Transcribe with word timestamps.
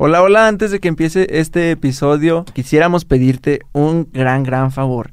Hola, 0.00 0.22
hola, 0.22 0.46
antes 0.46 0.70
de 0.70 0.78
que 0.78 0.86
empiece 0.86 1.26
este 1.28 1.72
episodio, 1.72 2.44
quisiéramos 2.52 3.04
pedirte 3.04 3.58
un 3.72 4.08
gran, 4.12 4.44
gran 4.44 4.70
favor. 4.70 5.10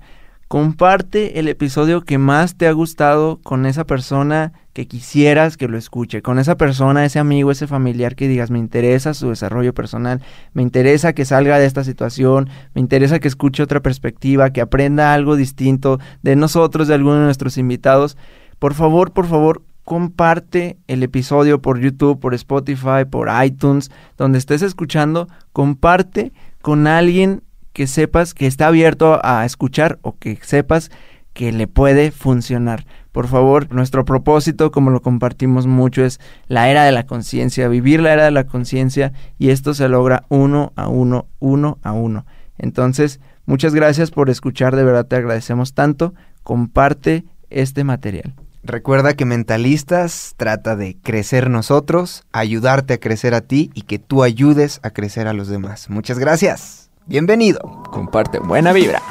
Comparte 0.48 1.39
el 1.39 1.48
episodio 1.48 2.02
que 2.02 2.20
más 2.20 2.55
te 2.55 2.67
ha 2.67 2.71
gustado 2.71 3.39
con 3.41 3.66
esa 3.66 3.85
persona 3.85 4.53
que 4.73 4.88
quisieras 4.88 5.58
que 5.58 5.67
lo 5.67 5.80
escuche, 5.80 6.21
con 6.21 6.38
esa 6.38 6.55
persona, 6.55 7.03
ese 7.03 7.17
amigo, 7.17 7.49
ese 7.49 7.66
familiar 7.66 8.16
que 8.16 8.27
digas, 8.27 8.52
me 8.52 8.59
interesa 8.59 9.16
su 9.16 9.30
desarrollo 9.30 9.73
personal, 9.73 10.21
me 10.53 10.61
interesa 10.61 11.13
que 11.13 11.25
salga 11.25 11.58
de 11.58 11.66
esta 11.66 11.83
situación, 11.83 12.47
me 12.75 12.81
interesa 12.81 13.17
que 13.17 13.27
escuche 13.27 13.63
otra 13.63 13.80
perspectiva, 13.80 14.52
que 14.52 14.61
aprenda 14.61 15.16
algo 15.16 15.36
distinto 15.36 15.99
de 16.22 16.36
nosotros, 16.36 16.88
de 16.88 16.94
alguno 16.94 17.16
de 17.16 17.25
nuestros 17.25 17.58
invitados. 17.58 18.17
Por 18.59 18.75
favor, 18.75 19.13
por 19.13 19.25
favor, 19.25 19.63
comparte 19.85 20.77
el 20.88 21.03
episodio 21.03 21.62
por 21.62 21.80
YouTube, 21.80 22.20
por 22.20 22.34
Spotify, 22.34 23.05
por 23.09 23.30
iTunes, 23.44 23.91
donde 24.17 24.39
estés 24.39 24.63
escuchando, 24.63 25.30
comparte 25.53 26.33
con 26.61 26.88
alguien 26.88 27.44
que 27.72 27.88
sepas 27.88 28.33
que 28.33 28.47
está 28.47 28.67
abierto 28.67 29.19
a 29.23 29.45
escuchar 29.45 30.00
o 30.02 30.17
que 30.17 30.39
sepas 30.42 30.92
que 31.33 31.52
le 31.52 31.67
puede 31.67 32.11
funcionar. 32.11 32.86
Por 33.11 33.27
favor, 33.27 33.72
nuestro 33.73 34.05
propósito, 34.05 34.72
como 34.72 34.89
lo 34.89 35.02
compartimos 35.02 35.67
mucho, 35.67 36.03
es 36.03 36.20
la 36.47 36.70
era 36.70 36.83
de 36.83 36.92
la 36.92 37.05
conciencia, 37.05 37.67
vivir 37.67 38.02
la 38.02 38.14
era 38.14 38.25
de 38.25 38.31
la 38.31 38.45
conciencia 38.45 39.14
y 39.38 39.49
esto 39.49 39.73
se 39.73 39.88
logra 39.88 40.25
uno 40.30 40.73
a 40.75 40.88
uno, 40.88 41.27
uno 41.39 41.77
a 41.83 41.92
uno. 41.92 42.25
Entonces, 42.58 43.20
muchas 43.45 43.75
gracias 43.75 44.09
por 44.09 44.30
escuchar, 44.30 44.75
de 44.75 44.83
verdad 44.83 45.05
te 45.05 45.17
agradecemos 45.17 45.73
tanto. 45.73 46.14
Comparte 46.44 47.25
este 47.49 47.83
material. 47.83 48.33
Recuerda 48.67 49.13
que 49.13 49.25
Mentalistas 49.25 50.33
trata 50.38 50.75
de 50.75 50.97
crecer 51.03 51.52
nosotros, 51.52 52.23
ayudarte 52.31 52.95
a 52.95 52.99
crecer 52.99 53.35
a 53.35 53.41
ti 53.41 53.69
y 53.75 53.83
que 53.83 53.99
tú 53.99 54.23
ayudes 54.23 54.80
a 54.81 54.89
crecer 54.89 55.27
a 55.27 55.33
los 55.33 55.47
demás. 55.47 55.88
Muchas 55.91 56.17
gracias. 56.17 56.89
Bienvenido. 57.05 57.59
Comparte 57.91 58.39
buena 58.39 58.73
vibra. 58.73 59.03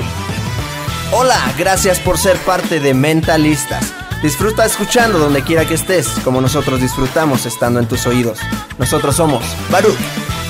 Hola, 1.13 1.39
gracias 1.57 2.01
por 2.01 2.19
ser 2.19 2.37
parte 2.39 2.81
de 2.81 2.95
Mentalistas. 2.95 3.95
Disfruta 4.25 4.65
escuchando 4.65 5.21
donde 5.21 5.45
quiera 5.45 5.65
que 5.65 5.75
estés, 5.75 6.09
como 6.25 6.41
nosotros 6.41 6.81
disfrutamos 6.81 7.47
estando 7.47 7.79
en 7.79 7.87
tus 7.87 8.09
oídos. 8.09 8.41
Nosotros 8.81 9.15
somos 9.15 9.45
Baruch. 9.71 9.95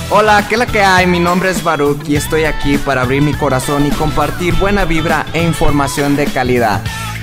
Hola, 0.09 0.43
¿qué 0.49 0.55
es 0.55 0.59
la 0.59 0.65
que 0.65 0.81
hay? 0.81 1.05
Mi 1.05 1.19
nombre 1.19 1.51
es 1.51 1.63
Baruch 1.63 2.09
y 2.09 2.15
estoy 2.15 2.45
aquí 2.45 2.79
para 2.79 3.03
abrir 3.03 3.21
mi 3.21 3.33
corazón 3.35 3.85
y 3.85 3.91
compartir 3.91 4.55
buena 4.55 4.83
vibra 4.83 5.27
e 5.33 5.43
información 5.43 6.15
de 6.15 6.25
calidad. 6.25 6.81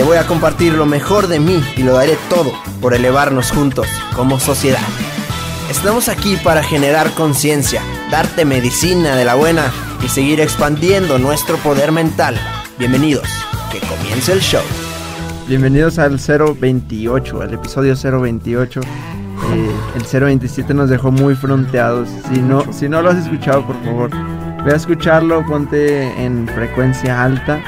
Te 0.00 0.06
voy 0.06 0.16
a 0.16 0.26
compartir 0.26 0.72
lo 0.72 0.86
mejor 0.86 1.26
de 1.26 1.40
mí 1.40 1.62
y 1.76 1.82
lo 1.82 1.92
daré 1.92 2.16
todo 2.30 2.50
por 2.80 2.94
elevarnos 2.94 3.50
juntos 3.50 3.86
como 4.16 4.40
sociedad. 4.40 4.80
Estamos 5.70 6.08
aquí 6.08 6.38
para 6.42 6.62
generar 6.62 7.10
conciencia, 7.10 7.82
darte 8.10 8.46
medicina 8.46 9.14
de 9.14 9.26
la 9.26 9.34
buena 9.34 9.70
y 10.02 10.08
seguir 10.08 10.40
expandiendo 10.40 11.18
nuestro 11.18 11.58
poder 11.58 11.92
mental. 11.92 12.34
Bienvenidos, 12.78 13.28
que 13.70 13.78
comience 13.80 14.32
el 14.32 14.40
show. 14.40 14.62
Bienvenidos 15.46 15.98
al 15.98 16.18
028, 16.18 17.42
al 17.42 17.52
episodio 17.52 17.94
028. 17.94 18.80
Eh, 18.80 19.70
el 19.96 20.20
027 20.20 20.72
nos 20.72 20.88
dejó 20.88 21.10
muy 21.10 21.34
fronteados. 21.34 22.08
Si 22.32 22.40
no, 22.40 22.64
si 22.72 22.88
no 22.88 23.02
lo 23.02 23.10
has 23.10 23.18
escuchado, 23.18 23.66
por 23.66 23.76
favor, 23.84 24.10
ve 24.64 24.72
a 24.72 24.76
escucharlo, 24.76 25.44
ponte 25.44 26.24
en 26.24 26.48
frecuencia 26.48 27.22
alta 27.22 27.62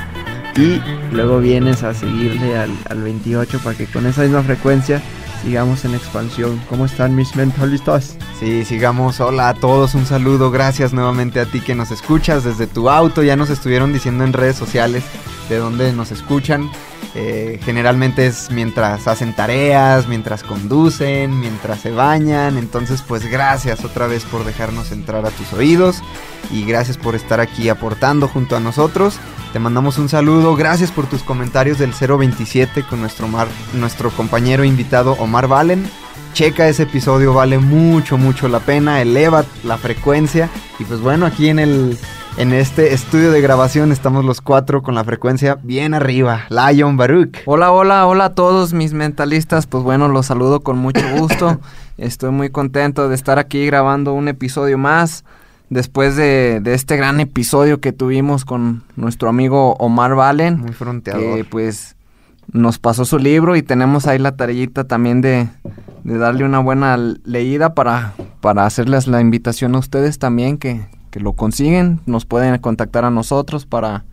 y 0.57 0.81
luego 1.13 1.39
vienes 1.39 1.83
a 1.83 1.95
seguirle 1.95 2.59
al, 2.59 2.71
al 2.89 3.03
28 3.03 3.61
para 3.61 3.77
que 3.77 3.87
con 3.87 4.07
esa 4.07 4.23
misma 4.23 4.43
frecuencia 4.43 5.03
sigamos 5.43 5.85
en 5.85 5.95
expansión. 5.95 6.61
¿Cómo 6.69 6.85
están 6.85 7.17
mis 7.17 7.35
mentalistas? 7.37 8.17
Sí, 8.39 8.65
sigamos. 8.65 9.21
Hola 9.21 9.49
a 9.51 9.55
todos, 9.55 9.95
un 9.95 10.07
saludo. 10.07 10.51
Gracias 10.51 10.93
nuevamente 10.93 11.41
a 11.41 11.47
ti 11.47 11.61
que 11.61 11.75
nos 11.75 11.91
escuchas 11.91 12.45
desde 12.45 12.67
tu 12.67 12.89
auto. 12.91 13.23
Ya 13.23 13.37
nos 13.37 13.51
estuvieron 13.51 13.93
diciendo 13.93 14.25
en 14.25 14.33
redes 14.33 14.57
sociales 14.57 15.05
de 15.49 15.57
dónde 15.57 15.93
nos 15.93 16.13
escuchan. 16.13 16.71
Eh, 17.15 17.61
generalmente 17.63 18.27
es 18.27 18.51
mientras 18.51 19.07
hacen 19.07 19.35
tareas, 19.35 20.09
mientras 20.09 20.43
conducen, 20.43 21.39
mientras 21.41 21.81
se 21.81 21.91
bañan. 21.91 22.57
Entonces, 22.57 23.03
pues 23.07 23.31
gracias 23.31 23.85
otra 23.85 24.07
vez 24.07 24.25
por 24.25 24.45
dejarnos 24.45 24.93
entrar 24.93 25.27
a 25.27 25.31
tus 25.31 25.53
oídos 25.53 26.03
y 26.51 26.65
gracias 26.65 26.97
por 26.97 27.15
estar 27.15 27.41
aquí 27.41 27.69
aportando 27.69 28.29
junto 28.29 28.57
a 28.57 28.61
nosotros. 28.61 29.19
Te 29.53 29.59
mandamos 29.59 29.99
un 29.99 30.09
saludo, 30.09 30.57
gracias 30.57 30.91
por 30.91 31.07
tus 31.07 31.23
comentarios 31.23 31.79
del 31.79 31.93
027 31.93 32.85
con 32.85 33.01
nuestro, 33.01 33.29
Mar, 33.29 33.49
nuestro 33.75 34.11
compañero 34.11 34.65
invitado 34.65 35.13
Omar 35.19 35.47
Valen. 35.47 35.87
Checa 36.33 36.67
ese 36.67 36.85
episodio, 36.85 37.35
vale 37.35 37.59
mucho, 37.59 38.17
mucho 38.17 38.49
la 38.49 38.61
pena, 38.61 39.03
eleva 39.03 39.45
la 39.65 39.77
frecuencia. 39.77 40.49
Y 40.79 40.85
pues 40.85 41.01
bueno, 41.01 41.27
aquí 41.27 41.51
en 41.51 41.59
el 41.59 41.99
en 42.37 42.53
este 42.53 42.95
estudio 42.95 43.31
de 43.31 43.41
grabación 43.41 43.93
estamos 43.93 44.25
los 44.25 44.41
cuatro 44.41 44.83
con 44.83 44.95
la 44.95 45.05
frecuencia 45.05 45.59
bien 45.63 45.95
arriba. 45.95 46.43
Lion 46.49 46.97
Baruch. 46.97 47.39
Hola, 47.47 47.73
hola, 47.73 48.07
hola 48.07 48.27
a 48.27 48.35
todos 48.35 48.73
mis 48.73 48.95
mentalistas. 48.95 49.67
Pues 49.67 49.85
bueno, 49.85 50.09
los 50.09 50.27
saludo 50.27 50.61
con 50.61 50.79
mucho 50.79 51.03
gusto. 51.17 51.61
Estoy 51.99 52.31
muy 52.31 52.51
contento 52.51 53.09
de 53.09 53.15
estar 53.15 53.39
aquí 53.39 53.67
grabando 53.67 54.15
un 54.15 54.29
episodio 54.29 54.79
más. 54.79 55.25
Después 55.69 56.17
de, 56.17 56.61
de 56.61 56.75
este 56.75 56.97
gran 56.97 57.21
episodio 57.21 57.81
que 57.81 57.93
tuvimos 57.93 58.45
con 58.45 58.83
nuestro 58.97 59.29
amigo 59.29 59.75
Omar 59.75 60.15
Valen. 60.15 60.59
Muy 60.59 60.73
fronteador. 60.73 61.37
Que 61.37 61.45
pues 61.45 61.97
nos 62.53 62.79
pasó 62.79 63.05
su 63.05 63.19
libro 63.19 63.57
y 63.57 63.63
tenemos 63.63 64.07
ahí 64.07 64.19
la 64.19 64.37
tarellita 64.37 64.85
también 64.85 65.21
de, 65.21 65.49
de 66.05 66.19
darle 66.19 66.45
una 66.45 66.59
buena 66.59 66.97
leída 66.97 67.75
para, 67.75 68.15
para 68.41 68.67
hacerles 68.67 69.07
la 69.07 69.21
invitación 69.21 69.75
a 69.75 69.79
ustedes 69.79 70.19
también 70.19 70.59
que, 70.59 70.83
que 71.13 71.21
lo 71.21 71.35
consiguen, 71.35 72.01
nos 72.07 72.25
pueden 72.25 72.59
contactar 72.59 73.05
a 73.05 73.11
nosotros 73.11 73.67
para, 73.67 74.05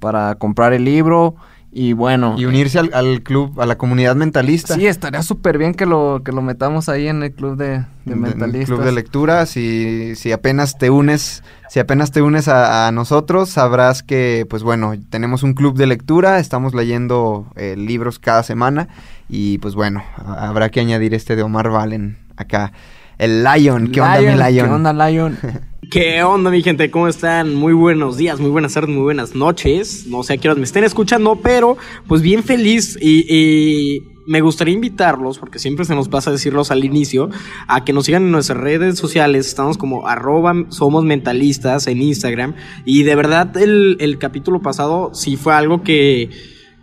para 0.00 0.34
comprar 0.34 0.72
el 0.72 0.84
libro 0.84 1.36
y 1.70 1.92
bueno. 1.92 2.34
Y 2.36 2.44
unirse 2.44 2.80
al, 2.80 2.90
al 2.92 3.22
club, 3.22 3.60
a 3.60 3.66
la 3.66 3.78
comunidad 3.78 4.16
mentalista. 4.16 4.74
Sí, 4.74 4.88
estaría 4.88 5.22
súper 5.22 5.58
bien 5.58 5.74
que 5.74 5.86
lo, 5.86 6.22
que 6.24 6.32
lo 6.32 6.42
metamos 6.42 6.88
ahí 6.88 7.06
en 7.06 7.22
el 7.22 7.32
club 7.32 7.56
de, 7.56 7.84
de 8.04 8.16
mentalistas. 8.16 8.66
club 8.66 8.84
de 8.84 8.90
lectura, 8.90 9.46
si, 9.46 10.16
si 10.16 10.32
apenas 10.32 10.76
te 10.76 10.90
unes, 10.90 11.44
si 11.68 11.78
apenas 11.78 12.10
te 12.10 12.20
unes 12.20 12.48
a, 12.48 12.88
a, 12.88 12.92
nosotros, 12.92 13.50
sabrás 13.50 14.02
que, 14.02 14.44
pues 14.50 14.64
bueno, 14.64 14.94
tenemos 15.10 15.44
un 15.44 15.54
club 15.54 15.76
de 15.76 15.86
lectura, 15.86 16.40
estamos 16.40 16.74
leyendo 16.74 17.46
eh, 17.54 17.76
libros 17.76 18.18
cada 18.18 18.42
semana 18.42 18.88
y 19.28 19.58
pues 19.58 19.76
bueno, 19.76 20.02
habrá 20.16 20.70
que 20.70 20.80
añadir 20.80 21.14
este 21.14 21.36
de 21.36 21.44
Omar 21.44 21.70
Valen 21.70 22.18
acá. 22.36 22.72
El 23.18 23.44
Lion, 23.44 23.92
¿qué 23.92 24.00
onda 24.00 24.20
mi 24.20 24.26
Lion? 24.26 24.68
¿Qué 24.68 24.74
onda 24.74 24.92
Lion? 24.92 25.38
¿Qué 25.90 26.22
onda 26.22 26.50
mi 26.50 26.62
gente? 26.62 26.90
¿Cómo 26.90 27.08
están? 27.08 27.54
Muy 27.54 27.72
buenos 27.72 28.18
días, 28.18 28.40
muy 28.40 28.50
buenas 28.50 28.74
tardes, 28.74 28.90
muy 28.90 29.02
buenas 29.02 29.34
noches. 29.34 30.06
No 30.06 30.22
sé 30.22 30.34
a 30.34 30.36
qué 30.36 30.48
horas 30.48 30.58
me 30.58 30.64
estén 30.64 30.84
escuchando, 30.84 31.36
pero 31.36 31.78
pues 32.06 32.20
bien 32.20 32.44
feliz 32.44 32.98
y, 33.00 33.24
y 33.26 34.02
me 34.26 34.42
gustaría 34.42 34.74
invitarlos, 34.74 35.38
porque 35.38 35.58
siempre 35.58 35.86
se 35.86 35.94
nos 35.94 36.10
pasa 36.10 36.30
decirlos 36.30 36.70
al 36.70 36.84
inicio, 36.84 37.30
a 37.68 37.86
que 37.86 37.94
nos 37.94 38.04
sigan 38.04 38.24
en 38.24 38.32
nuestras 38.32 38.58
redes 38.58 38.98
sociales. 38.98 39.46
Estamos 39.46 39.78
como 39.78 40.06
arroba 40.06 40.66
somos 40.68 41.04
mentalistas 41.04 41.86
en 41.86 42.02
Instagram. 42.02 42.54
Y 42.84 43.04
de 43.04 43.14
verdad 43.14 43.56
el, 43.56 43.96
el 44.00 44.18
capítulo 44.18 44.60
pasado 44.60 45.12
sí 45.14 45.36
fue 45.36 45.54
algo 45.54 45.82
que, 45.82 46.28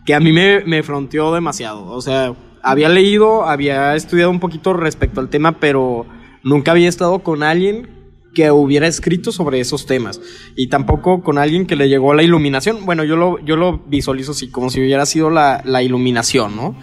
que 0.03 0.15
a 0.15 0.19
mí 0.19 0.31
me, 0.31 0.63
me 0.65 0.81
fronteó 0.81 1.31
demasiado. 1.31 1.85
O 1.91 2.01
sea, 2.01 2.33
había 2.63 2.89
leído, 2.89 3.45
había 3.45 3.95
estudiado 3.95 4.31
un 4.31 4.39
poquito 4.39 4.73
respecto 4.73 5.19
al 5.19 5.29
tema, 5.29 5.59
pero 5.59 6.07
nunca 6.41 6.71
había 6.71 6.89
estado 6.89 7.19
con 7.19 7.43
alguien 7.43 7.94
que 8.35 8.51
hubiera 8.51 8.85
escrito 8.85 9.31
sobre 9.31 9.59
esos 9.59 9.87
temas 9.87 10.21
y 10.55 10.67
tampoco 10.67 11.23
con 11.23 11.39
alguien 11.39 11.65
que 11.65 11.75
le 11.75 11.89
llegó 11.89 12.13
la 12.13 12.21
iluminación. 12.21 12.85
Bueno, 12.85 13.03
yo 13.03 13.15
lo, 13.15 13.43
yo 13.43 13.55
lo 13.55 13.79
visualizo 13.79 14.33
así, 14.33 14.49
como 14.49 14.69
si 14.69 14.79
hubiera 14.79 15.07
sido 15.07 15.31
la, 15.31 15.63
la 15.65 15.81
iluminación, 15.81 16.55
¿no? 16.55 16.75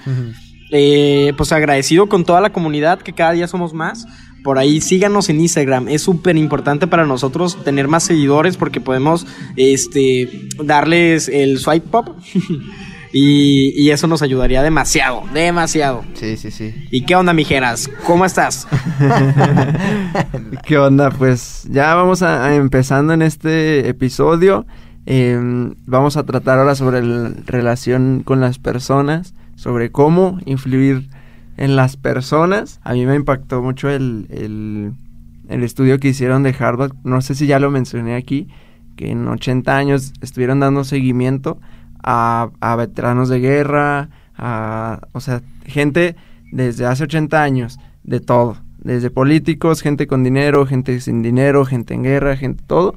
Eh, 0.73 1.35
pues 1.37 1.53
agradecido 1.53 2.09
con 2.09 2.25
toda 2.25 2.41
la 2.41 2.53
comunidad, 2.53 3.01
que 3.01 3.13
cada 3.13 3.33
día 3.33 3.47
somos 3.47 3.75
más. 3.75 4.07
Por 4.43 4.59
ahí 4.59 4.81
síganos 4.81 5.29
en 5.29 5.41
Instagram. 5.41 5.89
Es 5.89 6.03
súper 6.03 6.37
importante 6.37 6.89
para 6.89 7.07
nosotros 7.07 7.63
tener 7.63 7.87
más 7.87 8.03
seguidores 8.03 8.57
porque 8.57 8.81
podemos 8.81 9.27
este, 9.57 10.49
darles 10.65 11.29
el 11.29 11.59
swipe 11.59 11.87
pop. 11.89 12.09
y, 13.13 13.75
y 13.77 13.91
eso 13.91 14.07
nos 14.07 14.23
ayudaría 14.23 14.63
demasiado, 14.63 15.25
demasiado. 15.35 16.03
Sí, 16.15 16.37
sí, 16.37 16.51
sí. 16.51 16.75
¿Y 16.91 17.05
qué 17.05 17.15
onda, 17.15 17.33
mijeras? 17.33 17.91
¿Cómo 18.07 18.25
estás? 18.25 18.67
¿Qué 20.65 20.79
onda? 20.79 21.11
Pues 21.11 21.67
ya 21.71 21.95
vamos 21.95 22.23
a, 22.23 22.47
a 22.47 22.55
empezando 22.55 23.13
en 23.13 23.23
este 23.23 23.89
episodio. 23.89 24.67
Em, 25.05 25.75
vamos 25.85 26.17
a 26.17 26.25
tratar 26.25 26.59
ahora 26.59 26.75
sobre 26.75 27.03
la 27.03 27.33
relación 27.47 28.23
con 28.25 28.41
las 28.41 28.59
personas, 28.59 29.35
sobre 29.57 29.91
cómo 29.91 30.39
influir 30.47 31.09
en 31.57 31.77
las 31.77 31.97
personas. 31.97 32.81
A 32.83 32.95
mí 32.95 33.05
me 33.05 33.15
impactó 33.15 33.63
mucho 33.63 33.91
el, 33.91 34.27
el, 34.31 34.93
el 35.49 35.63
estudio 35.65 35.99
que 35.99 36.09
hicieron 36.09 36.43
de 36.43 36.55
Harvard. 36.59 36.93
No 37.05 37.21
sé 37.21 37.35
si 37.35 37.47
ya 37.47 37.59
lo 37.59 37.71
mencioné 37.71 38.15
aquí, 38.15 38.49
que 38.97 39.11
en 39.11 39.29
80 39.29 39.77
años 39.77 40.13
estuvieron 40.23 40.61
dando 40.61 40.85
seguimiento 40.85 41.59
a, 42.03 42.51
veteranos 42.77 43.29
de 43.29 43.41
guerra, 43.41 44.09
a, 44.37 45.01
o 45.13 45.21
sea, 45.21 45.43
gente 45.65 46.17
desde 46.51 46.87
hace 46.87 47.05
80 47.05 47.43
años, 47.43 47.79
de 48.05 48.21
todo. 48.21 48.57
Desde 48.79 49.11
políticos, 49.11 49.81
gente 49.81 50.07
con 50.07 50.25
dinero, 50.25 50.67
gente 50.67 51.01
sin 51.01 51.23
dinero, 51.23 51.65
gente 51.65 51.95
en 51.95 52.03
guerra, 52.03 52.37
gente 52.37 52.65
todo. 52.67 52.97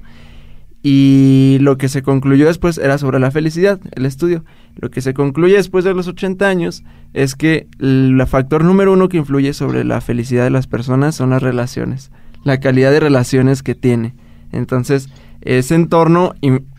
Y 0.81 1.57
lo 1.61 1.77
que 1.77 1.89
se 1.89 2.03
concluyó 2.03 2.45
después 2.45 2.77
era 2.77 2.97
sobre 2.97 3.19
la 3.19 3.31
felicidad, 3.31 3.79
el 3.93 4.05
estudio. 4.05 4.45
Lo 4.75 4.91
que 4.91 5.01
se 5.01 5.13
concluye 5.13 5.55
después 5.55 5.83
de 5.83 5.93
los 5.93 6.07
80 6.07 6.47
años 6.47 6.83
es 7.13 7.35
que 7.35 7.67
el 7.79 8.21
factor 8.27 8.63
número 8.63 8.93
uno 8.93 9.09
que 9.09 9.17
influye 9.17 9.53
sobre 9.53 9.83
la 9.83 10.01
felicidad 10.01 10.43
de 10.43 10.51
las 10.51 10.67
personas 10.67 11.15
son 11.15 11.31
las 11.31 11.41
relaciones, 11.41 12.11
la 12.43 12.59
calidad 12.59 12.91
de 12.91 12.99
relaciones 12.99 13.63
que 13.63 13.73
tiene. 13.73 14.13
Entonces, 14.51 15.09
ese 15.45 15.75
entorno 15.75 16.33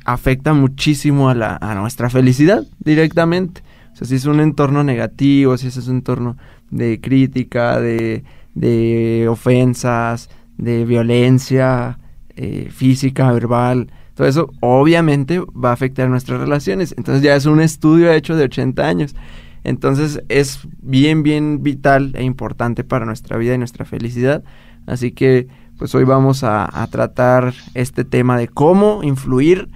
afecta 0.04 0.52
muchísimo 0.52 1.30
a, 1.30 1.34
la, 1.34 1.56
a 1.60 1.74
nuestra 1.74 2.10
felicidad 2.10 2.66
directamente. 2.80 3.62
O 3.92 3.96
sea, 3.96 4.06
si 4.06 4.16
es 4.16 4.26
un 4.26 4.40
entorno 4.40 4.84
negativo, 4.84 5.56
si 5.56 5.68
es 5.68 5.88
un 5.88 5.96
entorno 5.96 6.36
de 6.70 7.00
crítica, 7.00 7.80
de, 7.80 8.24
de 8.54 9.26
ofensas, 9.30 10.28
de 10.58 10.84
violencia 10.84 11.98
eh, 12.34 12.68
física, 12.70 13.30
verbal, 13.32 13.90
todo 14.14 14.26
eso 14.26 14.50
obviamente 14.60 15.40
va 15.40 15.70
a 15.70 15.74
afectar 15.74 16.08
nuestras 16.08 16.40
relaciones. 16.40 16.94
Entonces 16.96 17.22
ya 17.22 17.36
es 17.36 17.46
un 17.46 17.60
estudio 17.60 18.12
hecho 18.12 18.34
de 18.34 18.44
80 18.44 18.86
años. 18.86 19.14
Entonces 19.62 20.22
es 20.28 20.60
bien, 20.82 21.22
bien 21.22 21.62
vital 21.62 22.12
e 22.14 22.24
importante 22.24 22.82
para 22.82 23.04
nuestra 23.04 23.36
vida 23.36 23.54
y 23.54 23.58
nuestra 23.58 23.84
felicidad. 23.84 24.42
Así 24.86 25.12
que 25.12 25.48
pues 25.78 25.94
hoy 25.94 26.04
vamos 26.04 26.42
a, 26.44 26.82
a 26.82 26.86
tratar 26.88 27.52
este 27.74 28.04
tema 28.04 28.36
de 28.38 28.48
cómo 28.48 29.02
influir 29.02 29.68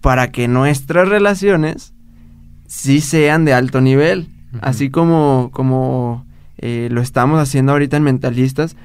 para 0.00 0.30
que 0.30 0.48
nuestras 0.48 1.08
relaciones 1.08 1.92
sí 2.66 3.00
sean 3.00 3.44
de 3.44 3.54
alto 3.54 3.80
nivel. 3.80 4.28
Así 4.62 4.88
como, 4.90 5.50
como 5.52 6.24
eh, 6.58 6.88
lo 6.90 7.00
estamos 7.02 7.38
haciendo 7.40 7.72
ahorita 7.72 7.96
en 7.96 8.02
Mentalistas, 8.04 8.76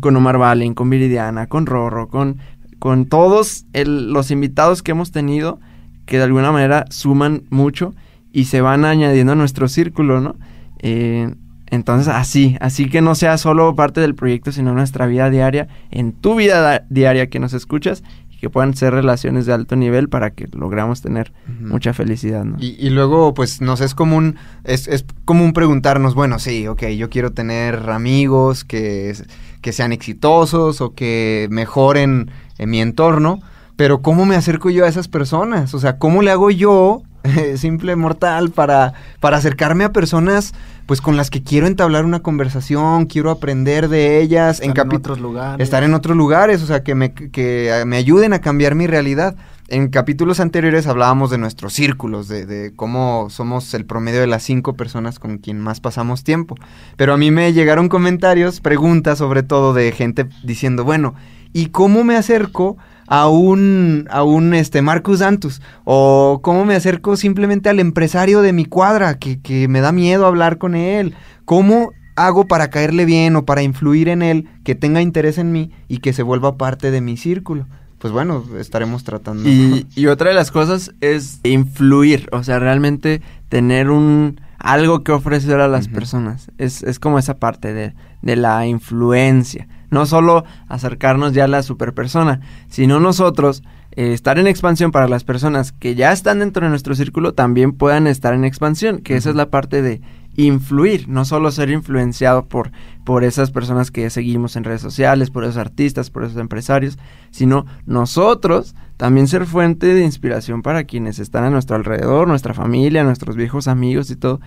con 0.00 0.16
Omar 0.16 0.38
Valen, 0.38 0.74
con 0.74 0.88
Viridiana, 0.88 1.46
con 1.46 1.66
Rorro, 1.66 2.08
con, 2.08 2.38
con 2.78 3.04
todos 3.06 3.66
el- 3.74 4.12
los 4.12 4.30
invitados 4.30 4.82
que 4.82 4.92
hemos 4.92 5.12
tenido, 5.12 5.60
que 6.06 6.16
de 6.16 6.24
alguna 6.24 6.52
manera 6.52 6.86
suman 6.90 7.42
mucho 7.50 7.94
y 8.32 8.44
se 8.44 8.60
van 8.62 8.84
añadiendo 8.86 9.32
a 9.32 9.36
nuestro 9.36 9.68
círculo, 9.68 10.20
¿no? 10.20 10.36
Eh, 10.78 11.34
entonces, 11.72 12.06
así, 12.08 12.56
así 12.60 12.88
que 12.88 13.00
no 13.00 13.14
sea 13.14 13.38
solo 13.38 13.74
parte 13.74 14.00
del 14.00 14.14
proyecto, 14.14 14.52
sino 14.52 14.72
nuestra 14.74 15.06
vida 15.06 15.30
diaria, 15.30 15.66
en 15.90 16.12
tu 16.12 16.36
vida 16.36 16.60
da- 16.60 16.84
diaria 16.90 17.28
que 17.28 17.38
nos 17.40 17.54
escuchas, 17.54 18.04
y 18.30 18.36
que 18.36 18.50
puedan 18.50 18.74
ser 18.74 18.92
relaciones 18.92 19.46
de 19.46 19.54
alto 19.54 19.74
nivel 19.74 20.08
para 20.08 20.30
que 20.30 20.46
logramos 20.52 21.00
tener 21.00 21.32
mucha 21.60 21.92
felicidad, 21.94 22.44
¿no? 22.44 22.56
Y, 22.60 22.76
y 22.78 22.90
luego, 22.90 23.32
pues, 23.34 23.60
nos 23.60 23.80
es 23.80 23.94
común, 23.94 24.36
es, 24.64 24.86
es 24.86 25.04
común 25.24 25.52
preguntarnos, 25.54 26.14
bueno, 26.14 26.38
sí, 26.38 26.68
ok, 26.68 26.84
yo 26.88 27.08
quiero 27.08 27.32
tener 27.32 27.88
amigos 27.90 28.64
que, 28.64 29.14
que 29.62 29.72
sean 29.72 29.92
exitosos 29.92 30.80
o 30.82 30.94
que 30.94 31.48
mejoren 31.50 32.30
en 32.58 32.70
mi 32.70 32.80
entorno, 32.82 33.40
pero 33.76 34.02
¿cómo 34.02 34.26
me 34.26 34.36
acerco 34.36 34.68
yo 34.70 34.84
a 34.84 34.88
esas 34.88 35.08
personas? 35.08 35.72
O 35.72 35.78
sea, 35.80 35.96
¿cómo 35.98 36.20
le 36.20 36.30
hago 36.30 36.50
yo, 36.50 37.02
eh, 37.24 37.56
simple 37.56 37.96
mortal, 37.96 38.50
para, 38.50 38.92
para 39.20 39.38
acercarme 39.38 39.84
a 39.84 39.92
personas, 39.92 40.52
pues, 40.86 41.00
con 41.00 41.16
las 41.16 41.30
que 41.30 41.42
quiero 41.42 41.66
entablar 41.66 42.04
una 42.04 42.20
conversación, 42.20 43.06
quiero 43.06 43.30
aprender 43.30 43.88
de 43.88 44.20
ellas, 44.20 44.60
en, 44.60 44.70
Estar 44.70 44.86
en 44.86 44.90
capi- 44.92 44.96
otros 44.98 45.20
lugares. 45.20 45.62
estar 45.64 45.82
en 45.84 45.94
otros 45.94 46.16
lugares, 46.16 46.62
o 46.62 46.66
sea, 46.66 46.82
que 46.82 46.94
me, 46.94 47.12
que 47.14 47.82
me 47.86 47.96
ayuden 47.96 48.32
a 48.32 48.40
cambiar 48.40 48.74
mi 48.74 48.86
realidad. 48.86 49.36
En 49.68 49.88
capítulos 49.88 50.38
anteriores 50.40 50.86
hablábamos 50.86 51.30
de 51.30 51.38
nuestros 51.38 51.72
círculos, 51.72 52.28
de, 52.28 52.44
de 52.44 52.74
cómo 52.76 53.28
somos 53.30 53.72
el 53.72 53.86
promedio 53.86 54.20
de 54.20 54.26
las 54.26 54.42
cinco 54.42 54.74
personas 54.74 55.18
con 55.18 55.38
quien 55.38 55.58
más 55.60 55.80
pasamos 55.80 56.24
tiempo. 56.24 56.56
Pero 56.96 57.14
a 57.14 57.16
mí 57.16 57.30
me 57.30 57.52
llegaron 57.54 57.88
comentarios, 57.88 58.60
preguntas 58.60 59.18
sobre 59.18 59.42
todo 59.42 59.72
de 59.72 59.90
gente 59.92 60.28
diciendo, 60.44 60.84
bueno, 60.84 61.14
¿y 61.54 61.66
cómo 61.66 62.04
me 62.04 62.16
acerco 62.16 62.76
a 63.12 63.28
un, 63.28 64.08
a 64.10 64.22
un 64.22 64.54
este, 64.54 64.80
Marcus 64.80 65.18
Dantus? 65.18 65.60
¿O 65.84 66.40
cómo 66.42 66.64
me 66.64 66.74
acerco 66.74 67.18
simplemente 67.18 67.68
al 67.68 67.78
empresario 67.78 68.40
de 68.40 68.54
mi 68.54 68.64
cuadra, 68.64 69.18
que, 69.18 69.38
que 69.38 69.68
me 69.68 69.82
da 69.82 69.92
miedo 69.92 70.24
hablar 70.24 70.56
con 70.56 70.74
él? 70.74 71.14
¿Cómo 71.44 71.90
hago 72.16 72.46
para 72.46 72.70
caerle 72.70 73.04
bien 73.04 73.36
o 73.36 73.44
para 73.44 73.62
influir 73.62 74.08
en 74.08 74.22
él, 74.22 74.48
que 74.64 74.74
tenga 74.74 75.02
interés 75.02 75.36
en 75.36 75.52
mí 75.52 75.72
y 75.88 75.98
que 75.98 76.14
se 76.14 76.22
vuelva 76.22 76.56
parte 76.56 76.90
de 76.90 77.02
mi 77.02 77.18
círculo? 77.18 77.66
Pues 77.98 78.14
bueno, 78.14 78.46
estaremos 78.58 79.04
tratando. 79.04 79.46
Y, 79.46 79.86
y 79.94 80.06
otra 80.06 80.30
de 80.30 80.34
las 80.34 80.50
cosas 80.50 80.94
es 81.02 81.40
influir, 81.42 82.30
o 82.32 82.42
sea, 82.42 82.60
realmente 82.60 83.20
tener 83.50 83.90
un 83.90 84.40
algo 84.58 85.04
que 85.04 85.12
ofrecer 85.12 85.60
a 85.60 85.68
las 85.68 85.88
personas. 85.88 86.50
Es, 86.56 86.82
es 86.82 86.98
como 86.98 87.18
esa 87.18 87.34
parte 87.34 87.74
de, 87.74 87.94
de 88.22 88.36
la 88.36 88.66
influencia. 88.66 89.68
No 89.92 90.06
solo 90.06 90.44
acercarnos 90.66 91.32
ya 91.32 91.44
a 91.44 91.48
la 91.48 91.62
superpersona, 91.62 92.40
sino 92.68 92.98
nosotros 92.98 93.62
eh, 93.92 94.12
estar 94.14 94.38
en 94.38 94.46
expansión 94.46 94.90
para 94.90 95.06
las 95.06 95.22
personas 95.22 95.70
que 95.70 95.94
ya 95.94 96.12
están 96.12 96.38
dentro 96.38 96.64
de 96.64 96.70
nuestro 96.70 96.94
círculo 96.94 97.34
también 97.34 97.72
puedan 97.72 98.06
estar 98.06 98.32
en 98.32 98.44
expansión, 98.44 98.98
que 98.98 99.16
esa 99.16 99.30
es 99.30 99.36
la 99.36 99.50
parte 99.50 99.82
de 99.82 100.00
influir, 100.34 101.08
no 101.08 101.24
solo 101.24 101.50
ser 101.50 101.70
influenciado 101.70 102.46
por, 102.46 102.72
por 103.04 103.22
esas 103.22 103.50
personas 103.50 103.90
que 103.90 104.08
seguimos 104.08 104.56
en 104.56 104.64
redes 104.64 104.80
sociales, 104.80 105.30
por 105.30 105.44
esos 105.44 105.58
artistas, 105.58 106.08
por 106.08 106.24
esos 106.24 106.38
empresarios, 106.38 106.98
sino 107.30 107.66
nosotros 107.84 108.74
también 108.96 109.28
ser 109.28 109.46
fuente 109.46 109.88
de 109.88 110.04
inspiración 110.04 110.62
para 110.62 110.84
quienes 110.84 111.18
están 111.18 111.44
a 111.44 111.50
nuestro 111.50 111.76
alrededor, 111.76 112.28
nuestra 112.28 112.54
familia, 112.54 113.04
nuestros 113.04 113.36
viejos 113.36 113.68
amigos 113.68 114.10
y 114.10 114.16
todo, 114.16 114.40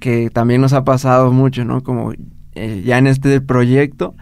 que 0.00 0.30
también 0.30 0.60
nos 0.60 0.72
ha 0.72 0.84
pasado 0.84 1.32
mucho, 1.32 1.64
¿no? 1.64 1.82
Como 1.82 2.12
eh, 2.54 2.82
ya 2.84 2.98
en 2.98 3.06
este 3.06 3.40
proyecto, 3.40 4.14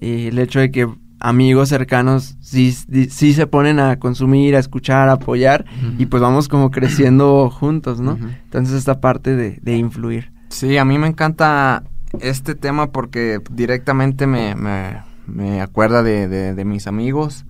eh, 0.00 0.28
el 0.28 0.38
hecho 0.38 0.60
de 0.60 0.70
que 0.70 0.88
amigos 1.20 1.70
cercanos 1.70 2.36
sí, 2.40 2.72
sí, 2.72 3.32
se 3.32 3.46
ponen 3.46 3.78
a 3.80 3.98
consumir, 3.98 4.56
a 4.56 4.58
escuchar, 4.58 5.08
a 5.08 5.12
apoyar, 5.12 5.64
y 5.98 6.06
pues 6.06 6.20
vamos 6.22 6.48
como 6.48 6.70
creciendo 6.70 7.48
juntos, 7.54 8.00
¿no? 8.00 8.18
Entonces 8.44 8.76
esta 8.76 9.00
parte 9.00 9.34
de, 9.34 9.58
de 9.62 9.76
influir. 9.76 10.32
Sí, 10.50 10.76
a 10.76 10.84
mí 10.84 10.98
me 10.98 11.06
encanta 11.08 11.82
este 12.20 12.54
tema 12.54 12.92
porque 12.92 13.40
directamente 13.50 14.26
me, 14.26 14.54
me, 14.54 14.98
me 15.26 15.60
acuerda 15.62 16.02
de, 16.02 16.28
de- 16.28 16.54
de 16.54 16.64
mis 16.64 16.86
amigos 16.86 17.44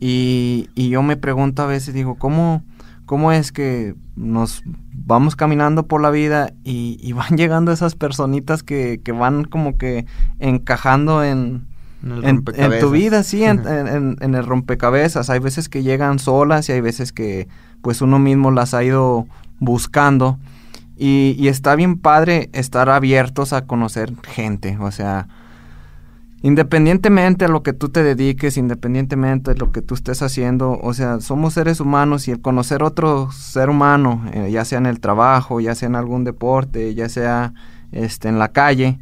y, 0.00 0.68
y 0.74 0.88
yo 0.88 1.02
me 1.02 1.16
pregunto 1.16 1.62
a 1.62 1.66
veces, 1.66 1.94
digo, 1.94 2.16
¿cómo, 2.16 2.64
cómo 3.06 3.30
es 3.32 3.52
que 3.52 3.94
nos 4.16 4.62
vamos 4.92 5.36
caminando 5.36 5.86
por 5.86 6.00
la 6.00 6.10
vida 6.10 6.52
y, 6.64 6.98
y 7.00 7.12
van 7.12 7.36
llegando 7.36 7.70
esas 7.72 7.94
personitas 7.94 8.62
que, 8.62 9.00
que 9.04 9.12
van 9.12 9.44
como 9.44 9.76
que 9.76 10.06
encajando 10.40 11.22
en, 11.22 11.66
En 12.02 12.12
el 12.12 12.18
en, 12.18 12.24
en 12.30 12.36
rompecabezas. 12.36 12.80
tu 12.80 12.90
vida, 12.90 13.22
sí, 13.22 13.44
en, 13.44 13.66
en- 13.66 13.86
en- 13.88 14.16
en 14.20 14.34
el 14.34 14.44
rompecabezas. 14.44 15.30
Hay 15.30 15.38
veces 15.38 15.68
que 15.68 15.82
llegan 15.82 16.18
solas 16.18 16.68
y 16.68 16.72
hay 16.72 16.80
veces 16.80 17.12
que 17.12 17.48
pues 17.82 18.00
uno 18.02 18.18
mismo 18.18 18.50
las 18.50 18.74
ha 18.74 18.82
ido 18.84 19.26
buscando. 19.60 20.38
Y, 20.96 21.34
y 21.38 21.48
está 21.48 21.74
bien 21.74 21.98
padre 21.98 22.48
estar 22.52 22.88
abiertos 22.90 23.52
a 23.52 23.62
conocer 23.66 24.12
gente. 24.22 24.76
O 24.80 24.90
sea, 24.92 25.26
independientemente 26.42 27.44
a 27.44 27.48
lo 27.48 27.62
que 27.62 27.72
tú 27.72 27.88
te 27.88 28.02
dediques, 28.02 28.56
independientemente 28.56 29.52
de 29.54 29.58
lo 29.58 29.70
que 29.72 29.80
tú 29.82 29.94
estés 29.94 30.22
haciendo, 30.22 30.78
o 30.80 30.92
sea, 30.94 31.20
somos 31.20 31.54
seres 31.54 31.80
humanos 31.80 32.26
y 32.26 32.32
el 32.32 32.40
conocer 32.40 32.82
otro 32.82 33.30
ser 33.32 33.70
humano, 33.70 34.24
eh, 34.32 34.50
ya 34.50 34.64
sea 34.64 34.78
en 34.78 34.86
el 34.86 34.98
trabajo, 35.00 35.60
ya 35.60 35.74
sea 35.74 35.88
en 35.88 35.96
algún 35.96 36.24
deporte, 36.24 36.94
ya 36.94 37.08
sea 37.08 37.52
este, 37.92 38.28
en 38.28 38.38
la 38.38 38.48
calle, 38.48 38.98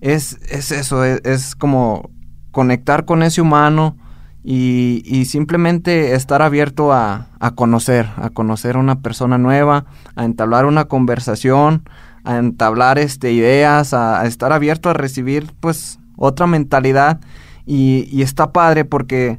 es, 0.00 0.38
es 0.50 0.72
eso, 0.72 1.04
es, 1.04 1.20
es 1.24 1.54
como 1.54 2.10
conectar 2.50 3.04
con 3.04 3.22
ese 3.22 3.40
humano 3.40 3.96
y, 4.42 5.02
y 5.04 5.26
simplemente 5.26 6.14
estar 6.14 6.42
abierto 6.42 6.92
a, 6.92 7.28
a, 7.38 7.50
conocer, 7.52 8.08
a 8.16 8.30
conocer 8.30 8.76
a 8.76 8.80
una 8.80 9.00
persona 9.00 9.38
nueva, 9.38 9.84
a 10.16 10.24
entablar 10.24 10.64
una 10.64 10.86
conversación, 10.86 11.82
a 12.24 12.38
entablar 12.38 12.98
este, 12.98 13.32
ideas, 13.32 13.92
a, 13.92 14.26
estar 14.26 14.52
abierto 14.52 14.88
a 14.88 14.94
recibir 14.94 15.52
pues 15.60 15.98
otra 16.16 16.46
mentalidad. 16.46 17.20
Y, 17.66 18.08
y, 18.10 18.22
está 18.22 18.52
padre 18.52 18.84
porque 18.84 19.38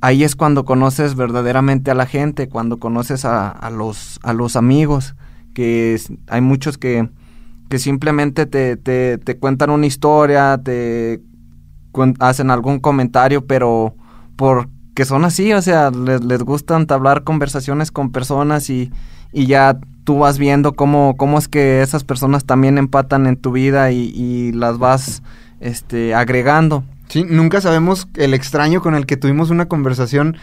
ahí 0.00 0.24
es 0.24 0.36
cuando 0.36 0.64
conoces 0.64 1.14
verdaderamente 1.14 1.90
a 1.90 1.94
la 1.94 2.06
gente, 2.06 2.48
cuando 2.48 2.78
conoces 2.78 3.24
a, 3.24 3.50
a 3.50 3.70
los, 3.70 4.18
a 4.22 4.32
los 4.32 4.56
amigos, 4.56 5.14
que 5.54 5.94
es, 5.94 6.12
hay 6.28 6.40
muchos 6.40 6.76
que, 6.76 7.08
que 7.68 7.78
simplemente 7.78 8.46
te, 8.46 8.76
te, 8.76 9.18
te 9.18 9.38
cuentan 9.38 9.70
una 9.70 9.86
historia, 9.86 10.60
te 10.62 11.22
hacen 12.18 12.50
algún 12.50 12.80
comentario, 12.80 13.46
pero 13.46 13.94
porque 14.36 15.04
son 15.04 15.24
así, 15.24 15.52
o 15.52 15.62
sea, 15.62 15.90
les, 15.90 16.24
les 16.24 16.42
gusta 16.42 16.76
entablar 16.76 17.24
conversaciones 17.24 17.90
con 17.90 18.10
personas 18.10 18.70
y, 18.70 18.90
y, 19.32 19.46
ya 19.46 19.78
tú 20.04 20.18
vas 20.18 20.38
viendo 20.38 20.72
cómo, 20.74 21.16
cómo 21.16 21.38
es 21.38 21.48
que 21.48 21.82
esas 21.82 22.04
personas 22.04 22.44
también 22.44 22.78
empatan 22.78 23.26
en 23.26 23.36
tu 23.36 23.52
vida 23.52 23.92
y, 23.92 24.12
y 24.14 24.52
las 24.52 24.78
vas 24.78 25.22
este, 25.60 26.14
agregando. 26.14 26.84
Sí, 27.08 27.24
nunca 27.28 27.60
sabemos 27.60 28.08
el 28.16 28.34
extraño 28.34 28.80
con 28.80 28.94
el 28.94 29.04
que 29.04 29.16
tuvimos 29.16 29.50
una 29.50 29.66
conversación 29.66 30.36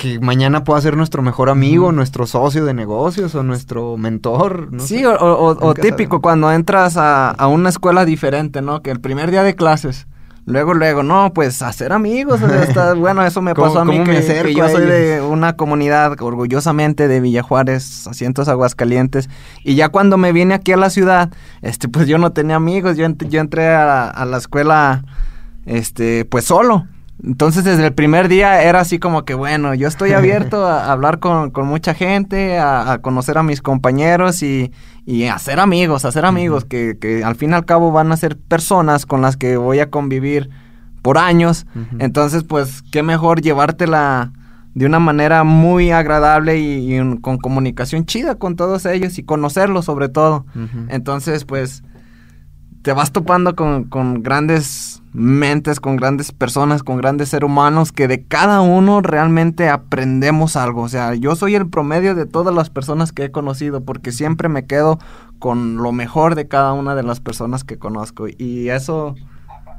que 0.00 0.18
mañana 0.18 0.64
pueda 0.64 0.80
ser 0.80 0.96
nuestro 0.96 1.22
mejor 1.22 1.50
amigo, 1.50 1.88
uh 1.88 1.90
-huh. 1.90 1.94
nuestro 1.94 2.26
socio 2.26 2.64
de 2.64 2.72
negocios 2.72 3.34
o 3.34 3.42
nuestro 3.42 3.98
mentor. 3.98 4.72
No 4.72 4.82
sí, 4.82 5.00
sé. 5.00 5.06
o, 5.06 5.12
o, 5.14 5.48
o 5.68 5.74
típico 5.74 6.16
sabemos. 6.16 6.22
cuando 6.22 6.52
entras 6.52 6.96
a, 6.96 7.30
a, 7.30 7.46
una 7.48 7.68
escuela 7.68 8.06
diferente, 8.06 8.62
¿no? 8.62 8.80
Que 8.80 8.90
el 8.90 9.00
primer 9.00 9.30
día 9.30 9.42
de 9.42 9.54
clases, 9.54 10.06
luego, 10.46 10.74
luego, 10.74 11.02
no, 11.02 11.32
pues 11.34 11.62
hacer 11.62 11.92
amigos. 11.92 12.42
O 12.42 12.48
sea, 12.48 12.62
está, 12.62 12.94
bueno, 12.94 13.24
eso 13.24 13.42
me 13.42 13.54
pasó 13.54 13.80
a 13.80 13.84
mí, 13.84 14.02
que, 14.04 14.42
que 14.42 14.54
yo 14.54 14.68
soy 14.68 14.86
de 14.86 15.20
una 15.20 15.56
comunidad 15.56 16.20
orgullosamente 16.20 17.08
de 17.08 17.20
Villajuárez, 17.20 18.06
asientos 18.06 18.48
Aguascalientes, 18.48 19.28
y 19.64 19.74
ya 19.74 19.88
cuando 19.88 20.16
me 20.16 20.32
vine 20.32 20.54
aquí 20.54 20.72
a 20.72 20.76
la 20.76 20.90
ciudad, 20.90 21.30
este, 21.62 21.88
pues 21.88 22.06
yo 22.06 22.18
no 22.18 22.32
tenía 22.32 22.56
amigos, 22.56 22.96
yo, 22.96 23.04
ent 23.06 23.22
yo 23.28 23.40
entré 23.40 23.68
a, 23.68 24.08
a 24.08 24.24
la 24.24 24.38
escuela, 24.38 25.04
este, 25.66 26.24
pues 26.24 26.44
solo. 26.44 26.86
Entonces 27.22 27.64
desde 27.64 27.86
el 27.86 27.92
primer 27.92 28.28
día 28.28 28.62
era 28.62 28.80
así 28.80 28.98
como 28.98 29.24
que 29.24 29.34
bueno, 29.34 29.74
yo 29.74 29.88
estoy 29.88 30.12
abierto 30.12 30.66
a, 30.66 30.90
hablar 30.92 31.18
con, 31.18 31.50
con 31.50 31.66
mucha 31.66 31.94
gente, 31.94 32.58
a, 32.58 32.92
a, 32.92 32.98
conocer 33.02 33.36
a 33.38 33.42
mis 33.42 33.60
compañeros 33.60 34.42
y, 34.42 34.72
y 35.04 35.24
a 35.24 35.34
hacer 35.34 35.60
amigos, 35.60 36.04
a 36.04 36.08
hacer 36.08 36.24
amigos, 36.24 36.64
uh 36.64 36.66
-huh. 36.66 36.68
que, 36.68 36.98
que, 37.00 37.24
al 37.24 37.34
fin 37.36 37.50
y 37.50 37.54
al 37.54 37.64
cabo 37.64 37.92
van 37.92 38.10
a 38.12 38.16
ser 38.16 38.38
personas 38.38 39.06
con 39.06 39.20
las 39.20 39.36
que 39.36 39.56
voy 39.56 39.80
a 39.80 39.90
convivir 39.90 40.50
por 41.02 41.18
años. 41.18 41.66
Uh 41.74 41.78
-huh. 41.78 41.96
Entonces 42.00 42.44
pues 42.44 42.82
qué 42.90 43.02
mejor 43.02 43.42
llevártela 43.42 44.32
de 44.74 44.86
una 44.86 45.00
manera 45.00 45.44
muy 45.44 45.90
agradable 45.90 46.58
y, 46.58 46.96
y, 46.96 47.18
con 47.20 47.38
comunicación 47.38 48.06
chida 48.06 48.36
con 48.36 48.56
todos 48.56 48.86
ellos 48.86 49.18
y 49.18 49.24
conocerlos 49.24 49.84
sobre 49.84 50.08
todo. 50.08 50.46
Uh 50.54 50.60
-huh. 50.60 50.86
Entonces 50.88 51.44
pues 51.44 51.82
te 52.82 52.92
vas 52.94 53.12
topando 53.12 53.54
con, 53.54 53.84
con 53.84 54.22
grandes 54.22 54.99
mentes, 55.12 55.80
con 55.80 55.96
grandes 55.96 56.32
personas, 56.32 56.82
con 56.82 56.96
grandes 56.98 57.30
seres 57.30 57.46
humanos, 57.46 57.92
que 57.92 58.08
de 58.08 58.24
cada 58.24 58.60
uno 58.60 59.00
realmente 59.00 59.68
aprendemos 59.68 60.56
algo. 60.56 60.82
O 60.82 60.88
sea, 60.88 61.14
yo 61.14 61.36
soy 61.36 61.54
el 61.54 61.68
promedio 61.68 62.14
de 62.14 62.26
todas 62.26 62.54
las 62.54 62.70
personas 62.70 63.12
que 63.12 63.24
he 63.24 63.30
conocido, 63.30 63.84
porque 63.84 64.12
siempre 64.12 64.48
me 64.48 64.66
quedo 64.66 64.98
con 65.38 65.76
lo 65.76 65.92
mejor 65.92 66.34
de 66.34 66.48
cada 66.48 66.72
una 66.72 66.94
de 66.94 67.02
las 67.02 67.20
personas 67.20 67.64
que 67.64 67.78
conozco. 67.78 68.26
Y 68.28 68.68
eso 68.68 69.14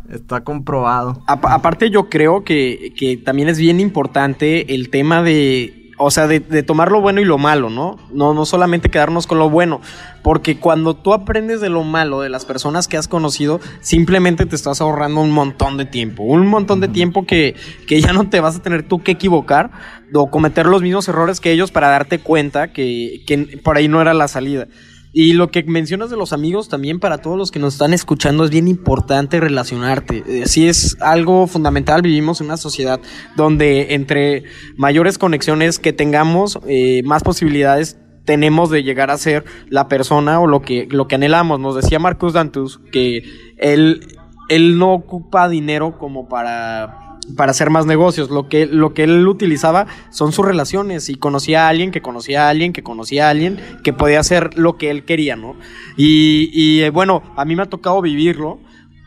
está 0.09 0.43
comprobado. 0.43 1.23
Aparte 1.27 1.89
yo 1.89 2.09
creo 2.09 2.43
que, 2.43 2.93
que 2.97 3.17
también 3.17 3.47
es 3.47 3.57
bien 3.57 3.79
importante 3.79 4.73
el 4.75 4.89
tema 4.89 5.23
de 5.23 5.80
o 6.03 6.11
sea, 6.11 6.27
de, 6.27 6.39
de, 6.39 6.63
tomar 6.63 6.91
lo 6.91 7.01
bueno 7.01 7.21
y 7.21 7.25
lo 7.25 7.37
malo, 7.37 7.69
¿no? 7.69 7.97
¿no? 8.11 8.33
No 8.33 8.45
solamente 8.45 8.89
quedarnos 8.89 9.27
con 9.27 9.39
lo 9.39 9.49
bueno, 9.49 9.81
porque 10.23 10.57
cuando 10.57 10.95
tú 10.95 11.13
aprendes 11.13 11.61
de 11.61 11.69
lo 11.69 11.83
malo 11.83 12.21
de 12.21 12.29
las 12.29 12.45
personas 12.45 12.87
que 12.87 12.97
has 12.97 13.07
conocido, 13.07 13.59
simplemente 13.81 14.45
te 14.45 14.55
estás 14.55 14.81
ahorrando 14.81 15.21
un 15.21 15.31
montón 15.31 15.77
de 15.77 15.85
tiempo, 15.85 16.23
un 16.23 16.47
montón 16.47 16.79
de 16.79 16.87
tiempo 16.87 17.25
que, 17.25 17.55
que 17.87 18.01
ya 18.01 18.13
no 18.13 18.29
te 18.29 18.39
vas 18.39 18.55
a 18.55 18.61
tener 18.61 18.83
tú 18.83 19.03
que 19.03 19.11
equivocar 19.11 19.71
o 20.13 20.29
cometer 20.29 20.65
los 20.65 20.81
mismos 20.81 21.07
errores 21.07 21.39
que 21.39 21.51
ellos 21.51 21.71
para 21.71 21.89
darte 21.89 22.19
cuenta 22.19 22.73
que, 22.73 23.23
que 23.25 23.59
por 23.63 23.77
ahí 23.77 23.87
no 23.87 24.01
era 24.01 24.13
la 24.13 24.27
salida. 24.27 24.67
Y 25.13 25.33
lo 25.33 25.51
que 25.51 25.63
mencionas 25.63 26.09
de 26.09 26.15
los 26.15 26.31
amigos 26.31 26.69
también 26.69 26.99
para 26.99 27.17
todos 27.17 27.37
los 27.37 27.51
que 27.51 27.59
nos 27.59 27.73
están 27.73 27.93
escuchando 27.93 28.45
es 28.45 28.49
bien 28.49 28.69
importante 28.69 29.41
relacionarte. 29.41 30.23
Eh, 30.25 30.45
sí 30.45 30.69
es 30.69 30.95
algo 31.01 31.47
fundamental, 31.47 32.01
vivimos 32.01 32.39
en 32.39 32.47
una 32.47 32.57
sociedad 32.57 33.01
donde 33.35 33.93
entre 33.93 34.45
mayores 34.77 35.17
conexiones 35.17 35.79
que 35.79 35.91
tengamos, 35.91 36.59
eh, 36.65 37.01
más 37.03 37.23
posibilidades 37.23 37.97
tenemos 38.23 38.69
de 38.69 38.83
llegar 38.83 39.11
a 39.11 39.17
ser 39.17 39.43
la 39.67 39.89
persona 39.89 40.39
o 40.39 40.47
lo 40.47 40.61
que, 40.61 40.87
lo 40.89 41.07
que 41.07 41.15
anhelamos. 41.15 41.59
Nos 41.59 41.75
decía 41.75 41.99
Marcus 41.99 42.33
Dantus 42.33 42.79
que 42.91 43.23
él, 43.57 44.17
él 44.47 44.77
no 44.77 44.93
ocupa 44.93 45.49
dinero 45.49 45.97
como 45.97 46.29
para 46.29 47.00
para 47.35 47.51
hacer 47.51 47.69
más 47.69 47.85
negocios. 47.85 48.29
Lo 48.29 48.47
que, 48.49 48.65
lo 48.65 48.93
que 48.93 49.03
él 49.03 49.27
utilizaba 49.27 49.87
son 50.09 50.31
sus 50.31 50.45
relaciones 50.45 51.09
y 51.09 51.15
conocía 51.15 51.65
a 51.65 51.69
alguien 51.69 51.91
que 51.91 52.01
conocía 52.01 52.47
a 52.47 52.49
alguien 52.49 52.73
que 52.73 52.83
conocía 52.83 53.27
a 53.27 53.29
alguien 53.29 53.59
que 53.83 53.93
podía 53.93 54.19
hacer 54.19 54.57
lo 54.57 54.77
que 54.77 54.89
él 54.89 55.05
quería, 55.05 55.35
¿no? 55.35 55.55
Y, 55.97 56.49
y 56.53 56.89
bueno, 56.89 57.23
a 57.35 57.45
mí 57.45 57.55
me 57.55 57.63
ha 57.63 57.69
tocado 57.69 58.01
vivirlo 58.01 58.59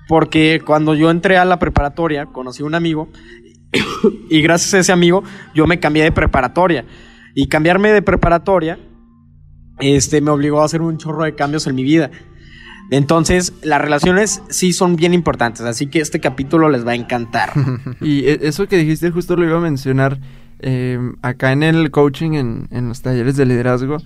porque 0.08 0.60
cuando 0.64 0.94
yo 0.94 1.10
entré 1.10 1.36
a 1.38 1.44
la 1.44 1.58
preparatoria 1.58 2.26
conocí 2.26 2.62
a 2.62 2.66
un 2.66 2.74
amigo 2.74 3.08
y 4.30 4.42
gracias 4.42 4.74
a 4.74 4.78
ese 4.78 4.92
amigo 4.92 5.24
yo 5.54 5.66
me 5.66 5.80
cambié 5.80 6.04
de 6.04 6.12
preparatoria. 6.12 6.84
Y 7.36 7.48
cambiarme 7.48 7.90
de 7.90 8.00
preparatoria 8.00 8.78
este, 9.80 10.20
me 10.20 10.30
obligó 10.30 10.62
a 10.62 10.66
hacer 10.66 10.82
un 10.82 10.98
chorro 10.98 11.24
de 11.24 11.34
cambios 11.34 11.66
en 11.66 11.74
mi 11.74 11.82
vida. 11.82 12.10
Entonces, 12.90 13.52
las 13.62 13.80
relaciones 13.80 14.42
sí 14.48 14.72
son 14.72 14.96
bien 14.96 15.14
importantes, 15.14 15.62
así 15.62 15.86
que 15.86 16.00
este 16.00 16.20
capítulo 16.20 16.68
les 16.68 16.86
va 16.86 16.92
a 16.92 16.96
encantar. 16.96 17.52
y 18.00 18.26
eso 18.26 18.66
que 18.68 18.76
dijiste 18.76 19.10
justo 19.10 19.36
lo 19.36 19.44
iba 19.44 19.56
a 19.56 19.60
mencionar 19.60 20.18
eh, 20.60 20.98
acá 21.22 21.52
en 21.52 21.62
el 21.62 21.90
coaching, 21.90 22.32
en, 22.32 22.68
en, 22.70 22.88
los 22.88 23.02
talleres 23.02 23.36
de 23.36 23.46
liderazgo, 23.46 23.98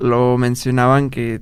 lo 0.00 0.36
mencionaban 0.38 1.10
que 1.10 1.40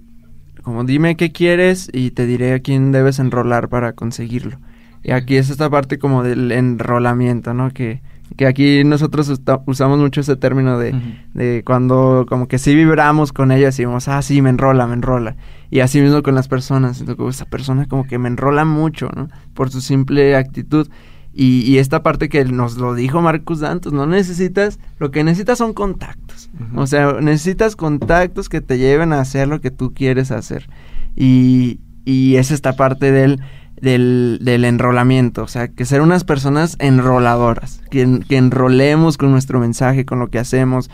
como 0.62 0.84
dime 0.84 1.16
qué 1.16 1.32
quieres 1.32 1.88
y 1.92 2.10
te 2.10 2.26
diré 2.26 2.52
a 2.52 2.60
quién 2.60 2.92
debes 2.92 3.18
enrolar 3.18 3.68
para 3.68 3.94
conseguirlo. 3.94 4.58
Y 5.02 5.12
aquí 5.12 5.36
es 5.36 5.48
esta 5.48 5.70
parte 5.70 5.98
como 5.98 6.22
del 6.22 6.52
enrolamiento, 6.52 7.54
¿no? 7.54 7.70
Que, 7.70 8.02
que 8.36 8.46
aquí 8.46 8.84
nosotros 8.84 9.30
usamos 9.66 9.98
mucho 9.98 10.20
ese 10.20 10.36
término 10.36 10.78
de, 10.78 10.92
uh 10.92 10.96
-huh. 10.96 11.32
de 11.34 11.62
cuando 11.64 12.26
como 12.28 12.48
que 12.48 12.58
sí 12.58 12.74
vibramos 12.74 13.32
con 13.32 13.52
ella, 13.52 13.66
decimos, 13.66 14.08
ah, 14.08 14.22
sí, 14.22 14.40
me 14.42 14.50
enrola, 14.50 14.86
me 14.86 14.94
enrola. 14.94 15.36
Y 15.70 15.80
así 15.80 16.00
mismo 16.00 16.22
con 16.22 16.34
las 16.34 16.48
personas, 16.48 17.02
esa 17.28 17.44
persona 17.44 17.86
como 17.86 18.04
que 18.04 18.18
me 18.18 18.28
enrola 18.28 18.64
mucho, 18.64 19.08
¿no? 19.14 19.28
Por 19.54 19.70
su 19.70 19.80
simple 19.80 20.36
actitud. 20.36 20.88
Y, 21.32 21.60
y, 21.60 21.78
esta 21.78 22.02
parte 22.02 22.28
que 22.28 22.44
nos 22.44 22.76
lo 22.76 22.94
dijo 22.94 23.20
Marcus 23.20 23.60
Dantos, 23.60 23.92
no 23.92 24.04
necesitas, 24.04 24.80
lo 24.98 25.12
que 25.12 25.22
necesitas 25.22 25.58
son 25.58 25.74
contactos. 25.74 26.50
Uh 26.54 26.62
-huh. 26.76 26.80
O 26.80 26.86
sea, 26.88 27.20
necesitas 27.20 27.76
contactos 27.76 28.48
que 28.48 28.60
te 28.60 28.78
lleven 28.78 29.12
a 29.12 29.20
hacer 29.20 29.46
lo 29.46 29.60
que 29.60 29.70
tú 29.70 29.94
quieres 29.94 30.32
hacer. 30.32 30.68
Y, 31.14 31.78
y 32.04 32.36
es 32.36 32.50
esta 32.50 32.72
parte 32.74 33.12
del 33.12 33.40
del, 33.80 34.38
del, 34.42 34.64
enrolamiento, 34.64 35.42
o 35.42 35.48
sea, 35.48 35.68
que 35.68 35.84
ser 35.84 36.00
unas 36.02 36.24
personas 36.24 36.76
enroladoras, 36.78 37.80
que, 37.90 38.20
que, 38.28 38.36
enrolemos 38.36 39.16
con 39.16 39.30
nuestro 39.30 39.58
mensaje, 39.60 40.04
con 40.04 40.18
lo 40.18 40.28
que 40.28 40.38
hacemos, 40.38 40.90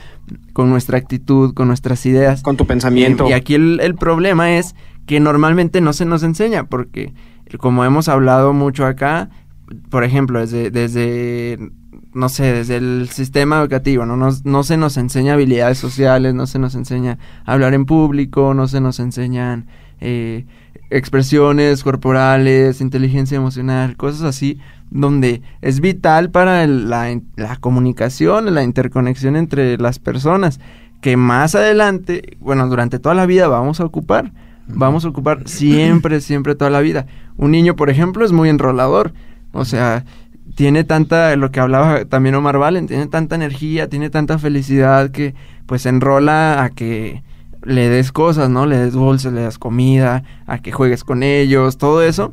con 0.52 0.70
nuestra 0.70 0.98
actitud, 0.98 1.54
con 1.54 1.68
nuestras 1.68 2.06
ideas. 2.06 2.42
Con 2.42 2.56
tu 2.56 2.66
pensamiento. 2.66 3.26
Y, 3.26 3.30
y 3.30 3.32
aquí 3.32 3.54
el, 3.54 3.80
el, 3.80 3.94
problema 3.94 4.56
es 4.56 4.74
que 5.06 5.20
normalmente 5.20 5.80
no 5.80 5.92
se 5.92 6.04
nos 6.04 6.22
enseña, 6.22 6.64
porque 6.64 7.12
como 7.58 7.84
hemos 7.84 8.08
hablado 8.08 8.52
mucho 8.52 8.86
acá, 8.86 9.30
por 9.90 10.04
ejemplo, 10.04 10.40
desde, 10.40 10.70
desde 10.70 11.58
no 12.14 12.28
sé, 12.28 12.52
desde 12.52 12.76
el 12.76 13.08
sistema 13.10 13.60
educativo, 13.60 14.06
¿no? 14.06 14.16
Nos, 14.16 14.44
no 14.46 14.62
se 14.62 14.76
nos 14.76 14.96
enseña 14.96 15.34
habilidades 15.34 15.76
sociales, 15.76 16.34
no 16.34 16.46
se 16.46 16.58
nos 16.58 16.74
enseña 16.74 17.18
a 17.44 17.52
hablar 17.52 17.74
en 17.74 17.84
público, 17.84 18.54
no 18.54 18.68
se 18.68 18.80
nos 18.80 19.00
enseñan... 19.00 19.66
Eh, 20.00 20.46
expresiones 20.90 21.82
corporales, 21.82 22.80
inteligencia 22.80 23.36
emocional, 23.36 23.96
cosas 23.96 24.22
así, 24.22 24.58
donde 24.90 25.42
es 25.62 25.80
vital 25.80 26.30
para 26.30 26.64
el, 26.64 26.88
la, 26.88 27.20
la, 27.36 27.56
comunicación, 27.56 28.54
la 28.54 28.62
interconexión 28.62 29.36
entre 29.36 29.78
las 29.78 29.98
personas, 29.98 30.60
que 31.00 31.16
más 31.16 31.54
adelante, 31.54 32.36
bueno, 32.40 32.68
durante 32.68 32.98
toda 32.98 33.14
la 33.14 33.26
vida 33.26 33.48
vamos 33.48 33.80
a 33.80 33.84
ocupar, 33.84 34.32
vamos 34.68 35.04
a 35.04 35.08
ocupar 35.08 35.48
siempre, 35.48 36.20
siempre 36.22 36.54
toda 36.54 36.70
la 36.70 36.80
vida. 36.80 37.06
Un 37.36 37.50
niño, 37.50 37.76
por 37.76 37.90
ejemplo, 37.90 38.24
es 38.24 38.32
muy 38.32 38.48
enrolador, 38.48 39.12
o 39.52 39.64
sea, 39.64 40.04
tiene 40.54 40.84
tanta, 40.84 41.34
lo 41.36 41.50
que 41.50 41.60
hablaba 41.60 42.04
también 42.04 42.34
Omar 42.34 42.58
Valen, 42.58 42.86
tiene 42.86 43.06
tanta 43.08 43.34
energía, 43.34 43.88
tiene 43.88 44.10
tanta 44.10 44.38
felicidad 44.38 45.10
que 45.10 45.34
pues 45.66 45.84
enrola 45.84 46.62
a 46.62 46.70
que 46.70 47.22
le 47.66 47.88
des 47.88 48.12
cosas, 48.12 48.48
¿no? 48.48 48.64
Le 48.64 48.78
des 48.78 48.92
dulces, 48.92 49.32
le 49.32 49.42
das 49.42 49.58
comida, 49.58 50.22
a 50.46 50.58
que 50.58 50.72
juegues 50.72 51.04
con 51.04 51.22
ellos, 51.22 51.78
todo 51.78 52.02
eso. 52.02 52.32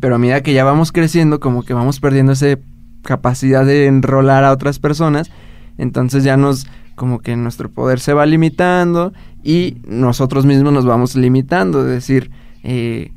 Pero 0.00 0.16
a 0.16 0.18
medida 0.18 0.42
que 0.42 0.52
ya 0.52 0.64
vamos 0.64 0.92
creciendo, 0.92 1.40
como 1.40 1.62
que 1.62 1.74
vamos 1.74 2.00
perdiendo 2.00 2.32
ese 2.32 2.58
capacidad 3.02 3.64
de 3.64 3.86
enrolar 3.86 4.44
a 4.44 4.52
otras 4.52 4.78
personas, 4.78 5.30
entonces 5.78 6.24
ya 6.24 6.36
nos 6.36 6.66
como 6.96 7.20
que 7.20 7.36
nuestro 7.36 7.70
poder 7.70 8.00
se 8.00 8.14
va 8.14 8.26
limitando 8.26 9.12
y 9.44 9.76
nosotros 9.86 10.44
mismos 10.46 10.72
nos 10.72 10.86
vamos 10.86 11.14
limitando, 11.14 11.82
es 11.82 11.88
decir, 11.88 12.30
eh, 12.62 13.12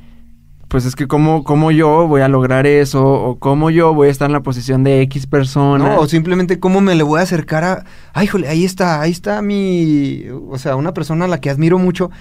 pues 0.70 0.86
es 0.86 0.96
que 0.96 1.08
cómo, 1.08 1.44
cómo 1.44 1.72
yo 1.72 2.08
voy 2.08 2.22
a 2.22 2.28
lograr 2.28 2.68
eso 2.68 3.04
o 3.04 3.40
cómo 3.40 3.72
yo 3.72 3.94
voy 3.96 4.08
a 4.08 4.12
estar 4.12 4.28
en 4.28 4.34
la 4.34 4.44
posición 4.44 4.84
de 4.84 5.02
X 5.02 5.26
persona. 5.26 5.98
O 5.98 6.08
simplemente 6.08 6.60
cómo 6.60 6.80
me 6.80 6.94
le 6.94 7.02
voy 7.02 7.20
a 7.20 7.24
acercar 7.24 7.64
a... 7.64 7.86
Ay, 8.14 8.28
jole, 8.28 8.48
ahí 8.48 8.64
está, 8.64 9.02
ahí 9.02 9.10
está 9.10 9.42
mi... 9.42 10.26
O 10.48 10.60
sea, 10.60 10.76
una 10.76 10.94
persona 10.94 11.26
a 11.26 11.28
la 11.28 11.42
que 11.42 11.50
admiro 11.50 11.80
mucho. 11.80 12.12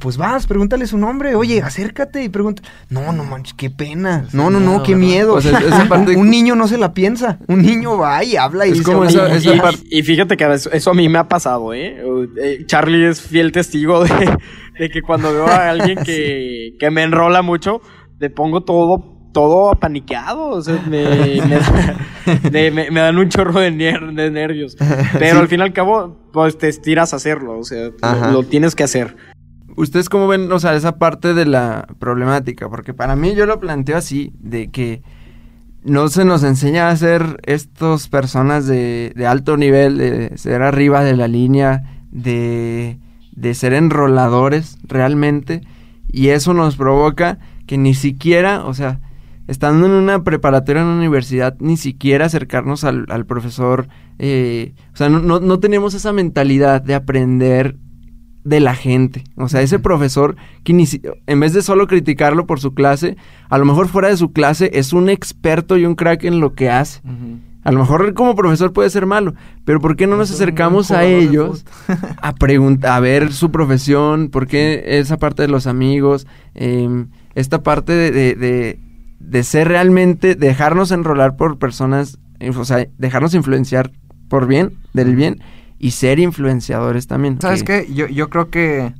Pues 0.00 0.16
vas, 0.16 0.46
pregúntale 0.46 0.86
su 0.86 0.98
nombre. 0.98 1.34
Oye, 1.36 1.62
acércate 1.62 2.24
y 2.24 2.28
pregunta. 2.28 2.62
No, 2.90 3.12
no 3.12 3.24
manches, 3.24 3.54
qué 3.54 3.70
pena. 3.70 4.26
No, 4.32 4.50
no, 4.50 4.58
no, 4.60 4.82
qué 4.82 4.96
miedo. 4.96 5.34
Pues 5.34 5.46
es- 5.46 5.60
esa 5.60 5.84
parte- 5.88 6.12
un, 6.16 6.22
un 6.22 6.30
niño 6.30 6.56
no 6.56 6.66
se 6.66 6.76
la 6.78 6.92
piensa. 6.92 7.38
Un 7.48 7.62
niño 7.62 7.96
va 7.96 8.22
y 8.24 8.36
habla 8.36 8.66
y 8.66 8.70
Es 8.72 8.78
dice, 8.78 8.84
como 8.90 9.00
"Oye, 9.00 9.10
esa- 9.10 9.32
esa 9.34 9.54
y, 9.54 9.60
parte- 9.60 9.82
y 9.90 10.02
fíjate 10.02 10.36
que 10.36 10.52
eso, 10.52 10.70
eso 10.72 10.90
a 10.90 10.94
mí 10.94 11.08
me 11.08 11.18
ha 11.18 11.28
pasado, 11.28 11.72
¿eh? 11.72 12.02
Eh, 12.42 12.64
Charlie 12.66 13.06
es 13.08 13.20
fiel 13.20 13.52
testigo 13.52 14.02
de, 14.04 14.10
de 14.78 14.90
que 14.90 15.02
cuando 15.02 15.32
veo 15.32 15.46
a 15.46 15.70
alguien 15.70 15.98
que, 16.04 16.74
que 16.80 16.90
me 16.90 17.02
enrola 17.04 17.42
mucho, 17.42 17.80
le 18.18 18.28
pongo 18.30 18.64
todo, 18.64 19.28
todo 19.32 19.70
apaniqueado. 19.70 20.48
O 20.48 20.62
sea, 20.62 20.82
me, 20.88 21.04
me, 21.46 21.58
da- 21.58 21.96
de- 22.50 22.70
me- 22.72 22.90
me 22.90 23.00
dan 23.00 23.16
un 23.18 23.28
chorro 23.28 23.60
de, 23.60 23.70
de 23.70 24.30
nervios. 24.32 24.76
Pero 25.18 25.38
al 25.38 25.48
fin 25.48 25.60
y 25.60 25.62
al 25.62 25.72
cabo, 25.72 26.18
pues 26.32 26.58
te 26.58 26.68
estiras 26.68 27.12
a 27.12 27.16
hacerlo. 27.16 27.58
O 27.58 27.62
sea, 27.64 27.90
lo 28.32 28.42
tienes 28.42 28.74
que 28.74 28.82
hacer. 28.82 29.16
¿Ustedes 29.76 30.08
cómo 30.08 30.26
ven, 30.26 30.50
o 30.50 30.58
sea, 30.58 30.74
esa 30.74 30.98
parte 30.98 31.34
de 31.34 31.44
la 31.44 31.86
problemática? 31.98 32.68
Porque 32.68 32.94
para 32.94 33.14
mí 33.14 33.34
yo 33.34 33.44
lo 33.44 33.60
planteo 33.60 33.98
así, 33.98 34.32
de 34.40 34.70
que 34.70 35.02
no 35.84 36.08
se 36.08 36.24
nos 36.24 36.42
enseña 36.42 36.88
a 36.88 36.96
ser 36.96 37.40
estas 37.44 38.08
personas 38.08 38.66
de, 38.66 39.12
de 39.14 39.26
alto 39.26 39.56
nivel, 39.56 39.98
de 39.98 40.36
ser 40.38 40.62
arriba 40.62 41.04
de 41.04 41.14
la 41.14 41.28
línea, 41.28 42.00
de, 42.10 42.98
de 43.32 43.54
ser 43.54 43.74
enroladores 43.74 44.78
realmente, 44.82 45.60
y 46.10 46.28
eso 46.28 46.54
nos 46.54 46.76
provoca 46.76 47.38
que 47.66 47.76
ni 47.76 47.94
siquiera, 47.94 48.64
o 48.64 48.72
sea, 48.72 49.00
estando 49.46 49.86
en 49.86 49.92
una 49.92 50.24
preparatoria 50.24 50.82
en 50.82 50.88
una 50.88 50.98
universidad, 50.98 51.56
ni 51.60 51.76
siquiera 51.76 52.26
acercarnos 52.26 52.82
al, 52.84 53.06
al 53.10 53.26
profesor, 53.26 53.88
eh, 54.18 54.74
o 54.92 54.96
sea, 54.96 55.08
no, 55.08 55.20
no, 55.20 55.38
no 55.38 55.60
tenemos 55.60 55.94
esa 55.94 56.12
mentalidad 56.12 56.80
de 56.80 56.94
aprender 56.94 57.76
de 58.46 58.60
la 58.60 58.74
gente. 58.74 59.24
O 59.36 59.48
sea, 59.48 59.60
ese 59.62 59.78
profesor 59.78 60.36
que 60.64 60.72
en 61.26 61.40
vez 61.40 61.52
de 61.52 61.62
solo 61.62 61.86
criticarlo 61.86 62.46
por 62.46 62.60
su 62.60 62.74
clase, 62.74 63.16
a 63.48 63.58
lo 63.58 63.64
mejor 63.64 63.88
fuera 63.88 64.08
de 64.08 64.16
su 64.16 64.32
clase 64.32 64.70
es 64.74 64.92
un 64.92 65.08
experto 65.08 65.76
y 65.76 65.84
un 65.84 65.94
crack 65.96 66.24
en 66.24 66.40
lo 66.40 66.54
que 66.54 66.70
hace. 66.70 67.00
A 67.64 67.72
lo 67.72 67.80
mejor 67.80 68.14
como 68.14 68.36
profesor 68.36 68.72
puede 68.72 68.88
ser 68.90 69.06
malo, 69.06 69.34
pero 69.64 69.80
¿por 69.80 69.96
qué 69.96 70.06
no 70.06 70.16
nos 70.16 70.30
acercamos 70.30 70.92
a 70.92 71.04
ellos 71.04 71.64
a 72.22 72.32
preguntar, 72.34 72.92
a 72.92 73.00
ver 73.00 73.32
su 73.32 73.50
profesión? 73.50 74.28
¿Por 74.28 74.46
qué 74.46 74.84
esa 74.86 75.16
parte 75.16 75.42
de 75.42 75.48
los 75.48 75.66
amigos? 75.66 76.28
Em, 76.54 77.08
esta 77.34 77.62
parte 77.64 77.92
de, 77.92 78.10
de, 78.12 78.34
de- 78.36 78.78
de 79.18 79.42
ser 79.42 79.66
realmente, 79.66 80.36
dejarnos 80.36 80.92
enrolar 80.92 81.34
por 81.36 81.58
personas, 81.58 82.18
o 82.56 82.64
sea, 82.64 82.86
dejarnos 82.98 83.34
influenciar 83.34 83.90
por 84.28 84.46
bien, 84.46 84.74
del 84.92 85.16
bien, 85.16 85.40
y 85.78 85.90
ser 85.92 86.18
influenciadores 86.18 87.06
también. 87.06 87.40
¿Sabes 87.40 87.62
que- 87.62 87.86
qué? 87.86 87.94
Yo, 87.94 88.06
yo 88.06 88.28
creo 88.30 88.50
que 88.50 88.94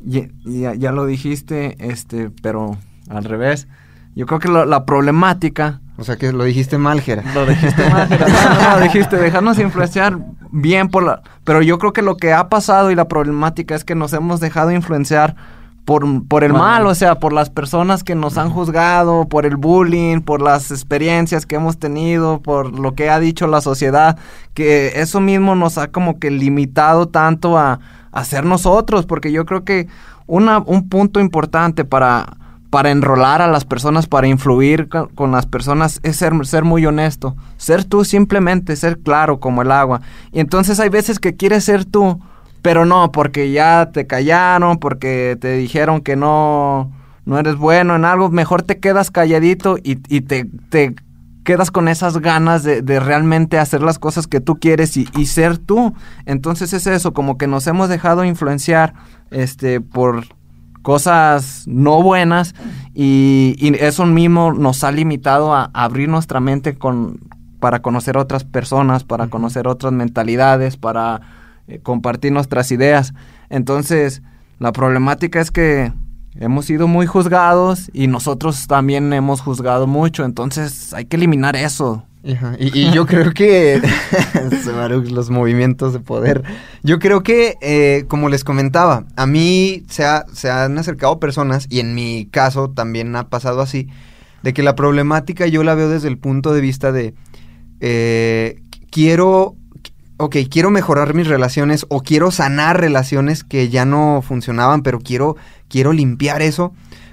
ya, 0.00 0.22
ya, 0.44 0.74
ya 0.74 0.92
lo 0.92 1.06
dijiste, 1.06 1.76
este, 1.78 2.30
pero 2.42 2.76
al 3.08 3.24
revés. 3.24 3.68
Yo 4.14 4.26
creo 4.26 4.38
que 4.40 4.48
lo- 4.48 4.66
la 4.66 4.84
problemática 4.84 5.80
O 5.96 6.04
sea, 6.04 6.16
que 6.16 6.32
lo 6.32 6.44
dijiste 6.44 6.76
mal, 6.78 7.00
Jera. 7.00 7.22
Lo 7.34 7.46
dijiste 7.46 7.88
mal. 7.90 8.08
No, 8.18 8.18
no, 8.18 8.76
no, 8.78 8.82
dijiste, 8.82 9.16
dejarnos 9.16 9.58
influenciar 9.58 10.18
bien 10.50 10.88
por 10.88 11.02
la... 11.04 11.22
Pero 11.44 11.62
yo 11.62 11.78
creo 11.78 11.92
que 11.92 12.02
lo 12.02 12.16
que 12.16 12.32
ha 12.32 12.48
pasado 12.48 12.90
y 12.90 12.94
la 12.94 13.08
problemática 13.08 13.74
es 13.74 13.84
que 13.84 13.94
nos 13.94 14.12
hemos 14.12 14.40
dejado 14.40 14.70
influenciar 14.72 15.36
por, 15.84 16.26
por 16.26 16.44
el 16.44 16.52
Mal. 16.52 16.60
mal, 16.60 16.86
o 16.86 16.94
sea, 16.94 17.16
por 17.18 17.32
las 17.32 17.50
personas 17.50 18.04
que 18.04 18.14
nos 18.14 18.38
han 18.38 18.50
juzgado, 18.50 19.26
por 19.28 19.46
el 19.46 19.56
bullying, 19.56 20.20
por 20.20 20.40
las 20.40 20.70
experiencias 20.70 21.46
que 21.46 21.56
hemos 21.56 21.78
tenido, 21.78 22.40
por 22.40 22.78
lo 22.78 22.94
que 22.94 23.10
ha 23.10 23.18
dicho 23.18 23.46
la 23.46 23.60
sociedad, 23.60 24.18
que 24.54 25.00
eso 25.00 25.20
mismo 25.20 25.54
nos 25.54 25.78
ha 25.78 25.88
como 25.88 26.18
que 26.18 26.30
limitado 26.30 27.08
tanto 27.08 27.58
a, 27.58 27.80
a 28.12 28.24
ser 28.24 28.44
nosotros, 28.44 29.06
porque 29.06 29.32
yo 29.32 29.44
creo 29.44 29.64
que 29.64 29.88
una, 30.26 30.58
un 30.58 30.88
punto 30.88 31.20
importante 31.20 31.84
para 31.84 32.36
para 32.72 32.90
enrolar 32.90 33.42
a 33.42 33.48
las 33.48 33.66
personas, 33.66 34.06
para 34.06 34.28
influir 34.28 34.88
con, 34.88 35.08
con 35.08 35.30
las 35.30 35.44
personas, 35.44 36.00
es 36.04 36.16
ser, 36.16 36.32
ser 36.46 36.64
muy 36.64 36.86
honesto. 36.86 37.36
Ser 37.58 37.84
tú 37.84 38.02
simplemente, 38.02 38.76
ser 38.76 38.98
claro 39.00 39.40
como 39.40 39.60
el 39.60 39.70
agua. 39.70 40.00
Y 40.32 40.40
entonces 40.40 40.80
hay 40.80 40.88
veces 40.88 41.18
que 41.18 41.36
quieres 41.36 41.64
ser 41.64 41.84
tú, 41.84 42.18
pero 42.62 42.86
no, 42.86 43.12
porque 43.12 43.50
ya 43.50 43.90
te 43.92 44.06
callaron, 44.06 44.78
porque 44.78 45.36
te 45.40 45.56
dijeron 45.56 46.00
que 46.00 46.16
no, 46.16 46.92
no 47.24 47.38
eres 47.38 47.56
bueno 47.56 47.96
en 47.96 48.04
algo, 48.04 48.30
mejor 48.30 48.62
te 48.62 48.78
quedas 48.78 49.10
calladito 49.10 49.76
y, 49.82 49.98
y 50.08 50.22
te, 50.22 50.46
te 50.68 50.94
quedas 51.44 51.70
con 51.70 51.88
esas 51.88 52.18
ganas 52.18 52.62
de, 52.62 52.82
de 52.82 53.00
realmente 53.00 53.58
hacer 53.58 53.82
las 53.82 53.98
cosas 53.98 54.26
que 54.26 54.40
tú 54.40 54.56
quieres 54.56 54.96
y, 54.96 55.08
y 55.16 55.26
ser 55.26 55.58
tú. 55.58 55.94
Entonces 56.24 56.72
es 56.72 56.86
eso, 56.86 57.12
como 57.12 57.36
que 57.36 57.46
nos 57.46 57.66
hemos 57.66 57.88
dejado 57.88 58.24
influenciar 58.24 58.94
este 59.30 59.80
por 59.80 60.24
cosas 60.82 61.64
no 61.66 62.02
buenas 62.02 62.54
y, 62.92 63.54
y 63.58 63.74
eso 63.76 64.04
mismo 64.04 64.52
nos 64.52 64.84
ha 64.84 64.92
limitado 64.92 65.54
a, 65.54 65.70
abrir 65.72 66.08
nuestra 66.08 66.40
mente 66.40 66.76
con 66.76 67.20
para 67.60 67.80
conocer 67.80 68.16
otras 68.16 68.42
personas, 68.42 69.04
para 69.04 69.28
conocer 69.28 69.68
otras 69.68 69.92
mentalidades, 69.92 70.76
para 70.76 71.20
eh, 71.68 71.78
compartir 71.80 72.32
nuestras 72.32 72.70
ideas. 72.72 73.14
Entonces, 73.50 74.22
la 74.58 74.72
problemática 74.72 75.40
es 75.40 75.50
que 75.50 75.92
hemos 76.36 76.66
sido 76.66 76.88
muy 76.88 77.06
juzgados 77.06 77.90
y 77.92 78.06
nosotros 78.06 78.66
también 78.66 79.12
hemos 79.12 79.40
juzgado 79.40 79.86
mucho, 79.86 80.24
entonces 80.24 80.94
hay 80.94 81.04
que 81.04 81.16
eliminar 81.16 81.56
eso. 81.56 82.04
Y, 82.24 82.78
y 82.78 82.92
yo 82.92 83.04
creo 83.04 83.32
que 83.32 83.82
los 85.10 85.30
movimientos 85.30 85.92
de 85.92 85.98
poder. 85.98 86.44
Yo 86.84 87.00
creo 87.00 87.24
que, 87.24 87.56
eh, 87.60 88.04
como 88.06 88.28
les 88.28 88.44
comentaba, 88.44 89.06
a 89.16 89.26
mí 89.26 89.82
se, 89.88 90.04
se 90.32 90.48
han 90.48 90.78
acercado 90.78 91.18
personas, 91.18 91.66
y 91.68 91.80
en 91.80 91.96
mi 91.96 92.28
caso 92.30 92.70
también 92.70 93.16
ha 93.16 93.28
pasado 93.28 93.60
así, 93.60 93.88
de 94.44 94.52
que 94.54 94.62
la 94.62 94.76
problemática 94.76 95.46
yo 95.48 95.64
la 95.64 95.74
veo 95.74 95.88
desde 95.88 96.08
el 96.08 96.18
punto 96.18 96.52
de 96.52 96.60
vista 96.60 96.92
de 96.92 97.14
eh, 97.80 98.62
quiero, 98.90 99.56
ok, 100.22 100.36
quiero 100.48 100.70
mejorar 100.70 101.14
mis 101.14 101.26
relaciones 101.26 101.84
o 101.88 102.02
quiero 102.02 102.30
sanar 102.30 102.80
relaciones 102.80 103.42
que 103.42 103.68
ya 103.68 103.84
no 103.84 104.22
funcionaban, 104.22 104.82
pero 104.82 105.00
quiero, 105.00 105.36
quiero 105.68 105.92
limpiar 105.92 106.42
eso. 106.42 106.72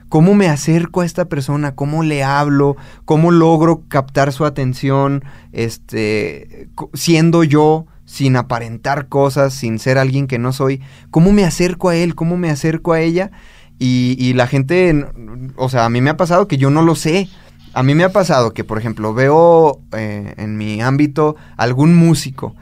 ¿Cómo 0.09 0.35
me 0.35 0.47
acerco 0.47 1.01
a 1.01 1.05
esta 1.05 1.25
persona? 1.25 1.73
¿Cómo 1.73 2.03
le 2.03 2.23
hablo? 2.23 2.77
¿Cómo 3.05 3.31
logro 3.31 3.83
captar 3.87 4.31
su 4.31 4.45
atención? 4.45 5.23
Este, 5.51 6.69
siendo 6.93 7.43
yo, 7.43 7.87
sin 8.05 8.35
aparentar 8.35 9.07
cosas, 9.07 9.55
sin 9.55 9.79
ser 9.79 9.97
alguien 9.97 10.27
que 10.27 10.37
no 10.37 10.53
soy. 10.53 10.81
¿Cómo 11.09 11.31
me 11.31 11.45
acerco 11.45 11.89
a 11.89 11.95
él? 11.95 12.13
¿Cómo 12.13 12.37
me 12.37 12.51
acerco 12.51 12.93
a 12.93 13.01
ella? 13.01 13.31
Y, 13.79 14.33
la 14.33 14.45
gente, 14.45 15.07
o 15.55 15.69
sea, 15.69 15.85
a 15.85 15.89
mí 15.89 16.01
me 16.01 16.09
ha 16.09 16.17
pasado 16.17 16.47
que 16.47 16.57
yo 16.57 16.69
no 16.69 16.83
lo 16.83 16.95
sé. 16.95 17.27
A 17.73 17.81
mí 17.81 17.95
me 17.95 18.03
ha 18.03 18.11
pasado 18.11 18.53
que, 18.53 18.63
por 18.63 18.77
ejemplo, 18.77 19.13
veo 19.13 19.79
eh, 19.93 20.33
en 20.37 20.57
mi 20.57 20.81
ámbito 20.81 21.37
algún 21.55 21.95
músico. 21.95 22.55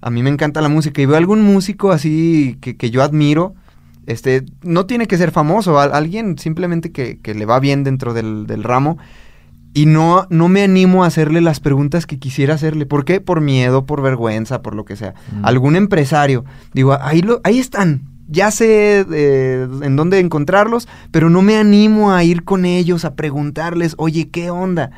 A 0.00 0.10
mí 0.10 0.22
me 0.22 0.30
encanta 0.30 0.60
la 0.60 0.68
música 0.68 1.00
y 1.02 1.06
veo 1.06 1.16
algún 1.16 1.42
músico 1.42 1.92
así 1.92 2.56
que, 2.60 2.76
que 2.76 2.90
yo 2.90 3.02
admiro. 3.02 3.54
Este, 4.06 4.44
no 4.62 4.86
tiene 4.86 5.06
que 5.06 5.18
ser 5.18 5.30
famoso, 5.30 5.78
al- 5.78 5.92
alguien 5.94 6.38
simplemente 6.38 6.90
que, 6.90 7.18
que 7.18 7.34
le 7.34 7.44
va 7.46 7.60
bien 7.60 7.84
dentro 7.84 8.14
del, 8.14 8.46
del 8.46 8.64
ramo. 8.64 8.98
Y 9.72 9.86
no, 9.86 10.26
no 10.30 10.48
me 10.48 10.62
animo 10.62 11.04
a 11.04 11.06
hacerle 11.06 11.40
las 11.40 11.60
preguntas 11.60 12.04
que 12.06 12.18
quisiera 12.18 12.54
hacerle. 12.54 12.86
¿Por 12.86 13.04
qué? 13.04 13.20
Por 13.20 13.40
miedo, 13.40 13.86
por 13.86 14.02
vergüenza, 14.02 14.62
por 14.62 14.74
lo 14.74 14.84
que 14.84 14.96
sea. 14.96 15.14
Mm. 15.32 15.44
Algún 15.44 15.76
empresario. 15.76 16.44
Digo, 16.74 16.98
ahí, 17.00 17.22
lo, 17.22 17.40
ahí 17.44 17.60
están. 17.60 18.02
Ya 18.26 18.50
sé 18.50 19.04
eh, 19.12 19.68
en 19.82 19.96
dónde 19.96 20.18
encontrarlos, 20.18 20.88
pero 21.12 21.30
no 21.30 21.42
me 21.42 21.56
animo 21.56 22.12
a 22.12 22.24
ir 22.24 22.42
con 22.42 22.64
ellos 22.64 23.04
a 23.04 23.14
preguntarles, 23.14 23.94
oye, 23.96 24.28
¿qué 24.30 24.50
onda? 24.50 24.90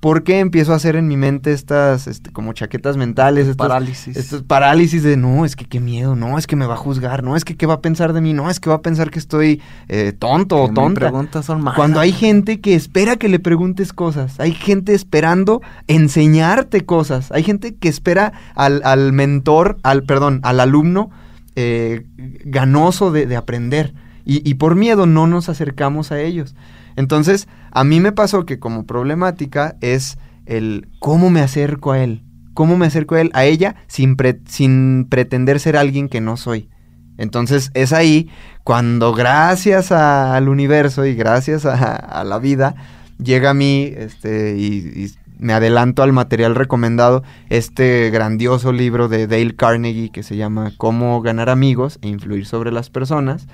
¿Por 0.00 0.22
qué 0.22 0.38
empiezo 0.38 0.72
a 0.72 0.76
hacer 0.76 0.96
en 0.96 1.08
mi 1.08 1.18
mente 1.18 1.52
estas 1.52 2.06
este, 2.06 2.32
como 2.32 2.54
chaquetas 2.54 2.96
mentales? 2.96 3.46
Estas, 3.46 3.68
Parálisis. 3.68 4.16
estos 4.16 4.42
parálisis 4.42 5.02
de 5.02 5.18
no, 5.18 5.44
es 5.44 5.56
que 5.56 5.66
qué 5.66 5.78
miedo, 5.78 6.16
no, 6.16 6.38
es 6.38 6.46
que 6.46 6.56
me 6.56 6.64
va 6.64 6.72
a 6.72 6.78
juzgar, 6.78 7.22
no, 7.22 7.36
es 7.36 7.44
que 7.44 7.54
qué 7.54 7.66
va 7.66 7.74
a 7.74 7.80
pensar 7.82 8.14
de 8.14 8.22
mí, 8.22 8.32
no, 8.32 8.48
es 8.48 8.60
que 8.60 8.70
va 8.70 8.76
a 8.76 8.80
pensar 8.82 9.10
que 9.10 9.18
estoy 9.18 9.60
eh, 9.88 10.14
tonto 10.18 10.56
o 10.56 10.64
Que 10.64 10.70
mis 10.70 10.74
tonta. 10.74 11.00
preguntas 11.00 11.44
son 11.44 11.60
malas. 11.60 11.76
Cuando 11.76 12.00
hay 12.00 12.12
gente 12.12 12.60
que 12.62 12.74
espera 12.74 13.16
que 13.16 13.28
le 13.28 13.40
preguntes 13.40 13.92
cosas, 13.92 14.40
hay 14.40 14.52
gente 14.52 14.94
esperando 14.94 15.60
enseñarte 15.86 16.86
cosas, 16.86 17.30
hay 17.30 17.42
gente 17.42 17.74
que 17.74 17.88
espera 17.88 18.32
al, 18.54 18.80
al 18.84 19.12
mentor, 19.12 19.76
al, 19.82 20.04
perdón, 20.04 20.40
al 20.44 20.60
alumno 20.60 21.10
eh, 21.56 22.06
ganoso 22.44 23.12
de, 23.12 23.26
de 23.26 23.36
aprender 23.36 23.92
y, 24.24 24.48
y 24.48 24.54
por 24.54 24.76
miedo 24.76 25.04
no 25.04 25.26
nos 25.26 25.50
acercamos 25.50 26.10
a 26.10 26.20
ellos. 26.20 26.54
Entonces, 26.96 27.48
a 27.70 27.84
mí 27.84 28.00
me 28.00 28.12
pasó 28.12 28.46
que 28.46 28.58
como 28.58 28.86
problemática 28.86 29.76
es 29.80 30.18
el 30.46 30.88
cómo 30.98 31.30
me 31.30 31.40
acerco 31.40 31.92
a 31.92 32.02
él, 32.02 32.24
cómo 32.54 32.76
me 32.76 32.86
acerco 32.86 33.14
a 33.14 33.20
él, 33.20 33.30
a 33.34 33.44
ella, 33.44 33.76
sin, 33.86 34.16
sin 34.46 35.06
pretender 35.08 35.60
ser 35.60 35.76
alguien 35.76 36.08
que 36.08 36.20
no 36.20 36.36
soy. 36.36 36.68
Entonces 37.20 37.70
es 37.74 37.92
ahí 37.92 38.30
cuando 38.64 39.12
gracias 39.12 39.92
al 39.92 40.48
universo 40.48 41.04
y 41.04 41.14
gracias 41.14 41.66
a, 41.66 42.24
la 42.24 42.38
vida 42.38 42.74
llega 43.22 43.50
a 43.50 43.54
mí 43.54 43.92
este, 43.94 44.56
y, 44.56 45.12
me 45.38 45.54
adelanto 45.54 46.02
al 46.02 46.12
material 46.12 46.54
recomendado, 46.54 47.22
este 47.48 48.10
grandioso 48.10 48.72
libro 48.72 49.08
de 49.08 49.26
Dale 49.26 49.56
Carnegie 49.56 50.10
que 50.10 50.22
se 50.22 50.36
llama 50.36 50.72
Cómo 50.76 51.22
ganar 51.22 51.48
amigos 51.48 51.98
e 52.02 52.08
influir 52.08 52.44
sobre 52.44 52.70
las 52.70 52.90
personas, 52.90 53.46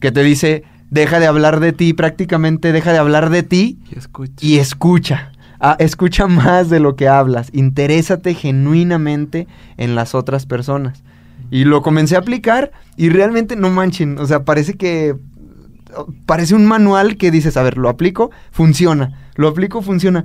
que 0.00 0.12
te 0.12 0.22
dice, 0.22 0.62
deja 0.90 1.20
de 1.20 1.26
hablar 1.26 1.60
de 1.60 1.72
ti, 1.72 1.92
prácticamente 1.92 2.72
deja 2.72 2.92
de 2.92 2.98
hablar 2.98 3.30
de 3.30 3.42
ti 3.42 3.78
y 3.90 3.98
escucha. 3.98 4.34
Y 4.40 4.58
escucha. 4.58 5.32
Ah, 5.60 5.76
escucha 5.78 6.26
más 6.28 6.70
de 6.70 6.80
lo 6.80 6.96
que 6.96 7.08
hablas, 7.08 7.50
interésate 7.52 8.34
genuinamente 8.34 9.46
en 9.76 9.94
las 9.94 10.14
otras 10.14 10.46
personas. 10.46 11.02
Y 11.50 11.64
lo 11.64 11.82
comencé 11.82 12.16
a 12.16 12.20
aplicar 12.20 12.72
y 12.96 13.08
realmente 13.08 13.56
no 13.56 13.70
manchen, 13.70 14.18
o 14.18 14.26
sea, 14.26 14.44
parece 14.44 14.74
que 14.74 15.16
parece 16.26 16.54
un 16.54 16.66
manual 16.66 17.16
que 17.16 17.30
dices, 17.30 17.56
a 17.56 17.62
ver, 17.62 17.78
lo 17.78 17.88
aplico, 17.88 18.30
funciona, 18.50 19.30
lo 19.36 19.48
aplico, 19.48 19.80
funciona 19.80 20.24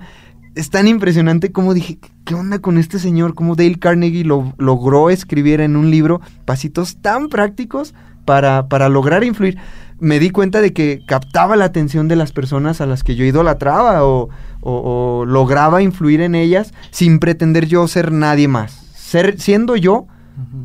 es 0.56 0.70
tan 0.70 0.88
impresionante 0.88 1.52
como 1.52 1.74
dije, 1.74 1.98
¿qué 2.26 2.36
onda 2.36 2.60
con 2.60 2.78
este 2.78 3.00
señor? 3.00 3.34
Cómo 3.34 3.56
Dale 3.56 3.80
Carnegie 3.80 4.26
lo, 4.26 4.54
logró 4.58 5.10
escribir 5.10 5.62
en 5.62 5.76
un 5.76 5.90
libro 5.92 6.22
pasitos 6.46 6.98
tan 7.02 7.30
prácticos 7.30 7.94
para, 8.26 8.68
para 8.68 8.90
lograr 8.90 9.24
influir. 9.24 9.58
Me 10.00 10.20
di 10.20 10.32
cuenta 10.32 10.62
de 10.62 10.74
que 10.74 11.02
captaba 11.08 11.56
la 11.56 11.66
atención 11.66 12.08
de 12.08 12.16
las 12.16 12.32
personas 12.32 12.82
a 12.82 12.86
las 12.86 13.04
que 13.04 13.16
yo 13.16 13.24
idolatraba 13.24 14.04
o, 14.04 14.30
o, 14.62 15.26
lograba 15.28 15.82
influir 15.82 16.22
en 16.22 16.34
ellas 16.36 16.74
sin 16.90 17.20
pretender 17.20 17.68
yo 17.68 17.88
ser 17.88 18.12
nadie 18.12 18.48
más. 18.48 18.72
Ser, 18.96 19.40
siendo 19.40 19.76
yo, 19.76 20.08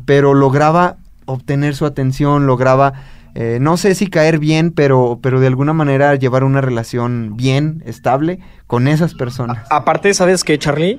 pero 0.05 0.33
lograba 0.33 0.97
obtener 1.25 1.75
su 1.75 1.85
atención, 1.85 2.47
lograba 2.47 2.93
eh, 3.39 3.59
no 3.61 3.77
sé 3.77 3.93
si 3.93 4.07
caer 4.07 4.39
bien, 4.39 4.71
pero, 4.71 5.19
pero 5.21 5.39
de 5.39 5.45
alguna 5.45 5.71
manera 5.71 6.15
llevar 6.15 6.43
una 6.43 6.59
relación 6.59 7.37
bien, 7.37 7.83
estable 7.85 8.39
con 8.65 8.87
esas 8.87 9.13
personas. 9.13 9.67
aparte, 9.69 10.11
¿sabes 10.15 10.43
qué, 10.43 10.57
Charlie? 10.57 10.95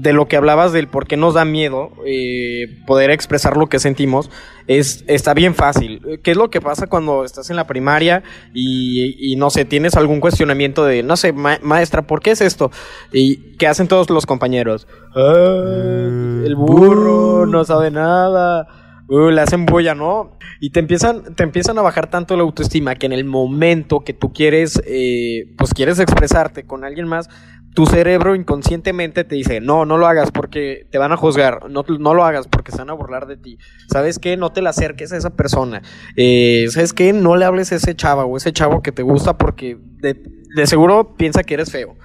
de 0.00 0.12
lo 0.14 0.26
que 0.26 0.38
hablabas 0.38 0.72
del 0.72 0.88
por 0.88 1.06
qué 1.06 1.18
nos 1.18 1.34
da 1.34 1.44
miedo 1.44 1.90
eh, 2.06 2.78
poder 2.86 3.10
expresar 3.10 3.58
lo 3.58 3.66
que 3.66 3.78
sentimos, 3.78 4.30
es, 4.68 5.04
está 5.06 5.34
bien 5.34 5.54
fácil. 5.54 6.00
¿Qué 6.22 6.30
es 6.30 6.36
lo 6.38 6.48
que 6.48 6.62
pasa 6.62 6.86
cuando 6.86 7.26
estás 7.26 7.50
en 7.50 7.56
la 7.56 7.66
primaria 7.66 8.22
y, 8.54 9.34
no 9.36 9.50
sé, 9.50 9.66
tienes 9.66 9.96
algún 9.96 10.20
cuestionamiento 10.20 10.86
de, 10.86 11.02
no 11.02 11.18
sé, 11.18 11.34
maestra, 11.34 12.06
¿por 12.06 12.22
qué 12.22 12.30
es 12.30 12.40
esto? 12.40 12.70
¿Y 13.12 13.56
qué 13.58 13.66
hacen 13.66 13.86
todos 13.86 14.08
los 14.08 14.24
compañeros? 14.24 14.88
Ah, 15.14 16.40
el 16.42 16.54
burro 16.56 17.44
no 17.44 17.66
sabe 17.66 17.90
nada 17.90 18.66
uh, 19.10 19.30
le 19.30 19.40
hacen 19.40 19.66
bulla, 19.66 19.94
¿no? 19.94 20.38
Y 20.60 20.70
te 20.70 20.80
empiezan, 20.80 21.34
te 21.34 21.42
empiezan 21.42 21.78
a 21.78 21.82
bajar 21.82 22.08
tanto 22.08 22.36
la 22.36 22.42
autoestima 22.42 22.94
que 22.94 23.06
en 23.06 23.12
el 23.12 23.24
momento 23.24 24.00
que 24.00 24.12
tú 24.12 24.32
quieres, 24.32 24.80
eh, 24.86 25.52
pues 25.58 25.74
quieres 25.74 25.98
expresarte 25.98 26.64
con 26.64 26.84
alguien 26.84 27.06
más, 27.06 27.28
tu 27.74 27.86
cerebro 27.86 28.34
inconscientemente 28.34 29.24
te 29.24 29.36
dice, 29.36 29.60
no, 29.60 29.84
no 29.84 29.96
lo 29.96 30.06
hagas 30.06 30.30
porque 30.30 30.86
te 30.90 30.98
van 30.98 31.12
a 31.12 31.16
juzgar, 31.16 31.70
no, 31.70 31.84
no 31.98 32.14
lo 32.14 32.24
hagas 32.24 32.48
porque 32.48 32.72
se 32.72 32.78
van 32.78 32.90
a 32.90 32.94
burlar 32.94 33.26
de 33.26 33.36
ti. 33.36 33.58
¿Sabes 33.92 34.18
qué? 34.18 34.36
No 34.36 34.50
te 34.50 34.60
la 34.60 34.70
acerques 34.70 35.12
a 35.12 35.16
esa 35.16 35.30
persona. 35.30 35.82
Eh, 36.16 36.66
¿Sabes 36.70 36.92
qué? 36.92 37.12
No 37.12 37.36
le 37.36 37.44
hables 37.44 37.70
a 37.72 37.76
ese 37.76 37.94
chavo 37.94 38.22
o 38.22 38.36
ese 38.36 38.52
chavo 38.52 38.82
que 38.82 38.92
te 38.92 39.02
gusta 39.02 39.38
porque 39.38 39.78
de, 39.98 40.66
seguro 40.66 41.14
piensa 41.16 41.44
que 41.44 41.54
eres 41.54 41.70
feo. 41.70 41.96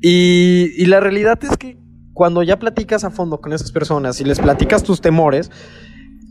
Y, 0.00 0.72
y 0.76 0.86
la 0.86 1.00
realidad 1.00 1.38
es 1.42 1.56
que 1.56 1.76
cuando 2.12 2.42
ya 2.42 2.58
platicas 2.58 3.04
a 3.04 3.10
fondo 3.10 3.40
con 3.40 3.52
esas 3.52 3.72
personas 3.72 4.20
y 4.20 4.24
les 4.24 4.38
platicas 4.40 4.82
tus 4.82 5.00
temores, 5.00 5.50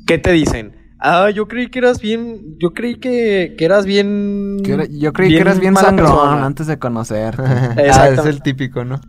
¿qué 0.10 0.17
te 0.17 0.32
dicen? 0.32 0.76
Ah, 1.00 1.30
yo 1.30 1.48
creí 1.48 1.67
que 1.67 1.78
eras 1.78 2.02
bien, 2.02 2.58
yo 2.58 2.74
creí 2.74 2.95
que, 2.95 3.56
eras 3.60 3.86
bien... 3.86 4.58
yo 4.89 5.13
creí 5.13 5.30
que 5.30 5.39
eras 5.39 5.60
bien 5.60 5.76
sangrón 5.76 6.43
antes 6.43 6.65
de 6.65 6.80
conocer. 6.80 7.36
ah, 7.39 8.10
es 8.10 8.26
el 8.26 8.41
típico, 8.41 8.84
¿no? 8.84 9.00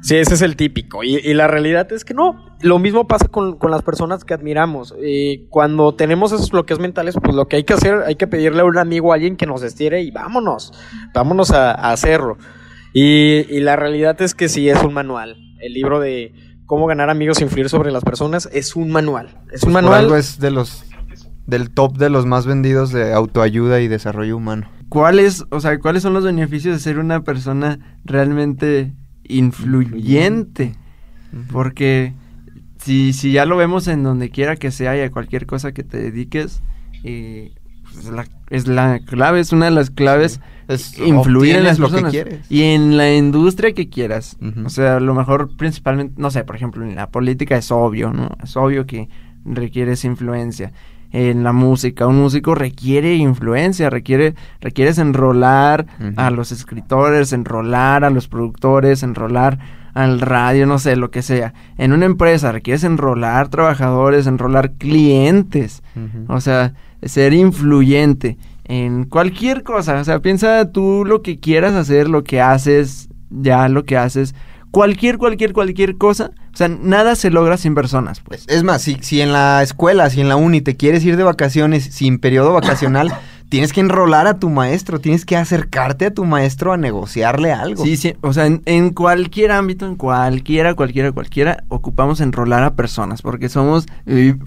sí, 0.00 0.14
ese 0.14 0.34
es 0.34 0.42
el 0.42 0.54
típico. 0.54 1.02
Y, 1.02 1.34
la 1.34 1.48
realidad 1.48 1.92
es 1.92 2.04
que 2.04 2.14
no. 2.14 2.56
Lo 2.62 2.78
mismo 2.78 3.08
pasa 3.08 3.26
con, 3.26 3.58
las 3.68 3.82
personas 3.82 4.24
que 4.24 4.32
admiramos. 4.32 4.94
Cuando 5.50 5.92
tenemos 5.96 6.30
esos 6.30 6.52
bloqueos 6.52 6.78
mentales, 6.78 7.16
pues 7.20 7.34
lo 7.34 7.48
que 7.48 7.56
hay 7.56 7.64
que 7.64 7.74
hacer, 7.74 8.04
hay 8.06 8.14
que 8.14 8.28
pedirle 8.28 8.60
a 8.60 8.64
un 8.64 8.78
amigo, 8.78 9.10
a 9.10 9.16
alguien 9.16 9.36
que 9.36 9.46
nos 9.46 9.64
estire 9.64 10.02
y 10.02 10.12
vámonos. 10.12 10.72
Vámonos 11.12 11.50
a, 11.50 11.72
hacerlo. 11.72 12.38
Y, 12.92 13.44
y 13.50 13.58
la 13.58 13.74
realidad 13.74 14.22
es 14.22 14.36
que 14.36 14.48
sí, 14.48 14.68
es 14.68 14.80
un 14.84 14.94
manual. 14.94 15.36
El 15.60 15.72
libro 15.72 15.98
de 15.98 16.32
cómo 16.66 16.86
ganar 16.86 17.10
amigos 17.10 17.40
e 17.40 17.44
influir 17.44 17.68
sobre 17.68 17.90
las 17.90 18.04
personas 18.04 18.48
es 18.52 18.76
un 18.76 18.90
manual. 18.90 19.38
Es 19.52 19.62
un 19.62 19.72
manual. 19.72 20.04
algo 20.04 20.16
es 20.16 20.38
de 20.38 20.50
los 20.50 20.84
del 21.46 21.70
top 21.70 21.98
de 21.98 22.08
los 22.10 22.26
más 22.26 22.46
vendidos 22.46 22.90
de 22.90 23.12
autoayuda 23.12 23.80
y 23.80 23.88
desarrollo 23.88 24.36
humano. 24.36 24.70
¿Cuáles, 24.88 25.44
o 25.50 25.60
sea, 25.60 25.78
cuáles 25.78 26.02
son 26.02 26.14
los 26.14 26.24
beneficios 26.24 26.74
de 26.74 26.80
ser 26.80 26.98
una 26.98 27.22
persona 27.22 27.98
realmente 28.04 28.94
influyente? 29.24 30.74
Porque 31.52 32.14
si, 32.78 33.12
si 33.12 33.32
ya 33.32 33.44
lo 33.44 33.56
vemos 33.56 33.88
en 33.88 34.02
donde 34.02 34.30
quiera 34.30 34.56
que 34.56 34.70
sea 34.70 34.96
y 34.96 35.00
a 35.00 35.10
cualquier 35.10 35.46
cosa 35.46 35.72
que 35.72 35.82
te 35.82 35.98
dediques, 35.98 36.62
eh, 37.02 37.52
pues 37.92 38.06
la, 38.06 38.26
es 38.50 38.66
la 38.66 39.00
clave, 39.00 39.40
es 39.40 39.52
una 39.52 39.66
de 39.66 39.70
las 39.70 39.90
claves 39.90 40.40
es 40.68 40.98
influir 40.98 41.56
en 41.56 41.64
las 41.64 41.78
lo 41.78 41.88
personas. 41.88 42.12
Que 42.12 42.22
quieres. 42.22 42.50
Y 42.50 42.62
en 42.62 42.96
la 42.96 43.14
industria 43.14 43.72
que 43.72 43.88
quieras. 43.88 44.36
O 44.64 44.70
sea, 44.70 44.96
a 44.96 45.00
lo 45.00 45.14
mejor 45.14 45.56
principalmente, 45.56 46.14
no 46.16 46.30
sé, 46.30 46.44
por 46.44 46.56
ejemplo, 46.56 46.84
en 46.84 46.94
la 46.94 47.08
política 47.08 47.56
es 47.56 47.70
obvio, 47.70 48.12
¿no? 48.12 48.30
Es 48.42 48.56
obvio 48.56 48.86
que 48.86 49.08
requieres 49.44 50.04
influencia. 50.04 50.72
En 51.12 51.44
la 51.44 51.52
música, 51.52 52.08
un 52.08 52.16
músico 52.16 52.56
requiere 52.56 53.14
influencia, 53.14 53.88
requiere, 53.88 54.34
requieres 54.60 54.98
enrolar 54.98 55.86
a 56.16 56.30
los 56.30 56.50
escritores, 56.50 57.32
enrolar 57.32 58.04
a 58.04 58.10
los 58.10 58.26
productores, 58.26 59.04
enrolar 59.04 59.60
al 59.94 60.20
radio, 60.20 60.66
no 60.66 60.80
sé, 60.80 60.96
lo 60.96 61.12
que 61.12 61.22
sea. 61.22 61.54
En 61.78 61.92
una 61.92 62.06
empresa 62.06 62.50
requieres 62.50 62.82
enrolar 62.82 63.48
trabajadores, 63.48 64.26
enrolar 64.26 64.72
clientes. 64.72 65.84
O 66.26 66.40
sea, 66.40 66.74
ser 67.06 67.32
influyente 67.32 68.36
en 68.64 69.04
cualquier 69.04 69.62
cosa. 69.62 70.00
O 70.00 70.04
sea, 70.04 70.20
piensa 70.20 70.70
tú 70.70 71.04
lo 71.04 71.22
que 71.22 71.38
quieras 71.38 71.74
hacer, 71.74 72.08
lo 72.08 72.24
que 72.24 72.40
haces, 72.40 73.08
ya 73.30 73.68
lo 73.68 73.84
que 73.84 73.96
haces. 73.96 74.34
Cualquier, 74.70 75.18
cualquier, 75.18 75.52
cualquier 75.52 75.96
cosa. 75.96 76.32
O 76.52 76.56
sea, 76.56 76.68
nada 76.68 77.14
se 77.14 77.30
logra 77.30 77.56
sin 77.56 77.74
personas, 77.74 78.20
pues. 78.20 78.44
Es 78.48 78.64
más, 78.64 78.82
si, 78.82 78.96
si 79.00 79.20
en 79.20 79.32
la 79.32 79.62
escuela, 79.62 80.10
si 80.10 80.20
en 80.20 80.28
la 80.28 80.36
uni 80.36 80.60
te 80.60 80.76
quieres 80.76 81.04
ir 81.04 81.16
de 81.16 81.22
vacaciones 81.22 81.84
sin 81.84 82.18
periodo 82.18 82.52
vacacional, 82.52 83.12
tienes 83.48 83.72
que 83.72 83.80
enrolar 83.80 84.26
a 84.26 84.38
tu 84.38 84.50
maestro, 84.50 85.00
tienes 85.00 85.24
que 85.24 85.36
acercarte 85.36 86.06
a 86.06 86.14
tu 86.14 86.24
maestro 86.24 86.72
a 86.72 86.76
negociarle 86.76 87.52
algo. 87.52 87.84
Sí, 87.84 87.96
sí, 87.96 88.14
o 88.20 88.32
sea, 88.32 88.46
en, 88.46 88.90
cualquier 88.90 89.52
ámbito, 89.52 89.86
en 89.86 89.96
cualquiera, 89.96 90.74
cualquiera, 90.74 91.12
cualquiera, 91.12 91.64
ocupamos 91.68 92.20
enrolar 92.20 92.62
a 92.62 92.74
personas, 92.74 93.22
porque 93.22 93.48
somos, 93.48 93.86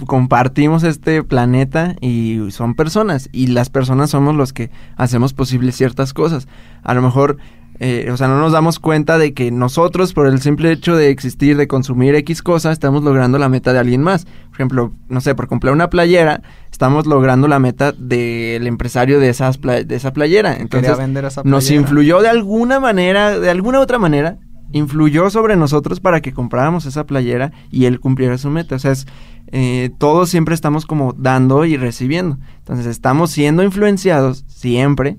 compartimos 0.06 0.84
este 0.84 1.24
planeta 1.24 1.96
y 2.02 2.40
son 2.52 2.76
personas, 2.76 3.30
y 3.32 3.48
las 3.48 3.70
personas 3.70 4.10
somos 4.10 4.36
los 4.36 4.54
que 4.54 4.72
hacemos 4.96 5.34
posible 5.34 5.72
ciertas 5.72 6.14
cosas. 6.14 6.48
A 6.84 6.94
lo 6.94 7.02
mejor 7.02 7.38
eh, 7.80 8.10
o 8.12 8.18
sea, 8.18 8.28
no 8.28 8.40
nos 8.40 8.52
damos 8.52 8.80
cuenta 8.80 9.18
de 9.18 9.34
que 9.34 9.52
nosotros, 9.52 10.14
por 10.14 10.28
el 10.28 10.42
simple 10.42 10.72
hecho 10.72 10.96
de 10.96 11.10
existir, 11.10 11.58
de 11.58 11.68
consumir 11.68 12.16
X 12.16 12.42
cosa, 12.42 12.72
estamos 12.72 13.04
logrando 13.04 13.38
la 13.38 13.50
meta 13.50 13.72
de 13.72 13.80
alguien 13.80 14.02
más. 14.02 14.26
Por 14.26 14.56
ejemplo, 14.56 14.94
no 15.10 15.22
sé, 15.22 15.36
por 15.36 15.48
comprar 15.48 15.74
una 15.74 15.90
playera, 15.90 16.42
estamos 16.72 17.06
logrando 17.06 17.48
la 17.48 17.60
meta 17.60 17.92
del 17.92 18.66
empresario 18.66 19.20
de, 19.20 19.30
esas 19.30 19.60
de 19.62 19.96
esa 19.96 20.12
playera. 20.14 20.58
Entonces, 20.58 20.98
nos 21.44 21.70
influyó 21.70 22.22
de 22.22 22.30
alguna 22.30 22.80
manera, 22.80 23.40
de 23.40 23.50
alguna 23.50 23.80
otra 23.80 24.00
manera, 24.00 24.40
influyó 24.72 25.30
sobre 25.30 25.56
nosotros 25.56 26.00
para 26.00 26.22
que 26.22 26.34
compráramos 26.34 26.86
esa 26.86 27.06
playera 27.06 27.52
y 27.70 27.86
él 27.86 28.00
cumpliera 28.00 28.40
su 28.40 28.50
meta. 28.50 28.76
O 28.76 28.80
sea, 28.80 28.92
es, 28.92 29.06
eh, 29.52 29.92
todos 30.00 30.30
siempre 30.30 30.56
estamos 30.56 30.88
como 30.88 31.14
dando 31.14 31.64
y 31.64 31.78
recibiendo. 31.78 32.40
Entonces, 32.58 32.88
estamos 32.88 33.30
siendo 33.30 33.62
influenciados 33.62 34.46
siempre 34.48 35.18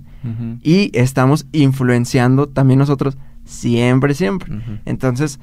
y 0.62 0.90
estamos 0.94 1.46
influenciando 1.52 2.48
también 2.48 2.78
nosotros 2.78 3.16
siempre, 3.44 4.14
siempre. 4.14 4.60
Entonces, 4.84 5.40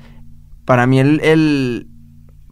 para 0.65 0.88
mí 0.88 0.99
el, 0.99 1.88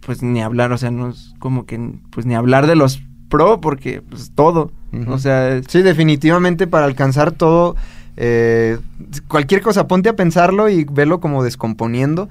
pues 0.05 0.23
ni 0.23 0.41
hablar, 0.41 0.71
o 0.71 0.77
sea, 0.77 0.91
no 0.91 1.09
es 1.09 1.33
como 1.39 1.65
que, 1.65 1.99
pues 2.11 2.25
ni 2.25 2.35
hablar 2.35 2.67
de 2.67 2.75
los 2.75 3.01
pro, 3.29 3.61
porque 3.61 4.01
pues 4.01 4.31
todo, 4.35 4.71
o 5.07 5.17
sea... 5.17 5.61
Sí, 5.67 5.81
definitivamente 5.81 6.67
para 6.67 6.85
alcanzar 6.85 7.31
todo, 7.31 7.75
eh, 8.17 8.77
cualquier 9.27 9.61
cosa, 9.61 9.87
ponte 9.87 10.09
a 10.09 10.15
pensarlo 10.15 10.69
y 10.69 10.83
verlo 10.83 11.19
como 11.19 11.43
descomponiendo, 11.43 12.29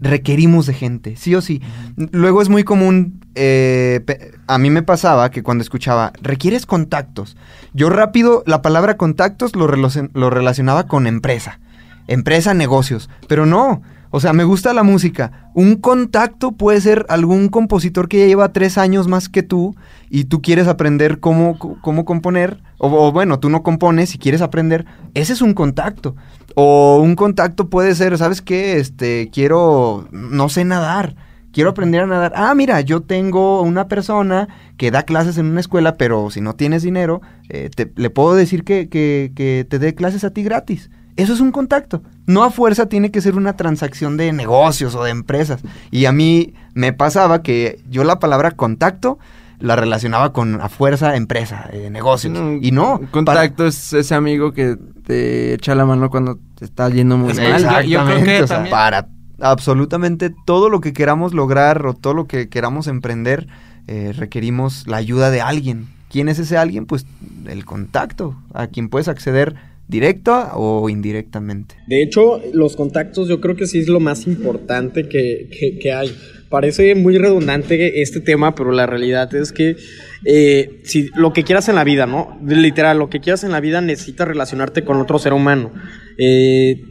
requerimos 0.00 0.66
de 0.66 0.74
gente, 0.74 1.16
sí 1.16 1.34
o 1.34 1.40
sí. 1.40 1.60
Luego 1.96 2.42
es 2.42 2.48
muy 2.48 2.64
común, 2.64 3.20
eh, 3.34 4.04
a 4.46 4.58
mí 4.58 4.70
me 4.70 4.82
pasaba 4.82 5.30
que 5.30 5.42
cuando 5.42 5.62
escuchaba, 5.62 6.12
requieres 6.22 6.66
contactos, 6.66 7.36
yo 7.74 7.90
rápido 7.90 8.42
la 8.46 8.62
palabra 8.62 8.96
contactos 8.96 9.54
lo, 9.56 9.68
lo 9.68 10.30
relacionaba 10.30 10.86
con 10.86 11.06
empresa. 11.06 11.60
empresa, 12.06 12.54
negocios. 12.54 13.08
Pero 13.28 13.46
no, 13.46 13.82
o 14.10 14.20
sea, 14.20 14.32
me 14.32 14.44
gusta 14.44 14.74
la 14.74 14.82
música. 14.82 15.50
Un 15.54 15.76
contacto 15.76 16.52
puede 16.52 16.80
ser 16.80 17.06
algún 17.08 17.48
compositor 17.48 18.08
que 18.08 18.18
ya 18.18 18.26
lleva 18.26 18.52
tres 18.52 18.76
años 18.76 19.08
más 19.08 19.28
que 19.28 19.42
tú 19.42 19.74
y 20.08 20.24
tú 20.24 20.42
quieres 20.42 20.66
aprender 20.66 21.20
cómo, 21.20 21.58
cómo 21.80 22.04
componer, 22.04 22.62
o, 22.78 22.88
o, 22.88 23.12
bueno, 23.12 23.38
tú 23.38 23.50
no 23.50 23.62
compones 23.62 24.14
y 24.14 24.18
quieres 24.18 24.42
aprender, 24.42 24.84
ese 25.14 25.32
es 25.32 25.42
un 25.42 25.54
contacto. 25.54 26.16
O 26.56 27.00
un 27.02 27.14
contacto 27.14 27.70
puede 27.70 27.94
ser, 27.94 28.18
¿sabes 28.18 28.42
qué? 28.42 28.78
Este, 28.78 29.30
quiero, 29.32 30.08
no 30.10 30.48
sé 30.48 30.64
nadar 30.64 31.14
quiero 31.52 31.70
aprender 31.70 32.02
a 32.02 32.06
nadar. 32.06 32.32
Ah, 32.34 32.54
mira, 32.54 32.80
yo 32.80 33.02
tengo 33.02 33.62
una 33.62 33.88
persona 33.88 34.48
que 34.76 34.90
da 34.90 35.02
clases 35.02 35.38
en 35.38 35.46
una 35.46 35.60
escuela, 35.60 35.96
pero 35.96 36.30
si 36.30 36.40
no 36.40 36.54
tienes 36.54 36.82
dinero, 36.82 37.20
eh, 37.48 37.70
te, 37.74 37.92
le 37.96 38.10
puedo 38.10 38.34
decir 38.34 38.64
que, 38.64 38.88
que, 38.88 39.32
que, 39.34 39.66
te 39.68 39.78
dé 39.78 39.94
clases 39.94 40.24
a 40.24 40.30
ti 40.30 40.42
gratis. 40.42 40.90
Eso 41.20 41.34
es 41.34 41.40
un 41.40 41.52
contacto. 41.52 42.02
No 42.26 42.44
a 42.44 42.50
fuerza 42.50 42.86
tiene 42.86 43.10
que 43.10 43.20
ser 43.20 43.34
una 43.34 43.56
transacción 43.56 44.16
de 44.16 44.32
negocios 44.32 44.94
o 44.94 45.04
de 45.04 45.10
empresas. 45.10 45.60
Y 45.90 46.06
a 46.06 46.12
mí 46.12 46.54
me 46.74 46.92
pasaba 46.92 47.42
que 47.42 47.80
yo 47.90 48.04
la 48.04 48.18
palabra 48.18 48.52
contacto 48.52 49.18
la 49.58 49.76
relacionaba 49.76 50.32
con 50.32 50.60
a 50.62 50.70
fuerza 50.70 51.16
empresa, 51.16 51.68
eh, 51.72 51.90
negocios. 51.90 52.38
y 52.62 52.72
no. 52.72 53.00
Contacto 53.10 53.66
es 53.66 53.92
ese 53.92 54.14
amigo 54.14 54.52
que 54.52 54.78
te 55.04 55.52
echa 55.52 55.74
la 55.74 55.84
mano 55.84 56.08
cuando 56.08 56.38
te 56.58 56.64
está 56.64 56.88
yendo 56.88 57.18
muy 57.18 57.34
mal. 57.34 57.46
Exactamente. 57.46 57.90
Yo, 57.90 58.04
creo 58.06 58.24
que 58.24 58.42
o 58.42 58.46
sea, 58.46 58.70
para 58.70 59.08
absolutamente 59.40 60.32
todo 60.46 60.70
lo 60.70 60.80
que 60.80 60.94
queramos 60.94 61.34
lograr 61.34 61.84
o 61.86 61.92
todo 61.92 62.14
lo 62.14 62.26
que 62.26 62.48
queramos 62.48 62.86
emprender, 62.86 63.46
eh, 63.86 64.14
requerimos 64.16 64.86
la 64.86 64.96
ayuda 64.96 65.30
de 65.30 65.42
alguien. 65.42 65.88
¿Quién 66.10 66.28
es 66.28 66.38
ese 66.38 66.56
alguien? 66.56 66.86
Pues 66.86 67.04
el 67.46 67.66
contacto, 67.66 68.34
a 68.54 68.66
quien 68.66 68.88
puedes 68.88 69.08
acceder 69.08 69.56
directa 69.90 70.52
o 70.54 70.88
indirectamente. 70.88 71.74
De 71.86 72.02
hecho, 72.02 72.40
los 72.52 72.76
contactos 72.76 73.28
yo 73.28 73.40
creo 73.40 73.56
que 73.56 73.66
sí 73.66 73.78
es 73.78 73.88
lo 73.88 74.00
más 74.00 74.26
importante 74.26 75.08
que, 75.08 75.48
que, 75.50 75.78
que 75.78 75.92
hay. 75.92 76.16
Parece 76.48 76.94
muy 76.94 77.16
redundante 77.16 78.02
este 78.02 78.20
tema, 78.20 78.54
pero 78.54 78.72
la 78.72 78.86
realidad 78.86 79.32
es 79.34 79.52
que 79.52 79.76
eh, 80.24 80.80
si 80.82 81.08
lo 81.14 81.32
que 81.32 81.44
quieras 81.44 81.68
en 81.68 81.76
la 81.76 81.84
vida, 81.84 82.06
¿no? 82.06 82.38
Literal, 82.44 82.98
lo 82.98 83.08
que 83.08 83.20
quieras 83.20 83.44
en 83.44 83.52
la 83.52 83.60
vida 83.60 83.80
necesitas 83.80 84.26
relacionarte 84.26 84.84
con 84.84 85.00
otro 85.00 85.18
ser 85.18 85.32
humano. 85.32 85.72
Eh, 86.18 86.82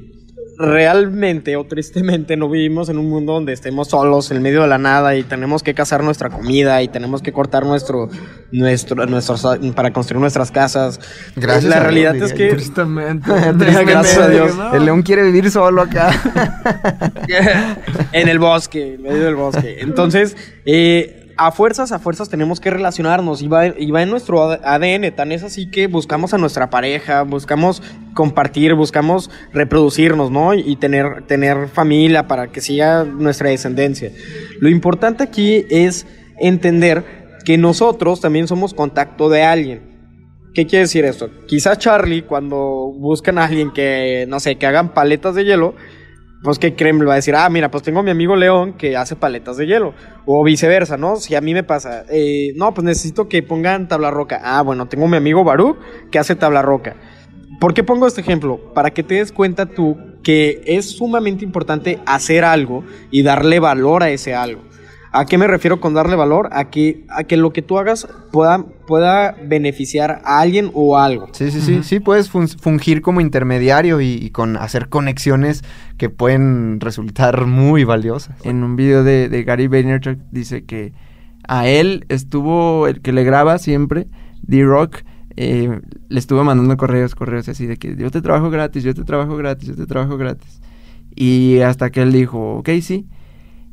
realmente 0.59 1.55
o 1.55 1.63
tristemente 1.63 2.35
no 2.35 2.49
vivimos 2.49 2.89
en 2.89 2.97
un 2.97 3.09
mundo 3.09 3.31
donde 3.31 3.53
estemos 3.53 3.87
solos 3.87 4.29
en 4.29 4.41
medio 4.41 4.61
de 4.61 4.67
la 4.67 4.77
nada 4.77 5.15
y 5.15 5.23
tenemos 5.23 5.63
que 5.63 5.73
cazar 5.73 6.03
nuestra 6.03 6.29
comida 6.29 6.83
y 6.83 6.89
tenemos 6.89 7.21
que 7.21 7.31
cortar 7.31 7.65
nuestro 7.65 8.09
nuestro 8.51 9.05
nuestros 9.05 9.47
para 9.73 9.93
construir 9.93 10.19
nuestras 10.19 10.51
casas. 10.51 10.99
Gracias. 11.37 11.63
La 11.63 11.79
realidad 11.79 12.13
es 12.17 12.33
que 12.33 12.49
tristemente, 12.49 13.31
gracias 13.55 14.17
a 14.17 14.27
Dios. 14.27 14.51
El 14.73 14.83
león 14.83 15.01
quiere 15.01 15.23
vivir 15.23 15.49
solo 15.49 15.81
acá. 15.81 16.11
en 18.11 18.27
el 18.27 18.39
bosque, 18.39 18.95
en 18.95 19.01
medio 19.01 19.23
del 19.23 19.35
bosque. 19.35 19.77
Entonces, 19.79 20.35
eh 20.65 21.18
a 21.39 21.53
fuerzas, 21.53 21.93
a 21.93 21.99
fuerzas 21.99 22.27
tenemos 22.27 22.59
que 22.59 22.69
relacionarnos 22.69 23.41
y 23.41 23.47
va, 23.47 23.65
en 23.65 24.09
nuestro 24.09 24.43
ADN. 24.43 25.15
Tan 25.15 25.31
es 25.31 25.43
así 25.43 25.71
que 25.71 25.87
buscamos 25.87 26.33
a 26.33 26.37
nuestra 26.37 26.69
pareja, 26.69 27.23
buscamos 27.23 27.81
compartir, 28.13 28.73
buscamos 28.73 29.31
reproducirnos, 29.53 30.31
¿no? 30.31 30.53
Y 30.53 30.75
tener, 30.75 31.23
tener 31.27 31.69
familia 31.69 32.27
para 32.27 32.51
que 32.51 32.59
siga 32.59 33.05
nuestra 33.05 33.49
descendencia. 33.49 34.11
Lo 34.59 34.67
importante 34.67 35.23
aquí 35.23 35.65
es 35.69 36.05
entender 36.39 37.05
que 37.45 37.57
nosotros 37.57 38.19
también 38.19 38.49
somos 38.49 38.73
contacto 38.73 39.29
de 39.29 39.43
alguien. 39.43 39.81
¿Qué 40.53 40.65
quiere 40.65 40.83
decir 40.83 41.05
esto? 41.05 41.29
Quizás 41.47 41.77
Charlie, 41.77 42.23
cuando 42.23 42.91
buscan 42.97 43.37
a 43.37 43.45
alguien 43.45 43.71
que, 43.71 44.25
no 44.27 44.41
sé, 44.41 44.57
que 44.57 44.65
hagan 44.65 44.93
paletas 44.93 45.35
de 45.35 45.45
hielo, 45.45 45.73
pues 46.41 46.57
que 46.57 46.71
le 46.71 47.05
va 47.05 47.13
a 47.13 47.15
decir, 47.17 47.35
ah, 47.35 47.49
mira, 47.49 47.69
pues 47.69 47.83
tengo 47.83 48.01
mi 48.01 48.11
amigo 48.11 48.35
León 48.35 48.73
que 48.73 48.95
hace 48.95 49.15
paletas 49.15 49.57
de 49.57 49.67
hielo. 49.67 49.93
O 50.25 50.43
viceversa, 50.43 50.97
¿no? 50.97 51.17
Si 51.17 51.35
a 51.35 51.41
mí 51.41 51.53
me 51.53 51.63
pasa, 51.63 52.05
eh, 52.09 52.53
no, 52.55 52.73
pues 52.73 52.85
necesito 52.85 53.27
que 53.27 53.43
pongan 53.43 53.87
tabla 53.87 54.09
roca. 54.09 54.39
Ah, 54.43 54.61
bueno, 54.61 54.87
tengo 54.87 55.07
mi 55.07 55.17
amigo 55.17 55.43
Baruch 55.43 55.77
que 56.11 56.19
hace 56.19 56.35
tabla 56.35 56.61
roca. 56.61 56.95
¿Por 57.59 57.73
qué 57.73 57.83
pongo 57.83 58.07
este 58.07 58.21
ejemplo? 58.21 58.73
Para 58.73 58.91
que 58.91 59.03
te 59.03 59.15
des 59.15 59.33
cuenta 59.33 59.65
tú 59.65 59.97
que 60.23 60.61
es 60.65 60.91
sumamente 60.91 61.43
importante 61.43 61.99
hacer 62.05 62.45
algo 62.45 62.85
y 63.11 63.23
darle 63.23 63.59
valor 63.59 64.03
a 64.03 64.09
ese 64.09 64.33
algo. 64.33 64.68
¿A 65.11 65.25
qué 65.25 65.37
me 65.37 65.47
refiero 65.47 65.79
con 65.79 65.93
darle 65.93 66.15
valor? 66.15 66.49
A 66.51 66.69
que, 66.69 67.05
a 67.09 67.23
que 67.23 67.35
lo 67.37 67.51
que 67.51 67.61
tú 67.61 67.79
hagas 67.79 68.07
pueda, 68.31 68.63
pueda 68.85 69.35
beneficiar 69.43 70.21
a 70.23 70.39
alguien 70.39 70.69
o 70.73 70.97
a 70.97 71.05
algo. 71.05 71.29
Sí, 71.31 71.49
sí, 71.51 71.61
sí. 71.61 71.73
Uh 71.73 71.77
-huh. 71.79 71.83
Sí, 71.83 71.99
puedes 71.99 72.29
fungir 72.29 73.01
como 73.01 73.21
intermediario 73.21 74.01
y, 74.01 74.13
y, 74.13 74.29
con 74.29 74.55
hacer 74.57 74.89
conexiones 74.89 75.63
que 75.97 76.09
pueden 76.09 76.79
resultar 76.79 77.45
muy 77.47 77.83
valiosas. 77.83 78.35
En 78.43 78.63
un 78.63 78.75
video 78.75 79.03
de, 79.03 79.29
de 79.29 79.43
Gary 79.43 79.67
Vaynerchuk 79.67 80.19
dice 80.31 80.63
que 80.63 80.93
a 81.47 81.67
él 81.67 82.05
estuvo 82.09 82.87
el 82.87 83.01
que 83.01 83.11
le 83.11 83.23
graba 83.23 83.57
siempre, 83.57 84.07
D-Rock, 84.43 84.97
eh, 85.35 85.79
le 86.09 86.19
estuvo 86.19 86.43
mandando 86.43 86.75
correos, 86.77 87.15
correos 87.15 87.47
así 87.49 87.65
de 87.65 87.77
que 87.77 87.95
yo 87.95 88.11
te 88.11 88.21
trabajo 88.21 88.49
gratis, 88.49 88.83
yo 88.83 88.93
te 88.93 89.03
trabajo 89.03 89.37
gratis, 89.37 89.69
yo 89.69 89.75
te 89.75 89.85
trabajo 89.85 90.17
gratis. 90.17 90.61
Y 91.15 91.59
hasta 91.61 91.89
que 91.89 92.01
él 92.01 92.11
dijo, 92.11 92.57
ok, 92.57 92.69
sí. 92.81 93.07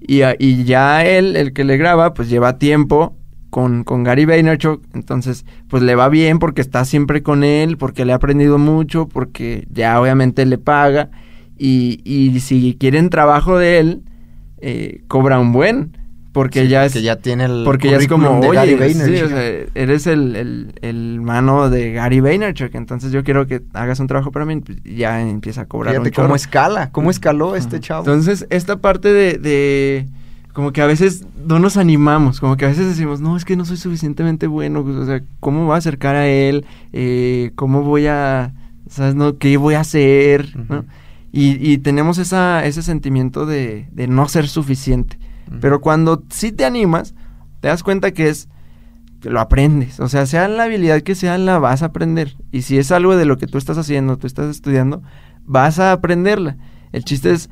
Y, 0.00 0.22
y, 0.38 0.64
ya 0.64 1.04
él, 1.04 1.36
el 1.36 1.52
que 1.52 1.64
le 1.64 1.76
graba, 1.76 2.14
pues 2.14 2.28
lleva 2.28 2.58
tiempo 2.58 3.16
con, 3.50 3.84
con 3.84 4.04
Gary 4.04 4.24
Vaynerchuk, 4.24 4.82
entonces 4.94 5.46
pues 5.68 5.82
le 5.82 5.94
va 5.94 6.08
bien 6.08 6.38
porque 6.38 6.60
está 6.60 6.84
siempre 6.84 7.22
con 7.22 7.42
él, 7.42 7.76
porque 7.76 8.04
le 8.04 8.12
ha 8.12 8.16
aprendido 8.16 8.58
mucho, 8.58 9.08
porque 9.08 9.66
ya 9.70 10.00
obviamente 10.00 10.44
le 10.46 10.58
paga 10.58 11.10
y, 11.58 12.00
y 12.04 12.38
si 12.40 12.76
quieren 12.78 13.10
trabajo 13.10 13.58
de 13.58 13.78
él, 13.78 14.02
eh, 14.58 15.02
cobra 15.08 15.38
un 15.38 15.52
buen. 15.52 15.96
Porque 16.36 16.64
sí, 16.64 16.68
ya 16.68 16.84
es. 16.84 16.92
Ya 17.02 17.16
tiene 17.16 17.46
el. 17.46 17.62
Porque 17.64 17.88
ya 17.88 17.96
es 17.96 18.08
como, 18.08 18.40
oye, 18.40 18.92
sí, 18.92 19.22
o 19.22 19.28
sea, 19.28 19.42
eres 19.74 20.06
el, 20.06 20.36
el, 20.36 20.74
el, 20.82 21.22
mano 21.22 21.70
de 21.70 21.92
Gary 21.92 22.20
Vaynerchuk. 22.20 22.74
Entonces 22.74 23.10
yo 23.10 23.24
quiero 23.24 23.46
que 23.46 23.62
hagas 23.72 24.00
un 24.00 24.06
trabajo 24.06 24.32
para 24.32 24.44
mí. 24.44 24.60
Pues 24.60 24.76
ya 24.84 25.22
empieza 25.22 25.62
a 25.62 25.64
cobrar. 25.64 25.94
Fíjate 25.94 26.10
un 26.10 26.26
cómo 26.26 26.36
escala, 26.36 26.90
cómo 26.92 27.10
escaló 27.10 27.48
uh 27.48 27.52
-huh. 27.52 27.56
este 27.56 27.80
chavo. 27.80 28.00
Entonces, 28.00 28.46
esta 28.50 28.76
parte 28.76 29.14
de, 29.14 29.38
de. 29.38 30.08
Como 30.52 30.72
que 30.72 30.82
a 30.82 30.86
veces 30.86 31.24
no 31.42 31.58
nos 31.58 31.78
animamos. 31.78 32.38
Como 32.38 32.58
que 32.58 32.66
a 32.66 32.68
veces 32.68 32.86
decimos, 32.86 33.22
no, 33.22 33.34
es 33.38 33.46
que 33.46 33.56
no 33.56 33.64
soy 33.64 33.78
suficientemente 33.78 34.46
bueno. 34.46 34.80
O 34.80 35.06
sea, 35.06 35.22
¿cómo 35.40 35.64
voy 35.64 35.74
a 35.74 35.78
acercar 35.78 36.16
a 36.16 36.28
él? 36.28 36.66
Eh, 36.92 37.52
¿Cómo 37.54 37.80
voy 37.80 38.08
a. 38.08 38.52
¿Sabes? 38.90 39.14
No? 39.14 39.38
¿Qué 39.38 39.56
voy 39.56 39.72
a 39.72 39.80
hacer? 39.80 40.52
Uh 40.54 40.58
-huh. 40.58 40.68
¿no? 40.68 40.84
Y, 41.32 41.72
y, 41.72 41.78
tenemos 41.78 42.18
esa, 42.18 42.62
ese 42.66 42.82
sentimiento 42.82 43.46
de, 43.46 43.88
de 43.92 44.06
no 44.06 44.28
ser 44.28 44.48
suficiente. 44.48 45.18
Pero 45.60 45.80
cuando 45.80 46.24
sí 46.30 46.52
te 46.52 46.64
animas, 46.64 47.14
te 47.60 47.68
das 47.68 47.82
cuenta 47.82 48.12
que 48.12 48.28
es 48.28 48.48
que 49.20 49.30
lo 49.30 49.40
aprendes. 49.40 50.00
O 50.00 50.08
sea, 50.08 50.26
sea 50.26 50.48
la 50.48 50.64
habilidad 50.64 51.02
que 51.02 51.14
sea, 51.14 51.38
la 51.38 51.58
vas 51.58 51.82
a 51.82 51.86
aprender. 51.86 52.36
Y 52.52 52.62
si 52.62 52.78
es 52.78 52.92
algo 52.92 53.16
de 53.16 53.24
lo 53.24 53.38
que 53.38 53.46
tú 53.46 53.58
estás 53.58 53.78
haciendo, 53.78 54.18
tú 54.18 54.26
estás 54.26 54.50
estudiando, 54.50 55.02
vas 55.44 55.78
a 55.78 55.92
aprenderla. 55.92 56.56
El 56.92 57.04
chiste 57.04 57.32
es 57.32 57.50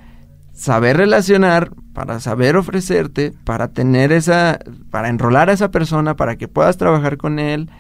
saber 0.53 0.97
relacionar, 0.97 1.71
para 1.93 2.19
saber 2.21 2.57
ofrecerte, 2.57 3.33
para 3.45 3.69
tener 3.69 4.13
esa, 4.13 4.59
para 4.91 5.09
enrolar 5.09 5.49
a 5.49 5.53
esa 5.53 5.71
persona, 5.71 6.17
para 6.17 6.37
que 6.37 6.49
puedas 6.49 6.77
trabajar 6.77 7.17
con 7.17 7.39
él. 7.39 7.71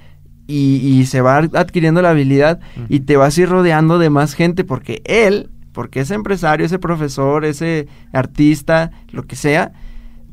Y, 0.46 0.77
y 0.77 1.07
se 1.07 1.22
va 1.22 1.38
adquiriendo 1.38 2.03
la 2.03 2.11
habilidad 2.11 2.61
uh 2.77 2.81
-huh. 2.81 2.87
y 2.90 3.00
te 3.00 3.16
vas 3.16 3.37
a 3.37 3.40
ir 3.40 3.48
rodeando 3.48 3.98
de 3.98 4.11
más 4.11 4.35
gente 4.35 4.62
porque 4.62 5.00
él, 5.07 5.50
porque 5.72 6.00
ese 6.00 6.12
empresario, 6.12 6.66
ese 6.66 6.79
profesor, 6.79 7.46
ese 7.46 7.88
artista, 8.12 8.90
lo 9.11 9.22
que 9.22 9.37
sea, 9.37 9.72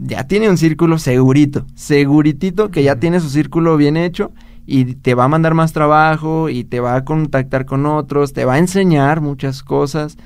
ya 0.02 0.24
tiene 0.26 0.50
un 0.50 0.58
círculo 0.58 0.98
segurito, 0.98 1.66
seguritito 1.76 2.72
que 2.72 2.84
ya 2.84 2.96
tiene 2.96 3.20
su 3.20 3.30
círculo 3.30 3.78
bien 3.78 3.98
hecho 3.98 4.32
y 4.66 4.96
te 4.96 5.14
va 5.14 5.26
a 5.26 5.28
mandar 5.28 5.54
más 5.54 5.74
trabajo 5.74 6.50
y 6.50 6.64
te 6.64 6.80
va 6.80 6.96
a 6.96 7.06
contactar 7.06 7.66
con 7.66 7.86
otros, 7.86 8.34
te 8.34 8.46
va 8.46 8.56
a 8.56 8.58
enseñar 8.58 9.22
muchas 9.22 9.64
cosas 9.64 10.18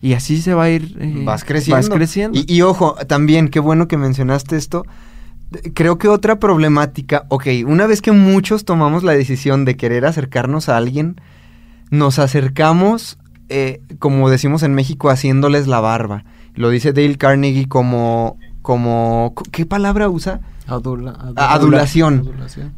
y 0.00 0.12
así 0.12 0.40
se 0.40 0.54
va 0.54 0.64
a 0.64 0.70
ir. 0.70 0.96
Eh, 1.00 1.22
vas 1.24 1.44
creciendo. 1.44 1.76
Vas 1.76 1.88
creciendo. 1.88 2.38
Y, 2.38 2.44
y, 2.46 2.62
ojo, 2.62 2.94
también, 3.06 3.48
qué 3.48 3.58
bueno 3.58 3.88
que 3.88 3.96
mencionaste 3.96 4.56
esto. 4.56 4.84
Creo 5.74 5.98
que 5.98 6.08
otra 6.08 6.38
problemática, 6.38 7.24
ok, 7.28 7.46
una 7.66 7.86
vez 7.86 8.02
que 8.02 8.12
muchos 8.12 8.64
tomamos 8.64 9.02
la 9.02 9.12
decisión 9.12 9.64
de 9.64 9.76
querer 9.76 10.04
acercarnos 10.04 10.68
a 10.68 10.76
alguien, 10.76 11.16
nos 11.90 12.18
acercamos, 12.18 13.18
eh, 13.48 13.80
como 13.98 14.28
decimos 14.28 14.62
en 14.62 14.74
México, 14.74 15.10
haciéndoles 15.10 15.66
la 15.66 15.80
barba. 15.80 16.24
Lo 16.54 16.70
dice 16.70 16.92
Dale 16.92 17.16
Carnegie 17.16 17.66
como 17.66 18.36
como 18.64 19.34
¿qué 19.52 19.66
palabra 19.66 20.08
usa? 20.08 20.40
Adula, 20.66 21.10
adula, 21.10 21.52
adulación. 21.52 22.20
adulación. 22.20 22.72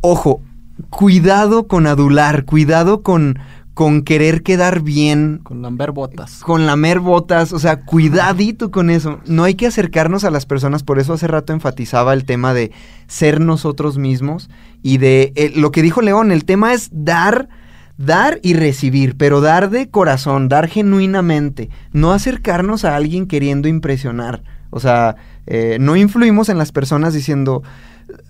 Ojo, 0.00 0.42
cuidado 0.90 1.66
con 1.66 1.88
adular, 1.88 2.44
cuidado 2.44 3.02
con 3.02 3.36
con 3.74 4.02
querer 4.02 4.44
quedar 4.44 4.80
bien. 4.80 5.40
Con 5.42 5.60
lamer 5.60 5.90
botas. 5.90 6.38
Con 6.44 6.66
lamer 6.66 7.00
botas, 7.00 7.52
o 7.52 7.58
sea, 7.58 7.80
cuidadito 7.80 8.70
con 8.70 8.90
eso. 8.90 9.18
No 9.26 9.42
hay 9.42 9.56
que 9.56 9.66
acercarnos 9.66 10.22
a 10.22 10.30
las 10.30 10.46
personas, 10.46 10.84
por 10.84 11.00
eso 11.00 11.14
hace 11.14 11.26
rato 11.26 11.52
enfatizaba 11.52 12.12
el 12.12 12.24
tema 12.24 12.54
de 12.54 12.70
ser 13.08 13.40
nosotros 13.40 13.98
mismos 13.98 14.48
y 14.84 14.98
de 14.98 15.32
eh, 15.34 15.52
lo 15.56 15.72
que 15.72 15.82
dijo 15.82 16.00
León, 16.00 16.30
el 16.30 16.44
tema 16.44 16.74
es 16.74 16.90
dar 16.92 17.48
dar 17.96 18.38
y 18.44 18.54
recibir, 18.54 19.16
pero 19.16 19.40
dar 19.40 19.68
de 19.68 19.90
corazón, 19.90 20.48
dar 20.48 20.68
genuinamente, 20.68 21.70
no 21.92 22.12
acercarnos 22.12 22.84
a 22.84 22.94
alguien 22.94 23.26
queriendo 23.26 23.66
impresionar. 23.66 24.44
O 24.70 24.80
sea, 24.80 25.16
eh, 25.46 25.78
no 25.80 25.96
influimos 25.96 26.48
en 26.48 26.58
las 26.58 26.72
personas 26.72 27.14
diciendo, 27.14 27.62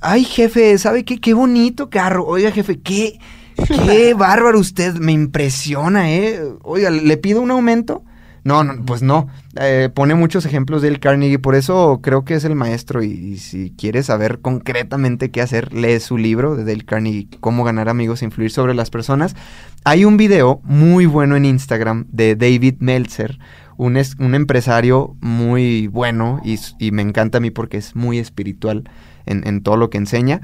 ay 0.00 0.24
jefe, 0.24 0.76
¿sabe 0.78 1.04
qué? 1.04 1.20
Qué 1.20 1.34
bonito 1.34 1.90
carro. 1.90 2.26
Oiga 2.26 2.50
jefe, 2.50 2.80
qué, 2.80 3.18
qué 3.66 4.14
bárbaro 4.18 4.58
usted, 4.58 4.94
me 4.94 5.12
impresiona, 5.12 6.12
¿eh? 6.12 6.40
Oiga, 6.62 6.90
¿le 6.90 7.16
pido 7.16 7.40
un 7.40 7.50
aumento? 7.50 8.04
No, 8.44 8.64
no, 8.64 8.82
pues 8.86 9.02
no. 9.02 9.26
Eh, 9.60 9.90
pone 9.92 10.14
muchos 10.14 10.46
ejemplos 10.46 10.80
del 10.80 11.00
Carnegie, 11.00 11.38
por 11.38 11.54
eso 11.54 12.00
creo 12.02 12.24
que 12.24 12.34
es 12.34 12.44
el 12.44 12.54
maestro. 12.54 13.02
Y, 13.02 13.08
y, 13.08 13.36
si 13.38 13.74
quieres 13.76 14.06
saber 14.06 14.40
concretamente 14.40 15.30
qué 15.30 15.42
hacer, 15.42 15.72
lee 15.74 16.00
su 16.00 16.16
libro 16.16 16.56
de 16.56 16.64
Dale 16.64 16.84
Carnegie, 16.84 17.28
Cómo 17.40 17.62
ganar 17.64 17.90
amigos 17.90 18.22
e 18.22 18.24
influir 18.24 18.50
sobre 18.50 18.74
las 18.74 18.88
personas. 18.88 19.36
Hay 19.84 20.04
un 20.04 20.16
video 20.16 20.60
muy 20.64 21.04
bueno 21.04 21.36
en 21.36 21.44
Instagram 21.44 22.06
de 22.10 22.36
David 22.36 22.76
Meltzer, 22.78 23.38
un, 23.78 23.96
es, 23.96 24.16
un 24.18 24.34
empresario 24.34 25.16
muy 25.22 25.86
bueno 25.86 26.42
y, 26.44 26.58
y, 26.78 26.90
me 26.92 27.00
encanta 27.00 27.38
a 27.38 27.40
mí 27.40 27.50
porque 27.50 27.78
es 27.78 27.96
muy 27.96 28.18
espiritual 28.18 28.84
en, 29.24 29.46
en 29.46 29.62
todo 29.62 29.78
lo 29.78 29.88
que 29.88 29.96
enseña. 29.96 30.42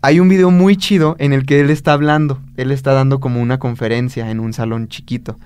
Hay 0.00 0.18
un 0.18 0.28
video 0.28 0.50
muy 0.50 0.76
chido 0.76 1.14
en 1.20 1.32
el 1.32 1.46
que 1.46 1.60
él 1.60 1.70
está 1.70 1.92
hablando, 1.92 2.40
él 2.56 2.72
está 2.72 2.92
dando 2.92 3.20
como 3.20 3.40
una 3.40 3.60
conferencia 3.60 4.28
en 4.30 4.40
un 4.40 4.52
salón 4.52 4.88
chiquito 4.88 5.38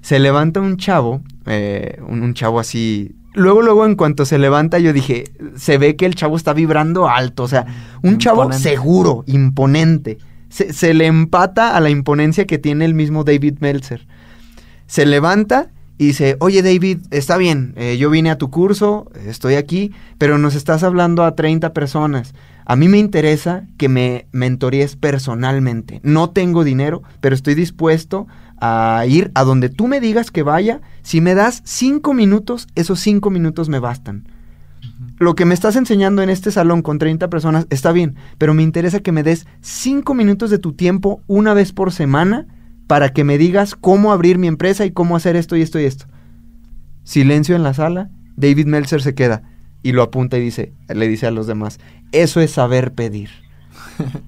se 0.00 0.18
levanta 0.18 0.60
un 0.60 0.76
chavo, 0.76 1.22
eh, 1.46 2.00
un, 2.06 2.22
un, 2.22 2.34
chavo 2.34 2.60
así. 2.60 3.14
Luego, 3.34 3.62
luego, 3.62 3.84
en 3.84 3.94
cuanto 3.94 4.24
se 4.24 4.38
levanta, 4.38 4.78
yo 4.78 4.92
dije, 4.92 5.24
se 5.56 5.78
ve 5.78 5.96
que 5.96 6.06
el 6.06 6.14
chavo 6.14 6.36
está 6.36 6.52
vibrando 6.52 7.08
alto, 7.08 7.44
o 7.44 7.48
sea, 7.48 7.66
un 8.02 8.14
imponente. 8.14 8.24
chavo 8.24 8.52
seguro, 8.52 9.24
imponente. 9.26 10.18
Se, 10.48 10.72
se, 10.72 10.94
le 10.94 11.06
empata 11.06 11.76
a 11.76 11.80
la 11.80 11.90
imponencia 11.90 12.46
que 12.46 12.58
tiene 12.58 12.84
el 12.84 12.94
mismo 12.94 13.24
David 13.24 13.58
Meltzer. 13.60 14.06
Se 14.86 15.04
levanta 15.04 15.70
y 15.98 16.06
dice, 16.06 16.36
oye 16.38 16.62
David, 16.62 16.98
está 17.10 17.36
bien, 17.36 17.74
eh, 17.76 17.96
yo 17.98 18.08
vine 18.08 18.30
a 18.30 18.38
tu 18.38 18.50
curso, 18.50 19.10
estoy 19.26 19.56
aquí, 19.56 19.92
pero 20.16 20.38
nos 20.38 20.54
estás 20.54 20.84
hablando 20.84 21.24
a 21.24 21.34
30 21.34 21.72
personas. 21.72 22.34
A 22.64 22.76
mí 22.76 22.88
me 22.88 22.98
interesa 22.98 23.64
que 23.78 23.88
me 23.88 24.26
mentoríes 24.30 24.94
personalmente. 24.94 26.00
No 26.04 26.30
tengo 26.30 26.62
dinero, 26.62 27.02
pero 27.20 27.34
estoy 27.34 27.54
dispuesto 27.54 28.28
a 28.60 29.04
ir 29.08 29.32
a 29.34 29.42
donde 29.42 29.70
tú 29.70 29.88
me 29.88 30.00
digas 30.00 30.30
que 30.30 30.44
vaya. 30.44 30.80
Si 31.02 31.20
me 31.20 31.34
das 31.34 31.62
cinco 31.64 32.14
minutos, 32.14 32.68
esos 32.76 33.00
cinco 33.00 33.30
minutos 33.30 33.68
me 33.68 33.80
bastan. 33.80 34.28
Uh 34.28 34.86
-huh. 34.86 35.14
Lo 35.18 35.34
que 35.34 35.46
me 35.46 35.54
estás 35.54 35.74
enseñando 35.76 36.22
en 36.22 36.30
este 36.30 36.52
salón 36.52 36.82
con 36.82 36.98
30 36.98 37.28
personas 37.28 37.66
está 37.70 37.90
bien, 37.90 38.14
pero 38.36 38.54
me 38.54 38.62
interesa 38.62 39.00
que 39.00 39.12
me 39.12 39.24
des 39.24 39.46
cinco 39.62 40.14
minutos 40.14 40.50
de 40.50 40.58
tu 40.58 40.74
tiempo 40.74 41.22
una 41.26 41.54
vez 41.54 41.72
por 41.72 41.90
semana 41.90 42.46
para 42.88 43.10
que 43.10 43.22
me 43.22 43.38
digas 43.38 43.76
cómo 43.76 44.10
abrir 44.12 44.38
mi 44.38 44.48
empresa 44.48 44.84
y 44.84 44.90
cómo 44.90 45.14
hacer 45.14 45.36
esto 45.36 45.56
y 45.56 45.62
esto 45.62 45.78
y 45.78 45.84
esto. 45.84 46.06
Silencio 47.04 47.54
en 47.54 47.62
la 47.62 47.74
sala, 47.74 48.10
David 48.36 48.66
Meltzer 48.66 49.02
se 49.02 49.14
queda 49.14 49.42
y 49.82 49.92
lo 49.92 50.02
apunta 50.02 50.38
y 50.38 50.40
dice, 50.40 50.72
le 50.88 51.06
dice 51.06 51.26
a 51.26 51.30
los 51.30 51.46
demás, 51.46 51.78
eso 52.10 52.40
es 52.40 52.50
saber 52.50 52.92
pedir. 52.92 53.30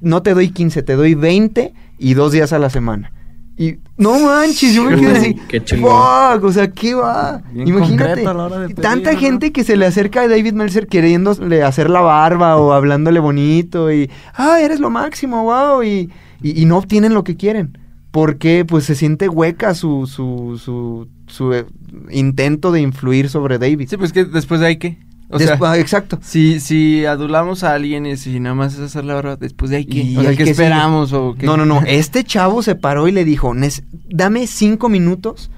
No 0.00 0.22
te 0.22 0.34
doy 0.34 0.50
15, 0.50 0.82
te 0.82 0.94
doy 0.94 1.14
20 1.14 1.72
y 1.98 2.14
dos 2.14 2.32
días 2.32 2.52
a 2.52 2.58
la 2.58 2.70
semana. 2.70 3.12
Y 3.56 3.76
no 3.96 4.18
manches, 4.18 4.74
yo 4.74 4.84
me 4.84 4.96
quedé 4.96 5.16
así. 5.16 5.34
Qué 5.48 5.60
fuck, 5.60 6.42
o 6.42 6.52
sea, 6.52 6.70
¿qué 6.70 6.94
va? 6.94 7.42
Bien 7.52 7.68
Imagínate, 7.68 8.24
pedir, 8.24 8.74
tanta 8.76 9.12
¿no? 9.12 9.18
gente 9.18 9.52
que 9.52 9.64
se 9.64 9.76
le 9.76 9.86
acerca 9.86 10.22
a 10.22 10.28
David 10.28 10.54
Meltzer 10.54 10.86
queriéndole 10.86 11.62
hacer 11.62 11.88
la 11.88 12.00
barba 12.00 12.56
o 12.56 12.72
hablándole 12.72 13.20
bonito 13.20 13.92
y, 13.92 14.10
ah, 14.34 14.60
eres 14.60 14.80
lo 14.80 14.90
máximo, 14.90 15.44
wow, 15.44 15.82
y, 15.82 16.10
y, 16.42 16.62
y 16.62 16.64
no 16.64 16.78
obtienen 16.78 17.14
lo 17.14 17.22
que 17.22 17.36
quieren. 17.36 17.78
Porque 18.10 18.64
pues 18.64 18.84
se 18.84 18.94
siente 18.94 19.28
hueca 19.28 19.74
su, 19.74 20.06
su, 20.06 20.60
su, 20.62 21.08
su 21.26 21.52
eh, 21.54 21.66
intento 22.10 22.72
de 22.72 22.80
influir 22.80 23.28
sobre 23.28 23.58
David. 23.58 23.88
Sí, 23.88 23.96
pues 23.96 24.12
que 24.12 24.24
después 24.24 24.60
de 24.60 24.66
ahí 24.66 24.76
qué. 24.78 24.98
O 25.32 25.38
sea, 25.38 25.56
exacto. 25.78 26.18
Si, 26.22 26.58
si 26.58 27.04
adulamos 27.04 27.62
a 27.62 27.74
alguien 27.74 28.04
y 28.04 28.16
si 28.16 28.40
nada 28.40 28.56
más 28.56 28.74
es 28.74 28.80
hacer 28.80 29.04
la 29.04 29.16
hora, 29.16 29.36
después 29.36 29.70
de 29.70 29.76
ahí 29.76 29.84
qué. 29.84 30.18
O 30.18 30.22
sea, 30.22 30.34
¿qué 30.34 30.42
esperamos? 30.42 31.12
O 31.12 31.36
qué? 31.38 31.46
No, 31.46 31.56
no, 31.56 31.64
no. 31.64 31.82
Este 31.86 32.24
chavo 32.24 32.64
se 32.64 32.74
paró 32.74 33.06
y 33.06 33.12
le 33.12 33.24
dijo, 33.24 33.54
dame 34.08 34.48
cinco 34.48 34.88
minutos, 34.88 35.52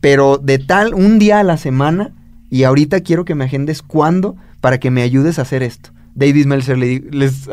pero 0.00 0.36
de 0.36 0.58
tal, 0.58 0.92
un 0.92 1.18
día 1.18 1.40
a 1.40 1.42
la 1.42 1.56
semana, 1.56 2.12
y 2.50 2.64
ahorita 2.64 3.00
quiero 3.00 3.24
que 3.24 3.34
me 3.34 3.44
agendes 3.44 3.80
cuándo 3.80 4.36
para 4.60 4.78
que 4.78 4.90
me 4.90 5.00
ayudes 5.00 5.38
a 5.38 5.42
hacer 5.42 5.62
esto. 5.62 5.93
David 6.14 6.46
Meltzer 6.46 6.78
le 6.78 7.02
les, 7.10 7.48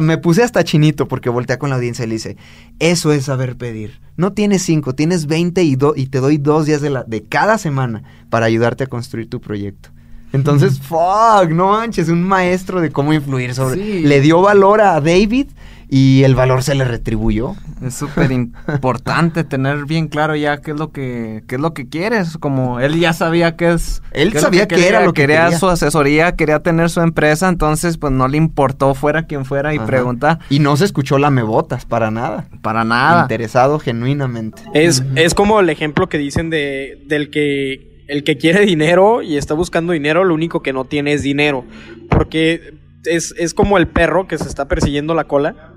me 0.00 0.18
puse 0.18 0.42
hasta 0.42 0.64
chinito 0.64 1.06
porque 1.06 1.30
voltea 1.30 1.58
con 1.58 1.70
la 1.70 1.76
audiencia 1.76 2.04
y 2.04 2.08
le 2.08 2.14
dice, 2.14 2.36
eso 2.78 3.12
es 3.12 3.26
saber 3.26 3.56
pedir. 3.56 4.00
No 4.16 4.32
tienes 4.32 4.62
cinco, 4.62 4.94
tienes 4.94 5.26
veinte 5.26 5.62
y, 5.62 5.76
do, 5.76 5.94
y 5.96 6.06
te 6.06 6.18
doy 6.18 6.38
dos 6.38 6.66
días 6.66 6.80
de, 6.80 6.90
la, 6.90 7.04
de 7.04 7.22
cada 7.22 7.58
semana 7.58 8.02
para 8.28 8.46
ayudarte 8.46 8.84
a 8.84 8.86
construir 8.88 9.30
tu 9.30 9.40
proyecto. 9.40 9.90
Entonces, 10.32 10.80
fuck, 10.80 11.50
no 11.50 11.72
manches, 11.72 12.08
un 12.08 12.22
maestro 12.22 12.80
de 12.80 12.90
cómo 12.90 13.12
influir 13.12 13.54
sobre... 13.54 13.74
Sí. 13.76 14.00
Le 14.00 14.20
dio 14.22 14.40
valor 14.40 14.80
a 14.80 15.00
David 15.00 15.48
y 15.94 16.24
el 16.24 16.34
valor 16.34 16.62
se 16.62 16.74
le 16.74 16.86
retribuyó. 16.86 17.54
Es 17.84 17.94
súper 17.96 18.32
importante 18.32 19.44
tener 19.44 19.84
bien 19.84 20.08
claro 20.08 20.34
ya 20.34 20.56
qué 20.62 20.70
es 20.70 20.78
lo 20.78 20.90
que 20.90 21.44
qué 21.46 21.56
es 21.56 21.60
lo 21.60 21.74
que 21.74 21.86
quieres, 21.86 22.38
como 22.38 22.80
él 22.80 22.98
ya 22.98 23.12
sabía 23.12 23.56
que 23.56 23.72
es 23.72 24.02
él 24.12 24.32
qué 24.32 24.40
sabía 24.40 24.66
que, 24.66 24.76
que, 24.76 24.88
era 24.88 25.04
lo 25.04 25.12
que 25.12 25.20
quería, 25.20 25.42
quería, 25.42 25.58
su 25.58 25.68
asesoría, 25.68 26.34
quería 26.34 26.60
tener 26.60 26.88
su 26.88 27.02
empresa, 27.02 27.46
entonces 27.50 27.98
pues 27.98 28.10
no 28.10 28.26
le 28.26 28.38
importó 28.38 28.94
fuera 28.94 29.26
quien 29.26 29.44
fuera 29.44 29.74
y 29.74 29.76
Ajá. 29.76 29.86
pregunta 29.86 30.38
y 30.48 30.60
no 30.60 30.78
se 30.78 30.86
escuchó 30.86 31.18
lamebotas 31.18 31.84
para 31.84 32.10
nada. 32.10 32.46
Para 32.62 32.84
nada. 32.84 33.20
Interesado 33.24 33.78
genuinamente. 33.78 34.62
Es 34.72 35.04
es 35.14 35.34
como 35.34 35.60
el 35.60 35.68
ejemplo 35.68 36.08
que 36.08 36.16
dicen 36.16 36.48
de 36.48 37.04
del 37.06 37.28
que 37.28 38.04
el 38.08 38.24
que 38.24 38.38
quiere 38.38 38.64
dinero 38.64 39.20
y 39.20 39.36
está 39.36 39.52
buscando 39.52 39.92
dinero, 39.92 40.24
lo 40.24 40.32
único 40.32 40.62
que 40.62 40.72
no 40.72 40.86
tiene 40.86 41.12
es 41.12 41.22
dinero. 41.22 41.66
Porque 42.08 42.80
es, 43.04 43.34
es 43.36 43.52
como 43.52 43.76
el 43.76 43.88
perro 43.88 44.26
que 44.26 44.38
se 44.38 44.48
está 44.48 44.68
persiguiendo 44.68 45.12
la 45.12 45.24
cola. 45.24 45.72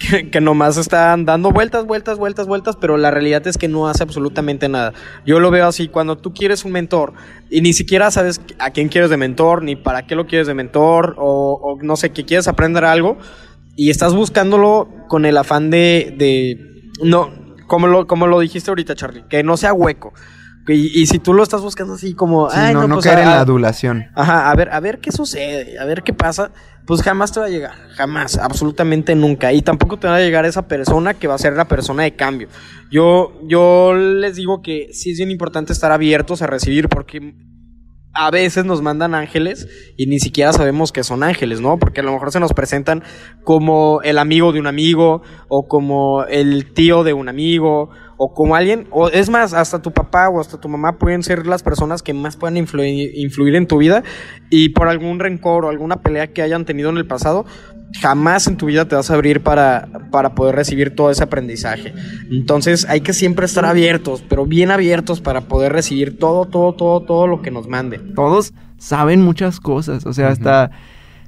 Que, 0.00 0.30
que, 0.30 0.40
nomás 0.40 0.78
están 0.78 1.26
dando 1.26 1.50
vueltas, 1.50 1.84
vueltas, 1.84 2.16
vueltas, 2.16 2.46
vueltas, 2.46 2.74
pero 2.80 2.96
la 2.96 3.10
realidad 3.10 3.46
es 3.46 3.58
que 3.58 3.68
no 3.68 3.86
hace 3.86 4.02
absolutamente 4.02 4.66
nada. 4.66 4.94
Yo 5.26 5.40
lo 5.40 5.50
veo 5.50 5.66
así, 5.66 5.88
cuando 5.88 6.16
tú 6.16 6.32
quieres 6.32 6.64
un 6.64 6.72
mentor 6.72 7.12
y 7.50 7.60
ni 7.60 7.74
siquiera 7.74 8.10
sabes 8.10 8.40
a 8.58 8.70
quién 8.70 8.88
quieres 8.88 9.10
de 9.10 9.18
mentor, 9.18 9.62
ni 9.62 9.76
para 9.76 10.06
qué 10.06 10.14
lo 10.14 10.26
quieres 10.26 10.46
de 10.46 10.54
mentor, 10.54 11.16
o, 11.18 11.60
o 11.62 11.82
no 11.82 11.96
sé, 11.96 12.12
que 12.12 12.24
quieres 12.24 12.48
aprender 12.48 12.86
algo, 12.86 13.18
y 13.76 13.90
estás 13.90 14.14
buscándolo 14.14 14.88
con 15.08 15.26
el 15.26 15.36
afán 15.36 15.68
de, 15.68 16.14
de 16.16 16.82
no, 17.02 17.30
como 17.66 17.86
lo, 17.86 18.06
como 18.06 18.26
lo 18.26 18.40
dijiste 18.40 18.70
ahorita, 18.70 18.94
Charlie, 18.94 19.24
que 19.28 19.42
no 19.42 19.56
sea 19.56 19.72
hueco. 19.72 20.12
Y, 20.74 21.00
y, 21.02 21.06
si 21.06 21.18
tú 21.18 21.32
lo 21.34 21.42
estás 21.42 21.62
buscando 21.62 21.94
así 21.94 22.14
como, 22.14 22.50
sí, 22.50 22.56
ay, 22.58 22.74
no, 22.74 22.82
no, 22.82 22.88
no 22.88 22.94
pues, 22.96 23.06
caer 23.06 23.18
a, 23.18 23.22
en 23.22 23.28
la 23.28 23.40
adulación. 23.40 24.06
Ajá, 24.14 24.50
a 24.50 24.54
ver, 24.54 24.70
a 24.70 24.80
ver 24.80 25.00
qué 25.00 25.12
sucede, 25.12 25.78
a 25.78 25.84
ver 25.84 26.02
qué 26.02 26.12
pasa, 26.12 26.52
pues 26.86 27.02
jamás 27.02 27.32
te 27.32 27.40
va 27.40 27.46
a 27.46 27.48
llegar, 27.48 27.72
jamás, 27.94 28.38
absolutamente 28.38 29.14
nunca. 29.14 29.52
Y 29.52 29.62
tampoco 29.62 29.98
te 29.98 30.08
va 30.08 30.16
a 30.16 30.20
llegar 30.20 30.44
esa 30.44 30.66
persona 30.66 31.14
que 31.14 31.28
va 31.28 31.34
a 31.34 31.38
ser 31.38 31.54
la 31.54 31.66
persona 31.66 32.02
de 32.02 32.14
cambio. 32.16 32.48
Yo, 32.90 33.40
yo 33.46 33.94
les 33.94 34.36
digo 34.36 34.62
que 34.62 34.88
sí 34.92 35.12
es 35.12 35.18
bien 35.18 35.30
importante 35.30 35.72
estar 35.72 35.92
abiertos 35.92 36.42
a 36.42 36.46
recibir, 36.46 36.88
porque 36.88 37.34
a 38.12 38.30
veces 38.30 38.64
nos 38.64 38.82
mandan 38.82 39.14
ángeles 39.14 39.68
y 39.96 40.06
ni 40.06 40.18
siquiera 40.18 40.52
sabemos 40.52 40.92
que 40.92 41.04
son 41.04 41.22
ángeles, 41.22 41.60
¿no? 41.60 41.78
Porque 41.78 42.00
a 42.00 42.02
lo 42.02 42.12
mejor 42.12 42.32
se 42.32 42.40
nos 42.40 42.52
presentan 42.52 43.04
como 43.44 44.00
el 44.02 44.18
amigo 44.18 44.52
de 44.52 44.60
un 44.60 44.66
amigo 44.66 45.22
o 45.48 45.68
como 45.68 46.24
el 46.24 46.72
tío 46.72 47.04
de 47.04 47.12
un 47.12 47.28
amigo 47.28 47.90
o 48.22 48.34
como 48.34 48.54
alguien, 48.54 48.86
o 48.90 49.08
es 49.08 49.30
más, 49.30 49.54
hasta 49.54 49.80
tu 49.80 49.92
papá 49.92 50.28
o 50.28 50.42
hasta 50.42 50.60
tu 50.60 50.68
mamá 50.68 50.98
pueden 50.98 51.22
ser 51.22 51.46
las 51.46 51.62
personas 51.62 52.02
que 52.02 52.12
más 52.12 52.36
puedan 52.36 52.58
influir, 52.58 53.12
influir 53.16 53.54
en 53.54 53.66
tu 53.66 53.78
vida 53.78 54.02
y 54.50 54.68
por 54.68 54.88
algún 54.88 55.20
rencor 55.20 55.64
o 55.64 55.70
alguna 55.70 56.02
pelea 56.02 56.26
que 56.26 56.42
hayan 56.42 56.66
tenido 56.66 56.90
en 56.90 56.98
el 56.98 57.06
pasado, 57.06 57.46
jamás 57.98 58.46
en 58.46 58.58
tu 58.58 58.66
vida 58.66 58.86
te 58.86 58.94
vas 58.94 59.10
a 59.10 59.14
abrir 59.14 59.42
para, 59.42 59.88
para 60.10 60.34
poder 60.34 60.54
recibir 60.54 60.94
todo 60.94 61.10
ese 61.10 61.22
aprendizaje. 61.22 61.94
Entonces 62.30 62.86
hay 62.90 63.00
que 63.00 63.14
siempre 63.14 63.46
estar 63.46 63.64
abiertos, 63.64 64.22
pero 64.28 64.44
bien 64.44 64.70
abiertos 64.70 65.22
para 65.22 65.40
poder 65.48 65.72
recibir 65.72 66.18
todo, 66.18 66.44
todo, 66.44 66.74
todo, 66.74 67.00
todo 67.00 67.26
lo 67.26 67.40
que 67.40 67.50
nos 67.50 67.68
mande. 67.68 68.00
Todos 68.00 68.52
saben 68.76 69.22
muchas 69.22 69.60
cosas, 69.60 70.04
o 70.04 70.12
sea, 70.12 70.26
uh 70.26 70.28
-huh. 70.28 70.32
hasta, 70.32 70.70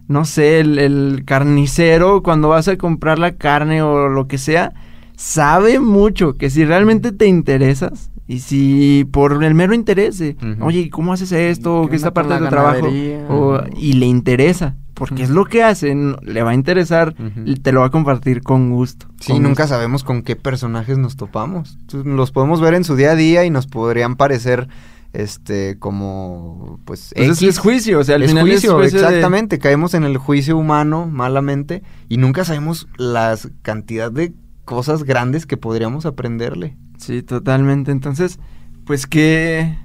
no 0.09 0.27
sé, 0.27 0.61
el, 0.61 0.79
el 0.79 1.23
carnicero 1.25 2.23
cuando 2.23 2.49
vas 2.49 2.69
a 2.69 2.77
comprar 2.77 3.19
la 3.19 3.33
carne 3.33 3.81
o 3.81 4.09
lo 4.09 4.29
que 4.29 4.37
sea, 4.37 4.75
sabe 5.17 5.81
mucho 5.81 6.37
que 6.37 6.51
si 6.51 6.65
realmente 6.65 7.13
te 7.13 7.27
interesas 7.27 8.11
y 8.27 8.41
si 8.41 9.07
por 9.13 9.43
el 9.45 9.55
mero 9.55 9.75
interés, 9.75 10.21
uh 10.21 10.25
-huh. 10.25 10.57
oye, 10.61 10.91
¿cómo 10.91 11.13
haces 11.13 11.33
esto? 11.33 11.87
¿Qué 11.91 11.97
esta 11.97 12.15
parte 12.15 12.35
de 12.35 12.41
tu 12.41 12.49
trabajo? 12.49 12.89
O, 13.29 13.61
y 13.77 13.95
le 13.95 14.07
interesa, 14.07 14.77
porque 14.95 15.15
uh 15.15 15.19
-huh. 15.19 15.23
es 15.25 15.31
lo 15.31 15.45
que 15.45 15.63
hacen, 15.63 16.17
le 16.23 16.43
va 16.43 16.51
a 16.51 16.55
interesar, 16.55 17.15
uh 17.19 17.23
-huh. 17.23 17.63
te 17.63 17.73
lo 17.73 17.81
va 17.81 17.87
a 17.87 17.91
compartir 17.91 18.43
con 18.43 18.71
gusto. 18.71 19.07
Sí, 19.21 19.33
con 19.33 19.43
nunca 19.43 19.65
gusto. 19.65 19.75
sabemos 19.75 20.05
con 20.05 20.23
qué 20.23 20.37
personajes 20.37 20.99
nos 20.99 21.17
topamos. 21.17 21.79
Los 21.93 22.31
podemos 22.31 22.61
ver 22.61 22.75
en 22.75 22.85
su 22.85 22.97
día 22.97 23.11
a 23.11 23.17
día 23.17 23.45
y 23.45 23.51
nos 23.51 23.67
podrían 23.67 24.17
parecer 24.17 24.69
este 25.13 25.79
como 25.79 26.81
pues, 26.87 27.13
pues 27.15 27.39
X. 27.39 27.43
es 27.43 27.59
juicio 27.59 27.99
o 27.99 28.05
sea 28.05 28.15
al 28.17 28.23
es 28.23 28.31
final 28.31 28.45
juicio, 28.49 28.71
es 28.71 28.93
juicio 28.93 29.07
exactamente 29.07 29.57
de... 29.57 29.61
caemos 29.61 29.93
en 29.93 30.05
el 30.05 30.17
juicio 30.17 30.57
humano 30.57 31.07
malamente 31.07 31.83
y 32.09 32.17
nunca 32.17 32.47
sabemos 32.47 32.89
la 32.97 33.37
cantidad 33.61 34.11
de 34.11 34.33
cosas 34.65 35.05
grandes 35.05 35.47
que 35.47 35.57
podríamos 35.57 36.07
aprenderle. 36.07 36.77
Sí, 36.99 37.23
totalmente. 37.23 37.91
Entonces, 37.91 38.39
pues 38.85 39.07
qué... 39.07 39.79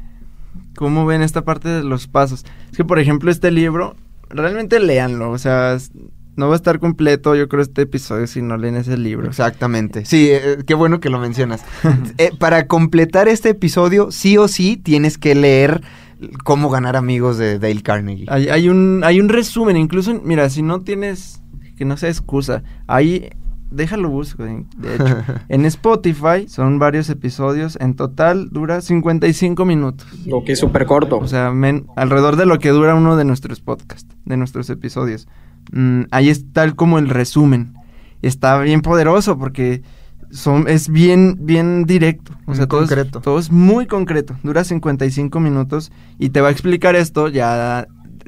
¿Cómo 0.76 1.06
ven 1.06 1.22
esta 1.22 1.44
parte 1.44 1.70
de 1.70 1.84
los 1.84 2.08
pasos? 2.08 2.46
Es 2.70 2.78
que, 2.78 2.86
por 2.86 3.00
ejemplo, 3.00 3.32
este 3.32 3.50
libro, 3.50 3.96
realmente 4.30 4.80
léanlo. 4.80 5.32
O 5.32 5.38
sea, 5.40 5.78
no 6.36 6.48
va 6.48 6.54
a 6.54 6.56
estar 6.56 6.80
completo, 6.80 7.36
yo 7.36 7.48
creo, 7.50 7.64
este 7.64 7.82
episodio 7.84 8.28
si 8.28 8.44
no 8.44 8.58
leen 8.58 8.76
ese 8.76 8.96
libro. 8.96 9.28
Exactamente. 9.28 10.06
Sí, 10.06 10.30
eh, 10.30 10.60
qué 10.68 10.76
bueno 10.76 11.00
que 11.00 11.10
lo 11.10 11.20
mencionas. 11.20 11.64
Eh, 12.20 12.32
para 12.38 12.68
completar 12.68 13.28
este 13.28 13.50
episodio, 13.50 14.12
sí 14.12 14.38
o 14.38 14.48
sí 14.48 14.78
tienes 14.78 15.18
que 15.18 15.36
leer 15.36 15.82
Cómo 16.44 16.70
ganar 16.70 16.96
amigos 16.96 17.38
de 17.38 17.60
Dale 17.60 17.84
Carnegie. 17.84 18.26
Hay, 18.30 18.50
hay 18.50 18.70
un, 18.70 19.04
hay 19.04 19.20
un 19.20 19.30
resumen, 19.30 19.78
incluso, 19.78 20.20
mira, 20.24 20.50
si 20.50 20.64
no 20.64 20.82
tienes, 20.82 21.42
que 21.78 21.86
no 21.86 21.96
sea 21.96 22.10
excusa, 22.10 22.64
ahí, 22.88 23.30
déjalo 23.72 24.10
busco, 24.10 24.44
de 24.44 24.66
hecho. 24.96 25.24
en 25.50 25.66
Spotify 25.66 26.48
son 26.48 26.80
varios 26.80 27.10
episodios, 27.10 27.78
en 27.80 27.96
total 27.96 28.50
dura 28.50 28.82
55 28.82 29.66
minutos. 29.66 30.08
Lo 30.26 30.44
que 30.44 30.54
es 30.54 30.60
súper 30.60 30.86
corto. 30.86 31.18
O 31.20 31.28
sea, 31.28 31.52
men- 31.52 31.86
alrededor 31.96 32.36
de 32.36 32.46
lo 32.46 32.60
que 32.60 32.70
dura 32.70 32.96
uno 32.96 33.16
de 33.16 33.26
nuestros 33.26 33.62
podcasts, 33.62 34.16
de 34.26 34.38
nuestros 34.38 34.70
episodios. 34.70 35.28
Mm, 35.72 36.02
ahí 36.12 36.30
está 36.30 36.64
el- 36.64 36.76
como 36.76 37.00
el 37.00 37.10
resumen. 37.10 37.74
Está 38.22 38.60
bien 38.60 38.82
poderoso 38.82 39.38
porque 39.38 39.84
son, 40.32 40.68
es 40.68 40.90
bien, 40.90 41.38
bien 41.42 41.86
directo. 41.86 42.34
O 42.42 42.48
Muy 42.48 42.56
sea, 42.58 42.68
todo 42.68 42.84
es, 42.84 42.90
concreto. 42.90 43.22
todo 43.22 43.40
es 43.40 43.52
muy 43.52 43.86
concreto. 43.86 44.36
Dura 44.44 44.64
55 44.66 45.40
minutos 45.40 45.92
y 46.20 46.30
te 46.30 46.42
va 46.42 46.50
a 46.50 46.52
explicar 46.52 46.96
esto 46.98 47.30
ya, 47.30 47.88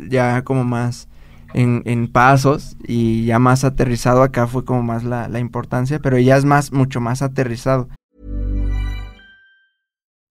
ya 0.10 0.44
como 0.44 0.64
más 0.64 1.09
en, 1.54 1.84
en 1.86 2.08
pasos 2.08 2.76
y 2.88 3.26
ya 3.26 3.40
más 3.40 3.64
aterrizado. 3.64 4.24
Acá 4.24 4.48
fue 4.48 4.66
como 4.66 4.84
más 4.84 5.04
la, 5.04 5.28
la 5.28 5.40
importancia, 5.40 6.00
pero 6.00 6.18
ya 6.18 6.38
es 6.38 6.46
más, 6.46 6.72
mucho 6.72 7.00
más 7.00 7.22
aterrizado. 7.22 7.90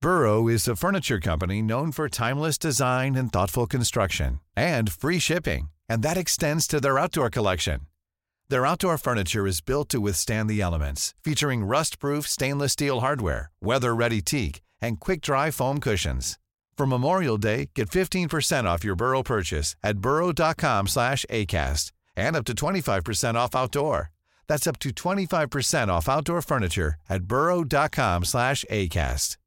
Burrow 0.01 0.47
is 0.47 0.69
a 0.69 0.77
furniture 0.77 1.19
company 1.19 1.61
known 1.61 1.91
for 1.91 2.09
timeless 2.09 2.57
design 2.57 3.17
and 3.17 3.33
thoughtful 3.33 3.67
construction 3.67 4.39
and 4.57 4.93
free 4.93 5.19
shipping, 5.19 5.71
and 5.89 6.05
that 6.05 6.17
extends 6.17 6.69
to 6.69 6.81
their 6.81 7.01
outdoor 7.01 7.29
collection. 7.29 7.81
Their 8.49 8.65
outdoor 8.65 8.97
furniture 8.97 9.45
is 9.47 9.61
built 9.61 9.89
to 9.89 10.01
withstand 10.01 10.49
the 10.49 10.63
elements, 10.63 11.15
featuring 11.25 11.65
rust-proof 11.65 12.29
stainless 12.29 12.73
steel 12.73 13.01
hardware, 13.01 13.51
weather-ready 13.61 14.23
teak, 14.23 14.63
and 14.81 15.01
quick-dry 15.01 15.51
foam 15.51 15.81
cushions. 15.81 16.39
For 16.79 16.87
Memorial 16.87 17.39
Day, 17.39 17.71
get 17.75 17.91
15% 17.91 18.65
off 18.65 18.85
your 18.85 18.95
Burrow 18.95 19.25
purchase 19.25 19.75
at 19.83 19.99
burrow.com 19.99 20.87
slash 20.87 21.27
ACAST 21.29 21.91
and 22.17 22.37
up 22.37 22.45
to 22.45 22.53
25% 22.55 23.35
off 23.35 23.57
outdoor. 23.57 24.11
That's 24.47 24.69
up 24.69 24.79
to 24.79 24.91
25% 24.91 25.89
off 25.89 26.09
outdoor 26.09 26.41
furniture 26.41 26.95
at 27.09 27.25
burrow.com 27.25 28.25
slash 28.25 28.65
ACAST. 28.71 29.39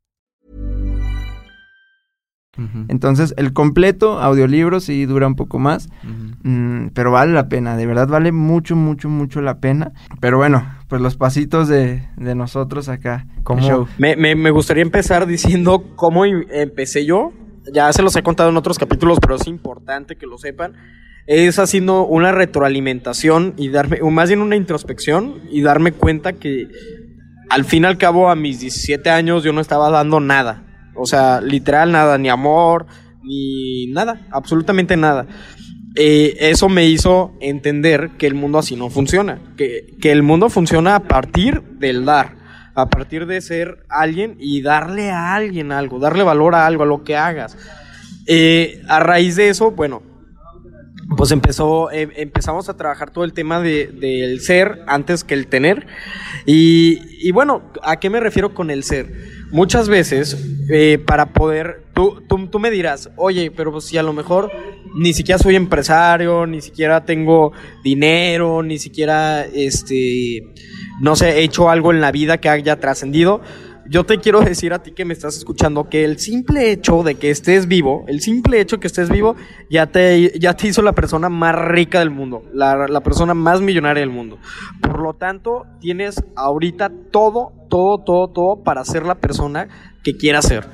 Mm-hmm. 2.58 2.88
Entonces, 2.90 3.34
el 3.38 3.54
completo 3.54 4.20
audiolibro 4.20 4.82
sí 4.82 5.06
dura 5.06 5.26
un 5.26 5.36
poco 5.36 5.58
más. 5.58 5.88
ujú. 6.04 6.31
Mm, 6.44 6.88
pero 6.94 7.12
vale 7.12 7.34
la 7.34 7.48
pena, 7.50 7.78
de 7.78 7.86
verdad 7.86 8.08
vale 8.08 8.32
mucho, 8.32 8.76
mucho, 8.76 9.10
mucho 9.10 9.42
la 9.42 9.60
pena. 9.60 9.92
Pero 10.20 10.38
bueno, 10.38 10.66
pues 10.88 11.02
los 11.02 11.16
pasitos 11.16 11.68
de, 11.68 12.08
de 12.18 12.36
nosotros 12.36 12.90
acá. 12.90 13.28
Show. 13.60 13.88
Me, 13.98 14.16
me- 14.16 14.36
me 14.36 14.50
gustaría 14.52 14.82
empezar 14.84 15.28
diciendo 15.28 15.84
cómo 15.96 16.26
i- 16.26 16.48
empecé 16.52 17.06
yo. 17.06 17.32
Ya 17.74 17.92
se 17.94 18.02
los 18.02 18.16
he 18.16 18.24
contado 18.24 18.50
en 18.50 18.58
otros 18.58 18.80
capítulos, 18.80 19.20
pero 19.22 19.36
es 19.36 19.46
importante 19.48 20.16
que 20.16 20.26
lo 20.26 20.38
sepan. 20.40 20.74
Es 21.28 21.60
haciendo 21.60 22.06
una 22.08 22.32
retroalimentación 22.32 23.54
y 23.58 23.70
darme, 23.70 24.00
o 24.02 24.10
más 24.10 24.30
bien 24.30 24.42
una 24.42 24.56
introspección 24.56 25.36
y 25.52 25.62
darme 25.62 25.92
cuenta 25.92 26.34
que 26.34 26.68
al 27.52 27.66
fin 27.66 27.84
y 27.84 27.86
al 27.86 27.98
cabo 28.00 28.30
a 28.32 28.36
mis 28.36 28.60
17 28.62 29.10
años 29.12 29.44
yo 29.44 29.54
no 29.54 29.62
estaba 29.62 29.92
dando 29.92 30.20
nada. 30.20 30.64
O 30.96 31.06
sea, 31.06 31.40
literal 31.42 31.92
nada, 31.92 32.18
ni 32.18 32.30
amor, 32.30 32.88
ni 33.24 33.88
nada, 33.88 34.22
absolutamente 34.32 34.98
nada. 34.98 35.28
Eh, 35.96 36.38
eso 36.40 36.70
me 36.70 36.86
hizo 36.86 37.34
entender 37.42 38.12
que 38.18 38.28
el 38.28 38.34
mundo 38.34 38.60
así 38.60 38.76
no 38.76 38.90
funciona, 38.90 39.40
que, 39.58 39.96
que 40.02 40.12
el 40.12 40.24
mundo 40.24 40.50
funciona 40.50 40.96
a 40.96 41.00
partir 41.02 41.62
del 41.62 42.06
dar, 42.06 42.36
a 42.76 42.90
partir 42.90 43.26
de 43.26 43.42
ser 43.42 43.86
alguien 43.90 44.38
y 44.40 44.62
darle 44.62 45.12
a 45.12 45.36
alguien 45.36 45.72
algo, 45.72 46.00
darle 46.00 46.24
valor 46.24 46.56
a 46.56 46.66
algo, 46.66 46.84
a 46.84 46.86
lo 46.86 47.04
que 47.04 47.18
hagas. 47.18 47.58
Eh, 48.26 48.82
a 48.88 49.00
raíz 49.00 49.36
de 49.36 49.50
eso, 49.50 49.72
bueno, 49.72 50.04
pues 51.18 51.32
empezó, 51.32 51.92
em- 51.92 52.12
empezamos 52.16 52.70
a 52.70 52.78
trabajar 52.78 53.12
todo 53.12 53.24
el 53.24 53.34
tema 53.34 53.60
de- 53.62 53.88
del 53.88 54.40
ser 54.42 54.82
antes 54.88 55.24
que 55.24 55.34
el 55.34 55.48
tener. 55.48 55.88
Y, 56.46 57.00
y 57.28 57.32
bueno, 57.32 57.64
¿a 57.84 58.00
qué 58.00 58.10
me 58.10 58.20
refiero 58.20 58.54
con 58.54 58.72
el 58.72 58.84
ser? 58.84 59.42
Muchas 59.52 59.90
veces, 59.90 60.38
eh, 60.70 60.98
para 61.06 61.34
poder, 61.34 61.84
tú, 61.94 62.22
tú, 62.30 62.48
tú 62.48 62.60
me 62.60 62.72
dirás, 62.72 63.10
oye, 63.18 63.52
pero 63.52 63.72
pues 63.74 63.84
si 63.86 63.98
a 63.98 64.04
lo 64.04 64.14
mejor 64.14 64.50
ni 64.96 65.14
siquiera 65.14 65.38
soy 65.40 65.56
empresario, 65.58 66.46
ni 66.48 66.62
siquiera 66.62 67.04
tengo 67.04 67.52
dinero, 67.84 68.64
ni 68.64 68.80
siquiera, 68.80 69.44
este, 69.46 70.54
no 71.02 71.16
sé, 71.18 71.40
he 71.40 71.44
hecho 71.44 71.70
algo 71.70 71.92
en 71.92 72.00
la 72.00 72.12
vida 72.14 72.40
que 72.40 72.48
haya 72.50 72.80
trascendido. 72.80 73.42
Yo 73.92 74.06
te 74.06 74.20
quiero 74.20 74.40
decir 74.40 74.72
a 74.72 74.82
ti 74.82 74.94
que 74.94 75.04
me 75.04 75.12
estás 75.12 75.36
escuchando 75.36 75.90
que 75.90 76.06
el 76.06 76.18
simple 76.18 76.72
hecho 76.72 77.04
de 77.04 77.16
que 77.16 77.30
estés 77.30 77.68
vivo, 77.68 78.06
el 78.08 78.22
simple 78.22 78.62
hecho 78.62 78.80
que 78.80 78.88
estés 78.88 79.10
vivo, 79.10 79.36
ya 79.70 79.88
te, 79.88 80.40
ya 80.40 80.56
te 80.56 80.70
hizo 80.70 80.82
la 80.82 80.94
persona 80.94 81.28
más 81.28 81.54
rica 81.56 82.00
del 82.00 82.10
mundo, 82.10 82.46
la, 82.54 82.88
la 82.88 83.02
persona 83.02 83.34
más 83.34 83.60
millonaria 83.60 84.00
del 84.00 84.10
mundo. 84.10 84.38
Por 84.80 85.02
lo 85.02 85.14
tanto, 85.16 85.66
tienes 85.82 86.24
ahorita 86.38 86.90
todo, 87.12 87.52
todo, 87.70 88.02
todo, 88.06 88.30
todo 88.30 88.64
para 88.64 88.86
ser 88.86 89.06
la 89.06 89.16
persona 89.16 89.68
que 90.06 90.16
quieras 90.16 90.46
ser. 90.46 90.70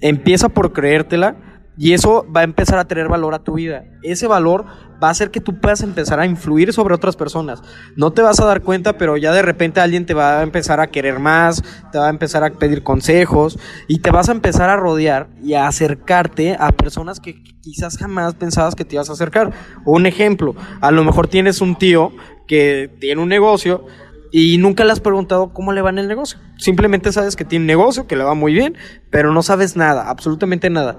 Empieza 0.00 0.48
por 0.48 0.72
creértela 0.72 1.36
y 1.76 1.92
eso 1.92 2.26
va 2.34 2.40
a 2.40 2.44
empezar 2.44 2.78
a 2.78 2.86
tener 2.86 3.08
valor 3.08 3.34
a 3.34 3.40
tu 3.40 3.54
vida. 3.54 3.84
Ese 4.02 4.26
valor 4.26 4.66
va 5.02 5.08
a 5.08 5.10
hacer 5.10 5.30
que 5.30 5.40
tú 5.40 5.58
puedas 5.58 5.82
empezar 5.82 6.20
a 6.20 6.26
influir 6.26 6.72
sobre 6.72 6.94
otras 6.94 7.16
personas. 7.16 7.62
No 7.96 8.12
te 8.12 8.22
vas 8.22 8.38
a 8.40 8.44
dar 8.44 8.62
cuenta, 8.62 8.98
pero 8.98 9.16
ya 9.16 9.32
de 9.32 9.42
repente 9.42 9.80
alguien 9.80 10.06
te 10.06 10.14
va 10.14 10.38
a 10.38 10.42
empezar 10.42 10.80
a 10.80 10.88
querer 10.88 11.18
más, 11.18 11.62
te 11.90 11.98
va 11.98 12.06
a 12.06 12.10
empezar 12.10 12.44
a 12.44 12.50
pedir 12.50 12.82
consejos 12.82 13.58
y 13.88 13.98
te 14.00 14.10
vas 14.10 14.28
a 14.28 14.32
empezar 14.32 14.70
a 14.70 14.76
rodear 14.76 15.28
y 15.42 15.54
a 15.54 15.66
acercarte 15.66 16.56
a 16.58 16.70
personas 16.72 17.20
que 17.20 17.42
quizás 17.62 17.96
jamás 17.96 18.34
pensabas 18.34 18.74
que 18.74 18.84
te 18.84 18.96
ibas 18.96 19.10
a 19.10 19.14
acercar. 19.14 19.52
Un 19.84 20.06
ejemplo, 20.06 20.54
a 20.80 20.90
lo 20.90 21.04
mejor 21.04 21.28
tienes 21.28 21.60
un 21.60 21.76
tío 21.76 22.12
que 22.46 22.90
tiene 23.00 23.22
un 23.22 23.28
negocio 23.28 23.86
y 24.30 24.56
nunca 24.56 24.84
le 24.84 24.92
has 24.92 25.00
preguntado 25.00 25.52
cómo 25.52 25.72
le 25.72 25.82
va 25.82 25.90
en 25.90 25.98
el 25.98 26.08
negocio. 26.08 26.38
Simplemente 26.56 27.12
sabes 27.12 27.36
que 27.36 27.44
tiene 27.44 27.64
un 27.64 27.66
negocio, 27.66 28.06
que 28.06 28.16
le 28.16 28.24
va 28.24 28.34
muy 28.34 28.54
bien, 28.54 28.76
pero 29.10 29.32
no 29.32 29.42
sabes 29.42 29.76
nada, 29.76 30.08
absolutamente 30.08 30.70
nada. 30.70 30.96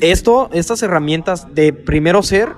Esto, 0.00 0.50
estas 0.52 0.82
herramientas 0.82 1.54
de 1.54 1.72
primero 1.72 2.22
ser, 2.22 2.50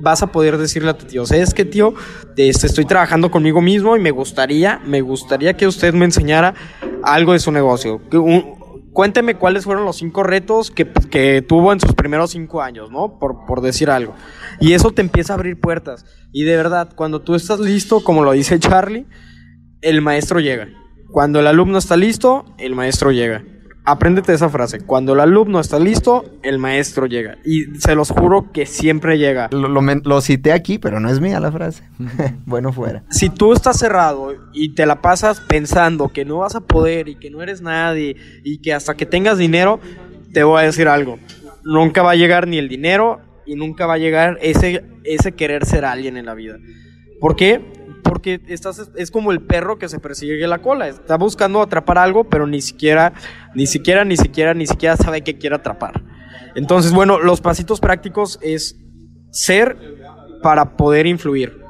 vas 0.00 0.22
a 0.22 0.28
poder 0.28 0.58
decirle 0.58 0.90
a 0.90 0.98
tu 0.98 1.06
tío, 1.06 1.24
¿sabes 1.26 1.54
qué, 1.54 1.64
tío? 1.64 1.94
Este, 2.36 2.66
estoy 2.66 2.84
trabajando 2.84 3.30
conmigo 3.30 3.60
mismo 3.60 3.96
y 3.96 4.00
me 4.00 4.10
gustaría, 4.10 4.80
me 4.84 5.00
gustaría 5.00 5.54
que 5.54 5.66
usted 5.66 5.94
me 5.94 6.04
enseñara 6.04 6.54
algo 7.04 7.32
de 7.32 7.38
su 7.38 7.52
negocio. 7.52 8.00
Cuénteme 8.92 9.36
cuáles 9.36 9.64
fueron 9.64 9.84
los 9.84 9.96
cinco 9.96 10.22
retos 10.22 10.70
que, 10.70 10.90
que 11.10 11.40
tuvo 11.40 11.72
en 11.72 11.80
sus 11.80 11.94
primeros 11.94 12.32
cinco 12.32 12.60
años, 12.60 12.90
¿no? 12.90 13.18
Por, 13.18 13.46
por 13.46 13.62
decir 13.62 13.90
algo. 13.90 14.14
Y 14.60 14.74
eso 14.74 14.90
te 14.90 15.00
empieza 15.00 15.32
a 15.32 15.36
abrir 15.36 15.58
puertas. 15.58 16.04
Y 16.30 16.42
de 16.44 16.56
verdad, 16.56 16.90
cuando 16.94 17.22
tú 17.22 17.34
estás 17.34 17.58
listo, 17.58 18.04
como 18.04 18.22
lo 18.22 18.32
dice 18.32 18.58
Charlie, 18.58 19.06
el 19.80 20.02
maestro 20.02 20.40
llega. 20.40 20.68
Cuando 21.10 21.40
el 21.40 21.46
alumno 21.46 21.78
está 21.78 21.96
listo, 21.96 22.44
el 22.58 22.74
maestro 22.74 23.12
llega. 23.12 23.44
Apréndete 23.84 24.32
esa 24.32 24.48
frase. 24.48 24.80
Cuando 24.80 25.14
el 25.14 25.20
alumno 25.20 25.58
está 25.58 25.80
listo, 25.80 26.24
el 26.42 26.58
maestro 26.58 27.06
llega. 27.06 27.38
Y 27.44 27.64
se 27.80 27.96
los 27.96 28.10
juro 28.10 28.52
que 28.52 28.64
siempre 28.64 29.18
llega. 29.18 29.48
Lo, 29.50 29.66
lo 29.66 29.82
lo 29.82 30.20
cité 30.20 30.52
aquí, 30.52 30.78
pero 30.78 31.00
no 31.00 31.10
es 31.10 31.20
mía 31.20 31.40
la 31.40 31.50
frase. 31.50 31.82
bueno 32.46 32.72
fuera. 32.72 33.02
Si 33.10 33.28
tú 33.28 33.52
estás 33.52 33.78
cerrado 33.78 34.34
y 34.52 34.74
te 34.74 34.86
la 34.86 35.02
pasas 35.02 35.40
pensando 35.40 36.08
que 36.08 36.24
no 36.24 36.38
vas 36.38 36.54
a 36.54 36.60
poder 36.60 37.08
y 37.08 37.16
que 37.16 37.30
no 37.30 37.42
eres 37.42 37.60
nadie 37.60 38.16
y 38.44 38.58
que 38.58 38.72
hasta 38.72 38.94
que 38.94 39.04
tengas 39.04 39.36
dinero, 39.36 39.80
te 40.32 40.44
voy 40.44 40.62
a 40.62 40.66
decir 40.66 40.86
algo. 40.86 41.18
Nunca 41.64 42.02
va 42.02 42.12
a 42.12 42.16
llegar 42.16 42.46
ni 42.46 42.58
el 42.58 42.68
dinero 42.68 43.20
y 43.46 43.56
nunca 43.56 43.86
va 43.86 43.94
a 43.94 43.98
llegar 43.98 44.38
ese, 44.42 44.84
ese 45.02 45.32
querer 45.32 45.66
ser 45.66 45.84
alguien 45.84 46.16
en 46.16 46.26
la 46.26 46.34
vida. 46.34 46.56
¿Por 47.20 47.34
qué? 47.36 47.60
Porque 48.02 48.40
estás, 48.48 48.90
es 48.96 49.10
como 49.10 49.32
el 49.32 49.40
perro 49.40 49.78
que 49.78 49.88
se 49.88 49.98
persigue 49.98 50.46
la 50.46 50.60
cola. 50.60 50.88
Está 50.88 51.16
buscando 51.16 51.62
atrapar 51.62 51.98
algo, 51.98 52.24
pero 52.24 52.46
ni 52.46 52.60
siquiera, 52.60 53.12
ni 53.54 53.66
siquiera, 53.66 54.04
ni 54.04 54.16
siquiera, 54.16 54.54
ni 54.54 54.66
siquiera 54.66 54.96
sabe 54.96 55.22
qué 55.22 55.38
quiere 55.38 55.56
atrapar. 55.56 56.02
Entonces, 56.54 56.92
bueno, 56.92 57.18
los 57.20 57.40
pasitos 57.40 57.80
prácticos 57.80 58.38
es 58.42 58.76
ser 59.30 59.76
para 60.42 60.76
poder 60.76 61.06
influir. 61.06 61.61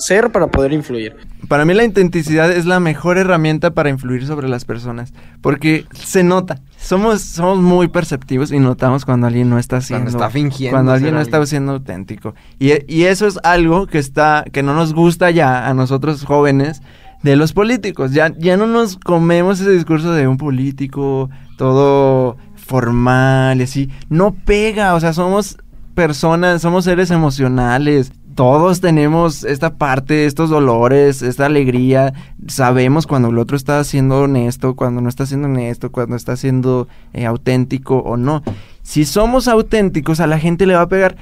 Ser 0.00 0.32
para 0.32 0.48
poder 0.48 0.72
influir. 0.72 1.14
Para 1.46 1.64
mí 1.64 1.74
la 1.74 1.84
autenticidad 1.84 2.50
es 2.50 2.66
la 2.66 2.80
mejor 2.80 3.18
herramienta 3.18 3.72
para 3.72 3.90
influir 3.90 4.26
sobre 4.26 4.48
las 4.48 4.64
personas, 4.64 5.12
porque 5.42 5.84
se 5.92 6.24
nota. 6.24 6.60
Somos, 6.78 7.20
somos 7.20 7.58
muy 7.58 7.88
perceptivos 7.88 8.50
y 8.50 8.58
notamos 8.58 9.04
cuando 9.04 9.26
alguien 9.26 9.50
no 9.50 9.58
está 9.58 9.80
siendo... 9.80 10.06
Cuando 10.06 10.18
está 10.18 10.30
fingiendo 10.30 10.74
Cuando 10.74 10.92
alguien 10.92 11.14
no 11.14 11.20
está 11.20 11.44
siendo 11.44 11.72
auténtico. 11.72 12.34
Y, 12.58 12.72
y 12.92 13.04
eso 13.04 13.26
es 13.26 13.38
algo 13.44 13.86
que 13.86 13.98
está, 13.98 14.44
que 14.50 14.62
no 14.62 14.74
nos 14.74 14.94
gusta 14.94 15.30
ya 15.30 15.68
a 15.68 15.74
nosotros 15.74 16.24
jóvenes, 16.24 16.82
de 17.22 17.36
los 17.36 17.52
políticos. 17.52 18.12
Ya, 18.12 18.32
ya 18.38 18.56
no 18.56 18.66
nos 18.66 18.96
comemos 18.96 19.60
ese 19.60 19.70
discurso 19.70 20.12
de 20.12 20.26
un 20.26 20.36
político 20.36 21.30
todo 21.56 22.36
formal 22.54 23.60
y 23.60 23.64
así. 23.64 23.90
No 24.08 24.34
pega, 24.34 24.94
o 24.94 25.00
sea, 25.00 25.12
somos 25.12 25.58
personas, 25.94 26.62
somos 26.62 26.84
seres 26.84 27.10
emocionales. 27.10 28.12
Todos 28.34 28.80
tenemos 28.80 29.44
esta 29.44 29.74
parte, 29.76 30.26
estos 30.26 30.50
dolores, 30.50 31.22
esta 31.22 31.46
alegría. 31.46 32.12
Sabemos 32.46 33.06
cuando 33.06 33.28
el 33.28 33.38
otro 33.38 33.56
está 33.56 33.82
siendo 33.84 34.22
honesto, 34.22 34.76
cuando 34.76 35.00
no 35.00 35.08
está 35.08 35.26
siendo 35.26 35.48
honesto, 35.48 35.90
cuando 35.90 36.16
está 36.16 36.36
siendo 36.36 36.88
eh, 37.12 37.26
auténtico 37.26 37.98
o 37.98 38.16
no. 38.16 38.42
Si 38.82 39.04
somos 39.04 39.48
auténticos, 39.48 40.20
a 40.20 40.26
la 40.26 40.38
gente 40.38 40.66
le 40.66 40.74
va 40.74 40.82
a 40.82 40.88
pegar. 40.88 41.16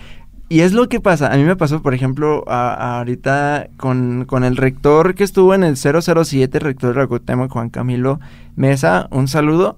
Y 0.50 0.60
es 0.60 0.72
lo 0.72 0.88
que 0.88 1.00
pasa. 1.00 1.32
A 1.32 1.36
mí 1.36 1.44
me 1.44 1.56
pasó, 1.56 1.82
por 1.82 1.92
ejemplo, 1.92 2.48
ahorita 2.48 3.68
con, 3.76 4.24
con, 4.24 4.44
el 4.44 4.56
rector 4.56 5.14
que 5.14 5.24
estuvo 5.24 5.54
en 5.54 5.62
el 5.62 5.76
007, 5.76 6.58
rector 6.58 6.94
de 6.94 7.00
Rakutema, 7.00 7.48
Juan 7.48 7.68
Camilo 7.68 8.18
Mesa. 8.56 9.08
Un 9.10 9.28
saludo. 9.28 9.76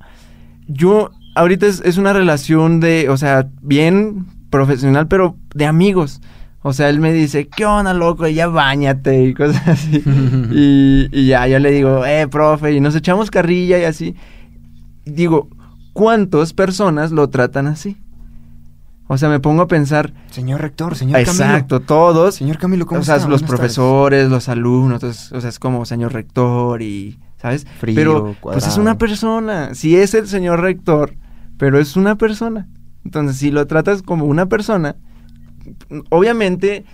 Yo, 0.68 1.10
ahorita 1.34 1.66
es, 1.66 1.96
una 1.98 2.12
relación 2.12 2.78
de, 2.78 3.08
o 3.08 3.16
sea, 3.16 3.48
bien 3.62 4.26
profesional, 4.50 5.08
pero 5.08 5.36
de 5.54 5.66
amigos. 5.66 6.20
O 6.62 6.72
sea, 6.74 6.90
él 6.90 7.00
me 7.00 7.12
dice, 7.12 7.48
¿qué 7.48 7.64
onda, 7.64 7.94
loco? 7.94 8.26
Ya 8.28 8.46
bañate 8.46 9.24
y 9.24 9.34
cosas 9.34 9.66
así. 9.66 10.02
y, 10.50 11.08
y 11.10 11.26
ya, 11.26 11.46
yo 11.46 11.58
le 11.58 11.70
digo, 11.70 12.04
eh, 12.04 12.28
profe, 12.28 12.72
y 12.72 12.80
nos 12.80 12.94
echamos 12.94 13.30
carrilla 13.30 13.78
y 13.78 13.84
así. 13.84 14.14
Digo, 15.06 15.48
¿cuántas 15.94 16.52
personas 16.52 17.12
lo 17.12 17.28
tratan 17.30 17.66
así? 17.66 17.96
O 19.12 19.18
sea, 19.18 19.28
me 19.28 19.40
pongo 19.40 19.62
a 19.62 19.66
pensar. 19.66 20.12
Señor 20.30 20.60
rector, 20.60 20.94
señor 20.94 21.24
Camilo. 21.24 21.32
Exacto, 21.32 21.80
todos. 21.80 22.36
Señor 22.36 22.58
Camilo, 22.58 22.86
¿cómo 22.86 23.00
O 23.00 23.04
sea, 23.04 23.18
los 23.26 23.42
profesores, 23.42 24.30
los 24.30 24.48
alumnos, 24.48 25.02
o 25.02 25.40
sea, 25.40 25.50
es 25.50 25.58
como 25.58 25.84
señor 25.84 26.12
rector 26.12 26.80
y. 26.80 27.18
¿Sabes? 27.38 27.66
Frío, 27.80 27.96
pero, 27.96 28.36
cuadrado. 28.40 28.60
pues 28.60 28.68
es 28.68 28.78
una 28.78 28.98
persona. 28.98 29.74
Si 29.74 29.96
es 29.96 30.14
el 30.14 30.28
señor 30.28 30.60
rector, 30.60 31.16
pero 31.56 31.80
es 31.80 31.96
una 31.96 32.16
persona. 32.16 32.68
Entonces, 33.04 33.38
si 33.38 33.50
lo 33.50 33.66
tratas 33.66 34.02
como 34.02 34.26
una 34.26 34.46
persona, 34.46 34.94
obviamente. 36.10 36.84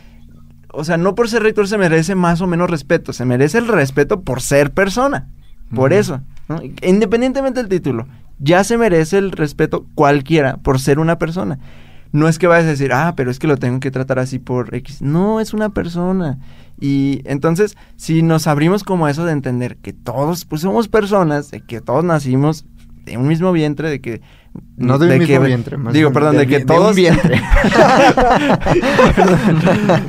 O 0.72 0.84
sea, 0.84 0.98
no 0.98 1.14
por 1.14 1.30
ser 1.30 1.42
rector 1.42 1.68
se 1.68 1.78
merece 1.78 2.14
más 2.14 2.40
o 2.40 2.46
menos 2.46 2.68
respeto. 2.68 3.12
Se 3.12 3.24
merece 3.24 3.58
el 3.58 3.68
respeto 3.68 4.22
por 4.22 4.42
ser 4.42 4.72
persona. 4.72 5.30
Por 5.74 5.92
eso. 5.92 6.20
¿no? 6.48 6.60
Independientemente 6.82 7.60
del 7.60 7.68
título. 7.68 8.06
Ya 8.38 8.62
se 8.64 8.76
merece 8.76 9.18
el 9.18 9.32
respeto 9.32 9.86
cualquiera 9.94 10.58
por 10.58 10.78
ser 10.78 10.98
una 10.98 11.18
persona. 11.18 11.58
No 12.12 12.28
es 12.28 12.38
que 12.38 12.46
vayas 12.46 12.66
a 12.66 12.70
decir, 12.70 12.92
ah, 12.92 13.14
pero 13.16 13.30
es 13.30 13.38
que 13.38 13.46
lo 13.46 13.56
tengo 13.56 13.80
que 13.80 13.90
tratar 13.90 14.18
así 14.18 14.38
por 14.38 14.74
X. 14.74 15.02
No, 15.02 15.40
es 15.40 15.54
una 15.54 15.70
persona. 15.70 16.38
Y 16.80 17.22
entonces, 17.24 17.76
si 17.96 18.22
nos 18.22 18.46
abrimos 18.46 18.84
como 18.84 19.06
a 19.06 19.10
eso 19.10 19.24
de 19.24 19.32
entender 19.32 19.76
que 19.78 19.92
todos, 19.92 20.44
pues 20.44 20.62
somos 20.62 20.88
personas, 20.88 21.50
de 21.50 21.62
que 21.62 21.80
todos 21.80 22.04
nacimos 22.04 22.66
de 23.04 23.16
un 23.16 23.28
mismo 23.28 23.52
vientre, 23.52 23.90
de 23.90 24.00
que... 24.00 24.20
No 24.76 24.98
de 24.98 25.06
un 25.06 25.18
mismo 25.18 25.26
que- 25.40 25.46
vientre, 25.46 25.76
más 25.76 25.94
Digo, 25.94 26.12
perdón, 26.12 26.32
de 26.32 26.38
de, 26.40 26.46
que 26.46 26.54
vi- 26.56 26.60
de 26.60 26.66
todos... 26.66 26.90
un 26.90 26.96
vientre. 26.96 27.40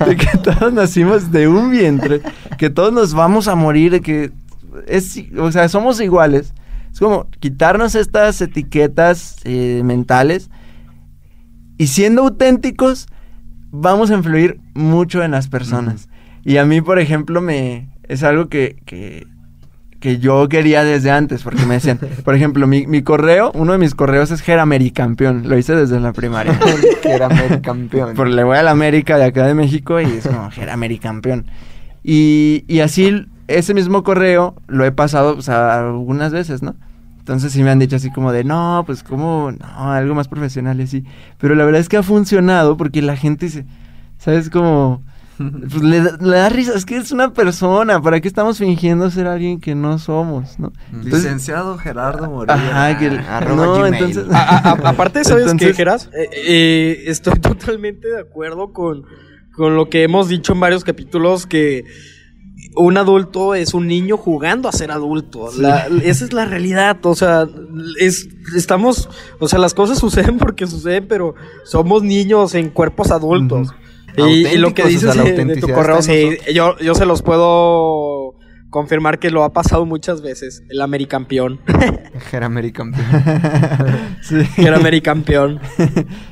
de 0.08 0.16
que 0.16 0.38
todos 0.44 0.74
nacimos 0.74 1.32
de 1.32 1.48
un 1.48 1.72
vientre, 1.72 2.22
que 2.58 2.70
todos 2.70 2.94
nos 2.94 3.14
vamos 3.14 3.48
a 3.48 3.56
morir, 3.56 3.92
de 3.92 4.02
que 4.02 4.32
es, 4.88 5.20
o 5.38 5.52
sea, 5.52 5.70
somos 5.70 6.00
iguales. 6.02 6.54
Es 6.92 7.00
como 7.00 7.28
quitarnos 7.40 7.96
estas 7.96 8.42
etiquetas 8.42 9.36
eh, 9.44 9.82
mentales 9.84 10.50
y 11.78 11.88
siendo 11.88 12.24
auténticos 12.24 13.08
vamos 13.72 14.10
a 14.10 14.16
influir 14.16 14.60
mucho 14.74 15.24
en 15.24 15.32
las 15.32 15.48
personas. 15.48 16.10
Y 16.44 16.58
a 16.58 16.66
mí, 16.66 16.82
por 16.82 17.00
ejemplo, 17.00 17.42
me 17.42 17.90
es 18.08 18.24
algo 18.24 18.48
que, 18.48 18.78
que, 18.86 19.28
que 20.00 20.20
yo 20.20 20.48
quería 20.50 20.84
desde 20.84 21.12
antes, 21.12 21.44
porque 21.44 21.66
me 21.66 21.76
decían, 21.76 22.00
por 22.24 22.36
ejemplo, 22.36 22.68
mi, 22.68 22.88
mi 22.88 23.02
correo, 23.02 23.52
uno 23.54 23.72
de 23.72 23.78
mis 23.78 23.96
correos 23.96 24.32
es 24.32 24.42
Geraméricampeón, 24.42 25.48
lo 25.48 25.58
hice 25.58 25.76
desde 25.76 26.00
la 26.00 26.14
primaria. 26.14 26.58
que 27.02 27.12
era 27.12 27.30
campeón. 27.62 28.16
Por 28.16 28.28
le 28.28 28.44
voy 28.44 28.58
a 28.58 28.64
la 28.64 28.72
América 28.72 29.18
de 29.18 29.26
acá 29.26 29.46
de 29.48 29.54
México 29.54 30.00
y 30.00 30.06
es 30.06 30.28
como 30.28 30.50
era 30.58 30.74
Americampeón. 30.74 31.46
Y, 32.04 32.64
y 32.68 32.80
así 32.80 33.28
ese 33.48 33.74
mismo 33.74 34.04
correo 34.04 34.56
lo 34.68 34.86
he 34.86 34.92
pasado 34.92 35.36
pues, 35.36 35.50
a 35.50 35.88
algunas 35.88 36.32
veces, 36.32 36.62
¿no? 36.62 36.76
Entonces 37.20 37.52
sí 37.52 37.62
me 37.64 37.72
han 37.72 37.80
dicho 37.80 37.98
así 37.98 38.10
como 38.10 38.32
de, 38.32 38.46
no, 38.46 38.84
pues 38.86 39.04
como, 39.04 39.52
no, 39.52 39.92
algo 39.92 40.16
más 40.16 40.30
profesional 40.30 40.80
y 40.80 40.84
así. 40.84 41.04
Pero 41.38 41.56
la 41.56 41.66
verdad 41.66 41.82
es 41.82 41.90
que 41.90 41.98
ha 41.98 42.04
funcionado 42.04 42.78
porque 42.78 43.02
la 43.02 43.18
gente 43.18 43.48
dice, 43.48 43.66
¿sabes? 44.18 44.50
Como, 44.50 45.02
pues 45.70 45.82
le, 45.84 46.02
da- 46.02 46.18
le 46.20 46.38
da 46.38 46.50
risa, 46.50 46.74
es 46.76 46.86
que 46.86 46.98
es 46.98 47.12
una 47.12 47.34
persona, 47.34 48.02
¿para 48.02 48.20
qué 48.22 48.28
estamos 48.28 48.58
fingiendo 48.58 49.10
ser 49.12 49.28
alguien 49.28 49.60
que 49.60 49.76
no 49.76 50.00
somos, 50.00 50.58
¿no? 50.60 50.74
Entonces- 50.92 51.24
Licenciado 51.24 51.78
Gerardo 51.78 52.30
Morillo. 52.30 52.54
Ajá, 52.54 52.98
que... 52.98 53.08
arroba 53.30 53.66
no, 53.66 53.76
gmail. 53.76 53.94
entonces... 53.94 54.26
A- 54.34 54.58
a- 54.58 54.70
a- 54.72 54.90
aparte, 54.90 55.24
¿sabes 55.24 55.46
qué, 55.46 55.52
Entonces- 55.52 55.78
Geras? 55.78 56.10
Eh, 56.14 56.30
eh, 56.34 57.04
estoy 57.08 57.34
totalmente 57.40 58.08
de 58.08 58.20
acuerdo 58.20 58.74
con, 58.74 59.04
con 59.56 59.76
lo 59.76 59.90
que 59.90 60.04
hemos 60.04 60.28
dicho 60.28 60.54
en 60.54 60.60
varios 60.60 60.84
capítulos, 60.84 61.46
que 61.46 61.84
un 62.76 62.96
adulto 62.98 63.56
es 63.56 63.74
un 63.74 63.88
niño 63.88 64.18
jugando 64.18 64.70
a 64.70 64.72
ser 64.72 64.92
adulto. 64.92 65.50
La- 65.58 65.88
esa 66.04 66.26
es 66.26 66.34
la 66.34 66.46
realidad. 66.46 66.98
O 67.04 67.16
sea, 67.16 67.48
es, 68.00 68.28
estamos, 68.56 69.10
o 69.40 69.48
sea, 69.48 69.58
las 69.58 69.74
cosas 69.74 69.98
suceden 69.98 70.38
porque 70.38 70.68
suceden, 70.68 71.08
pero 71.08 71.34
somos 71.64 72.04
niños 72.04 72.54
en 72.54 72.70
cuerpos 72.70 73.10
adultos. 73.12 73.70
Y, 74.18 74.48
y 74.48 74.58
lo 74.58 74.74
que 74.74 74.84
Auténticos, 74.84 74.86
o 74.86 74.88
dices 74.88 75.14
sea, 75.14 75.24
de- 75.24 75.46
de, 75.46 75.56
tu 75.58 75.70
correo, 75.70 76.02
sí, 76.02 76.38
yo, 76.54 76.78
yo 76.80 76.96
se 76.96 77.06
los 77.06 77.22
puedo 77.22 78.36
confirmar 78.70 79.20
que 79.20 79.32
lo 79.32 79.44
ha 79.44 79.54
pasado 79.54 79.86
muchas 79.86 80.22
veces. 80.22 80.64
El 80.70 80.82
americampeón. 80.82 81.60
Era 82.32 82.50
campeón. 82.72 82.94
Sí. 84.22 84.36
el 84.58 84.74
americampeón. 84.74 85.60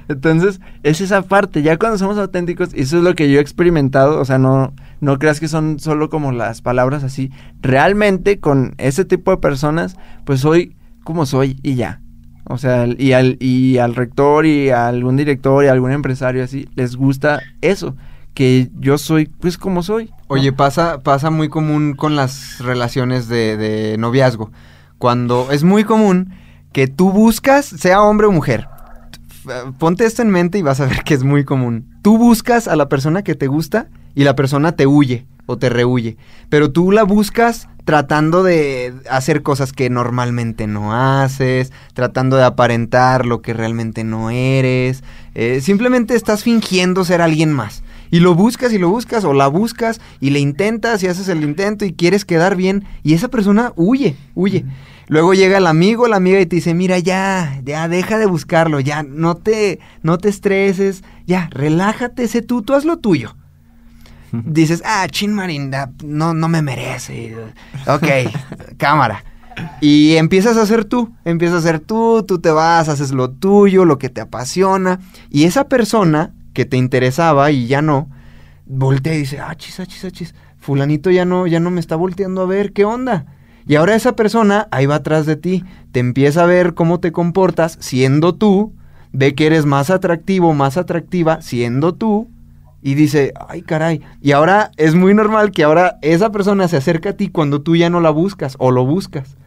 Entonces, 0.09 0.59
es 0.83 1.01
esa 1.01 1.21
parte, 1.21 1.61
ya 1.61 1.77
cuando 1.77 1.97
somos 1.97 2.17
auténticos, 2.17 2.73
y 2.73 2.81
eso 2.81 2.97
es 2.97 3.03
lo 3.03 3.15
que 3.15 3.31
yo 3.31 3.39
he 3.39 3.41
experimentado, 3.41 4.19
o 4.19 4.25
sea, 4.25 4.37
no, 4.37 4.73
no 4.99 5.17
creas 5.17 5.39
que 5.39 5.47
son 5.47 5.79
solo 5.79 6.09
como 6.09 6.31
las 6.31 6.61
palabras 6.61 7.03
así. 7.03 7.31
Realmente, 7.61 8.39
con 8.39 8.75
ese 8.77 9.05
tipo 9.05 9.31
de 9.31 9.37
personas, 9.37 9.95
pues 10.25 10.41
soy 10.41 10.75
como 11.03 11.25
soy 11.25 11.59
y 11.63 11.75
ya. 11.75 12.01
O 12.47 12.57
sea, 12.57 12.87
y 12.87 13.13
al, 13.13 13.37
y 13.39 13.79
al 13.79 13.95
rector 13.95 14.45
y 14.45 14.69
a 14.69 14.87
algún 14.87 15.17
director 15.17 15.63
y 15.63 15.67
a 15.67 15.71
algún 15.71 15.91
empresario 15.91 16.43
así, 16.43 16.69
les 16.75 16.95
gusta 16.95 17.41
eso, 17.61 17.95
que 18.33 18.69
yo 18.79 18.97
soy 18.97 19.25
pues 19.25 19.57
como 19.57 19.81
soy. 19.81 20.11
Oye, 20.27 20.53
pasa, 20.53 21.01
pasa 21.01 21.31
muy 21.31 21.49
común 21.49 21.95
con 21.95 22.15
las 22.15 22.59
relaciones 22.59 23.27
de, 23.27 23.57
de 23.57 23.97
noviazgo. 23.97 24.51
Cuando 24.99 25.51
es 25.51 25.63
muy 25.63 25.83
común 25.83 26.33
que 26.71 26.87
tú 26.87 27.11
buscas, 27.11 27.65
sea 27.65 28.03
hombre 28.03 28.27
o 28.27 28.31
mujer. 28.31 28.67
Ponte 29.79 30.05
esto 30.05 30.21
en 30.21 30.29
mente 30.29 30.57
y 30.57 30.61
vas 30.61 30.81
a 30.81 30.85
ver 30.85 31.03
que 31.03 31.13
es 31.13 31.23
muy 31.23 31.45
común. 31.45 31.95
Tú 32.03 32.17
buscas 32.17 32.67
a 32.67 32.75
la 32.75 32.89
persona 32.89 33.23
que 33.23 33.35
te 33.35 33.47
gusta 33.47 33.87
y 34.13 34.23
la 34.23 34.35
persona 34.35 34.73
te 34.73 34.85
huye 34.85 35.25
o 35.45 35.57
te 35.57 35.69
rehuye. 35.69 36.17
Pero 36.49 36.71
tú 36.71 36.91
la 36.91 37.03
buscas 37.03 37.67
tratando 37.85 38.43
de 38.43 38.93
hacer 39.09 39.43
cosas 39.43 39.71
que 39.71 39.89
normalmente 39.89 40.67
no 40.67 40.93
haces, 40.93 41.71
tratando 41.93 42.35
de 42.35 42.43
aparentar 42.43 43.25
lo 43.25 43.41
que 43.41 43.53
realmente 43.53 44.03
no 44.03 44.31
eres. 44.31 45.03
Eh, 45.35 45.61
simplemente 45.61 46.15
estás 46.15 46.43
fingiendo 46.43 47.05
ser 47.05 47.21
alguien 47.21 47.53
más. 47.53 47.83
Y 48.11 48.19
lo 48.19 48.33
buscas 48.33 48.73
y 48.73 48.79
lo 48.79 48.89
buscas 48.89 49.23
o 49.23 49.33
la 49.33 49.47
buscas 49.47 50.01
y 50.19 50.31
le 50.31 50.39
intentas 50.39 51.03
y 51.03 51.07
haces 51.07 51.27
el 51.27 51.43
intento 51.43 51.85
y 51.85 51.93
quieres 51.93 52.25
quedar 52.25 52.55
bien 52.55 52.85
y 53.03 53.13
esa 53.13 53.27
persona 53.27 53.71
huye, 53.75 54.15
huye. 54.33 54.65
Luego 55.07 55.35
llega 55.35 55.59
el 55.59 55.67
amigo, 55.67 56.07
la 56.07 56.15
amiga 56.15 56.39
y 56.39 56.47
te 56.47 56.55
dice, 56.55 56.73
mira 56.73 56.97
ya, 56.97 57.61
ya 57.63 57.87
deja 57.87 58.17
de 58.17 58.25
buscarlo, 58.25 58.79
ya 58.79 59.03
no 59.03 59.35
te, 59.35 59.79
no 60.01 60.17
te 60.17 60.29
estreses, 60.29 61.03
ya, 61.27 61.49
relájate, 61.51 62.27
sé 62.27 62.41
tú, 62.41 62.63
tú 62.63 62.73
haz 62.73 62.85
lo 62.85 62.97
tuyo. 62.97 63.35
Dices, 64.43 64.81
ah, 64.85 65.07
chin 65.09 65.33
marinda, 65.33 65.91
no, 66.03 66.33
no 66.33 66.47
me 66.47 66.61
merece. 66.61 67.35
Ok, 67.87 68.07
cámara. 68.77 69.23
Y 69.81 70.15
empiezas 70.15 70.57
a 70.57 70.63
hacer 70.63 70.85
tú, 70.85 71.13
empiezas 71.23 71.57
a 71.57 71.59
hacer 71.59 71.79
tú, 71.79 72.23
tú 72.27 72.39
te 72.39 72.49
vas, 72.49 72.89
haces 72.89 73.11
lo 73.11 73.31
tuyo, 73.31 73.85
lo 73.85 73.97
que 73.97 74.09
te 74.09 74.21
apasiona. 74.21 74.99
Y 75.29 75.45
esa 75.45 75.67
persona 75.69 76.33
que 76.53 76.65
te 76.65 76.77
interesaba 76.77 77.51
y 77.51 77.67
ya 77.67 77.81
no, 77.81 78.09
voltea 78.65 79.13
y 79.13 79.19
dice, 79.19 79.39
ah, 79.39 79.55
chis, 79.55 79.79
ah, 79.79 79.85
chis, 79.85 80.05
ah, 80.05 80.11
chis, 80.11 80.35
fulanito 80.57 81.11
ya 81.11 81.25
no, 81.25 81.47
ya 81.47 81.59
no 81.59 81.71
me 81.71 81.79
está 81.79 81.95
volteando 81.95 82.41
a 82.41 82.45
ver, 82.45 82.73
¿qué 82.73 82.85
onda? 82.85 83.25
Y 83.67 83.75
ahora 83.75 83.95
esa 83.95 84.15
persona 84.15 84.67
ahí 84.71 84.85
va 84.85 84.95
atrás 84.95 85.25
de 85.25 85.35
ti, 85.35 85.63
te 85.91 85.99
empieza 85.99 86.43
a 86.43 86.47
ver 86.47 86.73
cómo 86.73 86.99
te 86.99 87.11
comportas 87.11 87.77
siendo 87.81 88.35
tú, 88.35 88.73
ve 89.11 89.33
que 89.33 89.47
eres 89.47 89.65
más 89.65 89.89
atractivo, 89.89 90.53
más 90.53 90.77
atractiva 90.77 91.41
siendo 91.41 91.93
tú, 91.95 92.29
y 92.85 92.93
dice, 92.93 93.33
ay 93.49 93.63
caray, 93.63 94.01
y 94.21 94.31
ahora 94.33 94.69
es 94.77 94.93
muy 94.93 95.13
normal 95.15 95.49
que 95.49 95.63
ahora 95.63 95.97
esa 96.03 96.31
persona 96.31 96.67
se 96.67 96.77
acerca 96.77 97.09
a 97.09 97.13
ti 97.13 97.29
cuando 97.29 97.61
tú 97.61 97.75
ya 97.75 97.89
no 97.89 97.99
la 97.99 98.11
buscas 98.11 98.55
o 98.59 98.69
lo 98.69 98.85
buscas. 98.85 99.37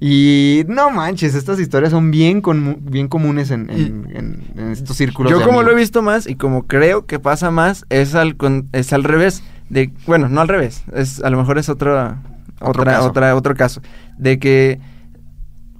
Y 0.00 0.64
no 0.68 0.90
manches, 0.90 1.34
estas 1.34 1.58
historias 1.58 1.90
son 1.92 2.10
bien, 2.10 2.42
bien 2.82 3.08
comunes 3.08 3.50
en, 3.50 3.68
en- 3.70 4.06
en- 4.14 4.42
en 4.56 4.70
estos 4.70 4.96
círculos. 4.96 5.32
Yo 5.32 5.38
de 5.40 5.44
como 5.44 5.62
lo 5.62 5.72
he 5.72 5.74
visto 5.74 6.02
más 6.02 6.26
y 6.28 6.36
como 6.36 6.66
creo 6.66 7.06
que 7.06 7.18
pasa 7.18 7.50
más 7.50 7.84
es 7.90 8.14
al 8.14 8.36
con- 8.36 8.68
es 8.72 8.92
al 8.92 9.02
revés 9.04 9.42
de 9.70 9.92
bueno 10.06 10.28
no 10.28 10.40
al 10.40 10.48
revés 10.48 10.84
es 10.92 11.22
a 11.22 11.30
lo 11.30 11.38
mejor 11.38 11.58
es 11.58 11.68
otra 11.68 12.22
Otro 12.60 12.82
otra, 12.82 12.92
caso. 12.92 13.08
otra, 13.08 13.34
otro 13.36 13.54
caso. 13.56 13.80
De 14.18 14.38
que, 14.38 14.78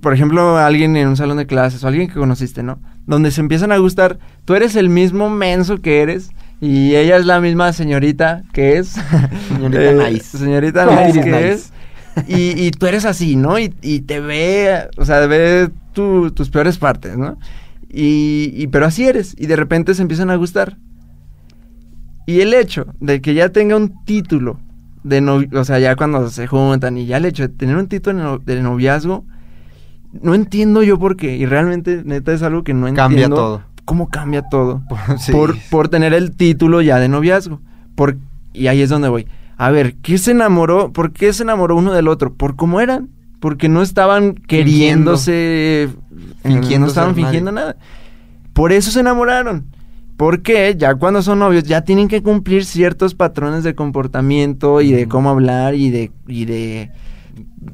por 0.00 0.14
ejemplo, 0.14 0.56
alguien 0.58 0.96
en 0.96 1.08
un 1.08 1.16
salón 1.16 1.36
de 1.36 1.46
clases 1.46 1.84
o 1.84 1.88
alguien 1.88 2.08
que 2.08 2.14
conociste, 2.14 2.62
¿no? 2.62 2.78
Donde 3.06 3.30
se 3.30 3.40
empiezan 3.40 3.72
a 3.72 3.76
gustar, 3.78 4.18
tú 4.44 4.54
eres 4.54 4.74
el 4.76 4.88
mismo 4.88 5.28
menso 5.30 5.80
que 5.80 6.00
eres 6.02 6.30
y 6.60 6.94
ella 6.94 7.16
es 7.16 7.26
la 7.26 7.40
misma 7.40 7.72
señorita 7.72 8.42
que 8.52 8.78
es. 8.78 8.96
Señorita 9.48 9.82
Eh, 10.06 10.12
Nice. 10.12 10.38
Señorita 10.38 10.86
Nice 10.86 11.20
que 11.20 11.30
Nice. 11.30 11.52
es. 11.52 11.72
Y, 12.28 12.66
y 12.66 12.70
tú 12.70 12.86
eres 12.86 13.04
así, 13.04 13.34
¿no? 13.36 13.58
Y, 13.58 13.74
y 13.82 14.00
te 14.00 14.20
ve, 14.20 14.88
o 14.96 15.04
sea, 15.04 15.26
ve 15.26 15.68
tu- 15.92 16.30
tus 16.30 16.48
peores 16.48 16.78
partes, 16.78 17.16
¿no? 17.18 17.36
Y, 17.90 18.52
y- 18.54 18.66
pero 18.68 18.86
así 18.86 19.04
eres. 19.04 19.34
Y 19.38 19.46
de 19.46 19.56
repente 19.56 19.94
se 19.94 20.02
empiezan 20.02 20.30
a 20.30 20.36
gustar. 20.36 20.76
Y 22.26 22.40
el 22.40 22.54
hecho 22.54 22.86
de 23.00 23.20
que 23.20 23.34
ya 23.34 23.50
tenga 23.50 23.76
un 23.76 24.04
título 24.04 24.58
de 25.02 25.20
o 25.54 25.64
sea, 25.64 25.78
ya 25.78 25.94
cuando 25.96 26.30
se 26.30 26.46
juntan 26.46 26.96
y 26.96 27.04
ya 27.04 27.18
el 27.18 27.26
hecho 27.26 27.42
de 27.42 27.48
tener 27.50 27.76
un 27.76 27.88
título 27.88 28.38
de 28.38 28.62
noviazgo, 28.62 29.26
no 30.22 30.34
entiendo 30.34 30.82
yo 30.82 30.98
por 30.98 31.16
qué. 31.16 31.36
Y 31.36 31.44
realmente, 31.46 32.02
neta, 32.04 32.32
es 32.32 32.42
algo 32.42 32.64
que 32.64 32.72
no 32.72 32.86
entiendo. 32.88 33.02
Cambia 33.10 33.28
todo. 33.28 33.62
¿Cómo 33.84 34.08
cambia 34.08 34.42
todo? 34.48 34.82
Sí. 35.18 35.32
Por, 35.32 35.56
por 35.70 35.88
tener 35.88 36.14
el 36.14 36.34
título 36.36 36.82
ya 36.82 36.98
de 36.98 37.08
noviazgo. 37.08 37.60
Por, 37.94 38.16
y 38.52 38.66
ahí 38.66 38.80
es 38.80 38.90
donde 38.90 39.08
voy. 39.08 39.26
A 39.56 39.70
ver, 39.70 39.96
¿qué 39.96 40.18
se 40.18 40.32
enamoró? 40.32 40.92
¿Por 40.92 41.12
qué 41.12 41.32
se 41.32 41.42
enamoró 41.42 41.76
uno 41.76 41.92
del 41.92 42.08
otro? 42.08 42.34
¿Por 42.34 42.56
cómo 42.56 42.80
eran? 42.80 43.10
Porque 43.40 43.68
no 43.68 43.82
estaban 43.82 44.34
queriéndose. 44.34 45.90
Fingiendo 46.42 46.86
no 46.86 46.88
estaban 46.88 47.10
nadie. 47.10 47.24
fingiendo 47.24 47.52
nada. 47.52 47.76
Por 48.52 48.72
eso 48.72 48.90
se 48.90 49.00
enamoraron. 49.00 49.66
Porque 50.16 50.74
ya 50.78 50.94
cuando 50.94 51.22
son 51.22 51.40
novios 51.40 51.64
ya 51.64 51.82
tienen 51.82 52.08
que 52.08 52.22
cumplir 52.22 52.64
ciertos 52.64 53.14
patrones 53.14 53.64
de 53.64 53.74
comportamiento 53.74 54.80
y 54.80 54.92
de 54.92 55.08
cómo 55.08 55.28
hablar 55.30 55.74
y 55.74 55.90
de, 55.90 56.12
y 56.28 56.44
de 56.44 56.90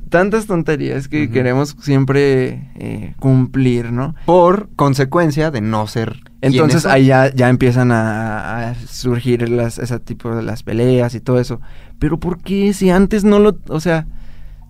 tantas 0.08 0.46
tonterías 0.46 1.08
que 1.08 1.30
queremos 1.30 1.76
siempre 1.80 2.70
eh, 2.76 3.14
cumplir, 3.18 3.92
¿no? 3.92 4.14
Por 4.26 4.68
consecuencia 4.76 5.50
de 5.50 5.60
no 5.60 5.86
ser. 5.86 6.20
Entonces 6.40 6.86
ahí 6.86 7.06
ya, 7.06 7.32
ya 7.34 7.48
empiezan 7.48 7.92
a, 7.92 8.70
a 8.70 8.74
surgir 8.74 9.48
las, 9.48 9.78
ese 9.78 9.98
tipo 10.00 10.34
de 10.34 10.42
las 10.42 10.62
peleas 10.62 11.14
y 11.14 11.20
todo 11.20 11.38
eso. 11.38 11.60
Pero 11.98 12.18
¿por 12.18 12.38
qué 12.38 12.72
si 12.72 12.90
antes 12.90 13.24
no 13.24 13.38
lo, 13.38 13.58
o 13.68 13.80
sea, 13.80 14.06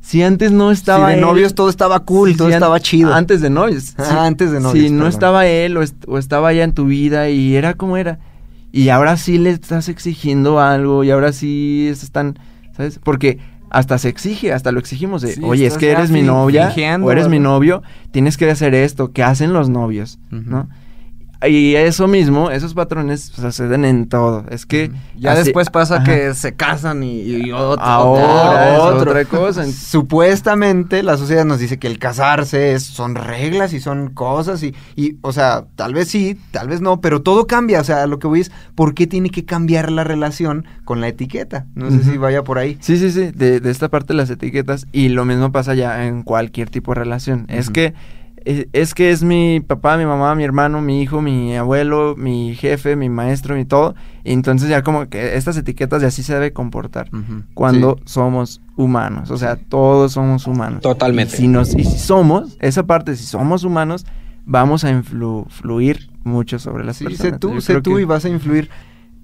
si 0.01 0.23
antes 0.23 0.51
no 0.53 0.71
estaba 0.71 1.07
Si 1.09 1.13
de 1.13 1.19
él- 1.19 1.21
novios 1.27 1.55
todo 1.55 1.69
estaba 1.71 2.01
cool, 2.01 2.31
si 2.33 2.37
todo 2.37 2.49
estaba 2.49 2.81
chido. 2.81 3.13
Antes 3.15 3.41
de 3.41 3.51
novios. 3.51 3.95
Ah, 3.99 4.05
si- 4.05 4.17
antes 4.17 4.51
de 4.51 4.61
novios, 4.61 4.85
Si 4.85 4.91
no 4.91 4.99
perdón. 4.99 5.11
estaba 5.13 5.47
él 5.47 5.77
o, 5.77 5.83
est- 5.83 6.05
o 6.09 6.19
estaba 6.19 6.53
ya 6.53 6.65
en 6.65 6.73
tu 6.75 6.87
vida 6.87 7.29
y 7.31 7.55
era 7.55 7.75
como 7.75 7.97
era. 7.97 8.19
Y 8.73 8.89
ahora 8.89 9.17
sí 9.17 9.37
le 9.39 9.51
estás 9.51 9.89
exigiendo 9.89 10.61
algo 10.61 11.03
y 11.05 11.11
ahora 11.11 11.33
sí 11.33 11.89
están, 11.91 12.39
¿sabes? 12.77 12.99
Porque 13.03 13.39
hasta 13.71 13.99
se 13.99 14.09
exige, 14.09 14.53
hasta 14.53 14.73
lo 14.73 14.81
exigimos 14.81 15.23
de, 15.23 15.35
Sí, 15.35 15.41
oye, 15.45 15.67
es 15.67 15.79
que 15.79 15.91
eres 15.91 16.11
mi 16.11 16.23
novia 16.23 16.67
fingiendo, 16.67 17.07
o 17.07 17.13
eres 17.13 17.29
mi 17.29 17.39
novio, 17.39 17.83
tienes 18.11 18.37
que 18.37 18.51
hacer 18.51 18.75
esto, 18.75 19.13
que 19.13 19.23
hacen 19.23 19.53
los 19.53 19.69
novios. 19.69 20.19
¿no? 20.31 20.69
Y 21.49 21.75
eso 21.75 22.07
mismo, 22.07 22.51
esos 22.51 22.75
patrones 22.75 23.33
suceden 23.35 23.87
en 23.87 24.09
todo. 24.09 24.45
Es 24.51 24.67
que 24.67 24.91
Ya 25.17 25.33
así- 25.33 25.45
después 25.45 25.71
pasa 25.71 25.97
ajá. 25.97 26.05
que 26.05 26.35
se 26.35 26.55
casan 26.55 27.03
y, 27.03 27.23
y 27.23 27.53
otro, 27.53 27.83
ahora 27.83 28.75
es 28.77 28.81
otro. 28.83 29.11
otra 29.13 29.25
cosa. 29.25 29.65
Supuestamente 30.21 31.03
la 31.03 31.17
sociedad 31.17 31.45
nos 31.47 31.59
dice 31.61 31.79
que 31.79 31.87
el 31.87 31.99
casarse 31.99 32.73
es, 32.75 32.83
son 32.83 33.15
reglas 33.15 33.73
y 33.73 33.81
son 33.81 34.11
cosas 34.11 34.63
y, 34.63 34.75
y, 34.97 35.17
o 35.23 35.33
sea, 35.33 35.65
tal 35.77 35.95
vez 35.95 36.09
sí, 36.09 36.37
tal 36.51 36.69
vez 36.69 36.81
no, 36.83 37.01
pero 37.01 37.23
todo 37.23 37.47
cambia. 37.47 37.81
O 37.81 37.85
sea, 37.85 38.07
lo 38.07 38.19
que 38.19 38.27
voy 38.27 38.41
es, 38.41 38.51
¿por 38.75 38.93
qué 38.95 39.07
tiene 39.07 39.31
que 39.31 39.45
cambiar 39.47 39.91
la 39.91 40.05
relación 40.05 40.67
con 40.85 41.01
la 41.01 41.09
etiqueta? 41.09 41.67
No 41.75 41.91
sé 41.91 42.05
si 42.05 42.19
vaya 42.19 42.45
por 42.45 42.59
ahí. 42.59 42.77
Sí, 42.81 42.99
sí, 42.99 43.11
sí, 43.11 43.31
de, 43.35 43.61
de 43.61 43.71
esta 43.71 43.89
parte 43.89 44.09
de 44.13 44.19
las 44.19 44.29
etiquetas 44.29 44.87
y 44.93 45.09
lo 45.09 45.25
mismo 45.25 45.53
pasa 45.53 45.75
ya 45.75 46.05
en 46.07 46.23
cualquier 46.23 46.69
tipo 46.69 46.93
de 46.93 46.97
relación. 47.01 47.47
Es 47.49 47.71
que 47.71 47.95
es, 48.45 48.95
que 48.95 49.11
es 49.11 49.23
mi 49.23 49.61
papá, 49.61 49.97
mi 49.97 50.05
mamá, 50.07 50.35
mi 50.35 50.45
hermano, 50.45 50.81
mi 50.81 51.03
hijo, 51.03 51.21
mi 51.21 51.55
abuelo, 51.57 52.15
mi 52.17 52.55
jefe, 52.55 52.97
mi 52.97 53.09
maestro, 53.09 53.55
mi 53.55 53.65
todo. 53.65 53.95
Y 54.25 54.33
entonces 54.33 54.69
ya 54.69 54.83
como 54.83 55.09
que 55.09 55.37
estas 55.37 55.57
etiquetas 55.57 56.01
de 56.01 56.07
así 56.09 56.23
se 56.23 56.35
debe 56.35 56.53
comportar 56.53 57.11
cuando 57.55 57.97
Sí. 57.99 58.03
somos 58.07 58.61
humanos. 58.77 59.31
O 59.31 59.37
sea, 59.37 59.57
todos 59.57 60.13
somos 60.13 60.47
humanos. 60.47 60.81
Totalmente. 60.83 61.35
Y 61.35 61.39
si, 61.39 61.49
nos, 61.49 61.75
y 61.75 61.85
si 61.85 61.99
somos, 61.99 62.57
esa 62.61 62.85
parte, 62.85 63.17
si 63.17 63.25
somos 63.25 63.65
humanos, 63.65 64.07
vamos 64.47 64.85
a 64.85 64.91
influ- 64.93 65.47
fluir 65.49 66.11
mucho 66.25 66.59
sobre 66.59 66.85
las 66.85 66.97
Sí, 66.97 67.05
personas. 67.05 67.33
sé 67.33 67.39
tú, 67.39 67.61
sé 67.61 67.81
tú 67.81 67.97
que- 67.97 68.03
y 68.03 68.05
vas 68.05 68.25
a 68.25 68.29
influir. 68.29 68.69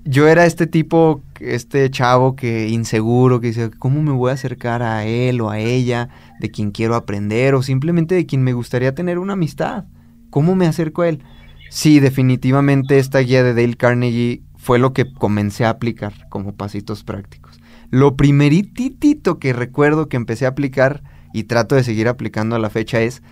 Yo 0.08 0.28
era 0.28 0.46
este 0.46 0.68
tipo, 0.68 1.20
este 1.40 1.90
chavo 1.90 2.36
que 2.36 2.68
inseguro, 2.68 3.40
que 3.40 3.48
dice, 3.48 3.70
¿cómo 3.70 4.02
me 4.02 4.12
voy 4.12 4.30
a 4.30 4.34
acercar 4.34 4.80
a 4.80 5.04
él 5.04 5.40
o 5.40 5.50
a 5.50 5.58
ella, 5.58 6.10
de 6.38 6.48
quien 6.52 6.70
quiero 6.70 6.94
aprender 6.94 7.56
o 7.56 7.62
simplemente 7.62 8.14
de 8.14 8.24
quien 8.24 8.44
me 8.44 8.52
gustaría 8.52 8.94
tener 8.94 9.18
una 9.18 9.32
amistad? 9.32 9.86
¿Cómo 10.30 10.54
me 10.54 10.68
acerco 10.68 11.02
a 11.02 11.08
él? 11.08 11.24
Sí, 11.70 11.98
definitivamente 11.98 13.00
esta 13.00 13.18
guía 13.18 13.42
de 13.42 13.52
Dale 13.52 13.74
Carnegie 13.74 14.42
fue 14.56 14.78
lo 14.78 14.92
que 14.92 15.12
comencé 15.12 15.64
a 15.64 15.70
aplicar 15.70 16.28
como 16.28 16.54
pasitos 16.54 17.02
prácticos. 17.02 17.58
Lo 17.90 18.14
primeritito 18.16 19.40
que 19.40 19.52
recuerdo 19.52 20.08
que 20.08 20.16
empecé 20.16 20.46
a 20.46 20.50
aplicar 20.50 21.02
y 21.32 21.44
trato 21.44 21.74
de 21.74 21.82
seguir 21.82 22.06
aplicando 22.06 22.54
a 22.54 22.60
la 22.60 22.70
fecha 22.70 23.00
es, 23.00 23.24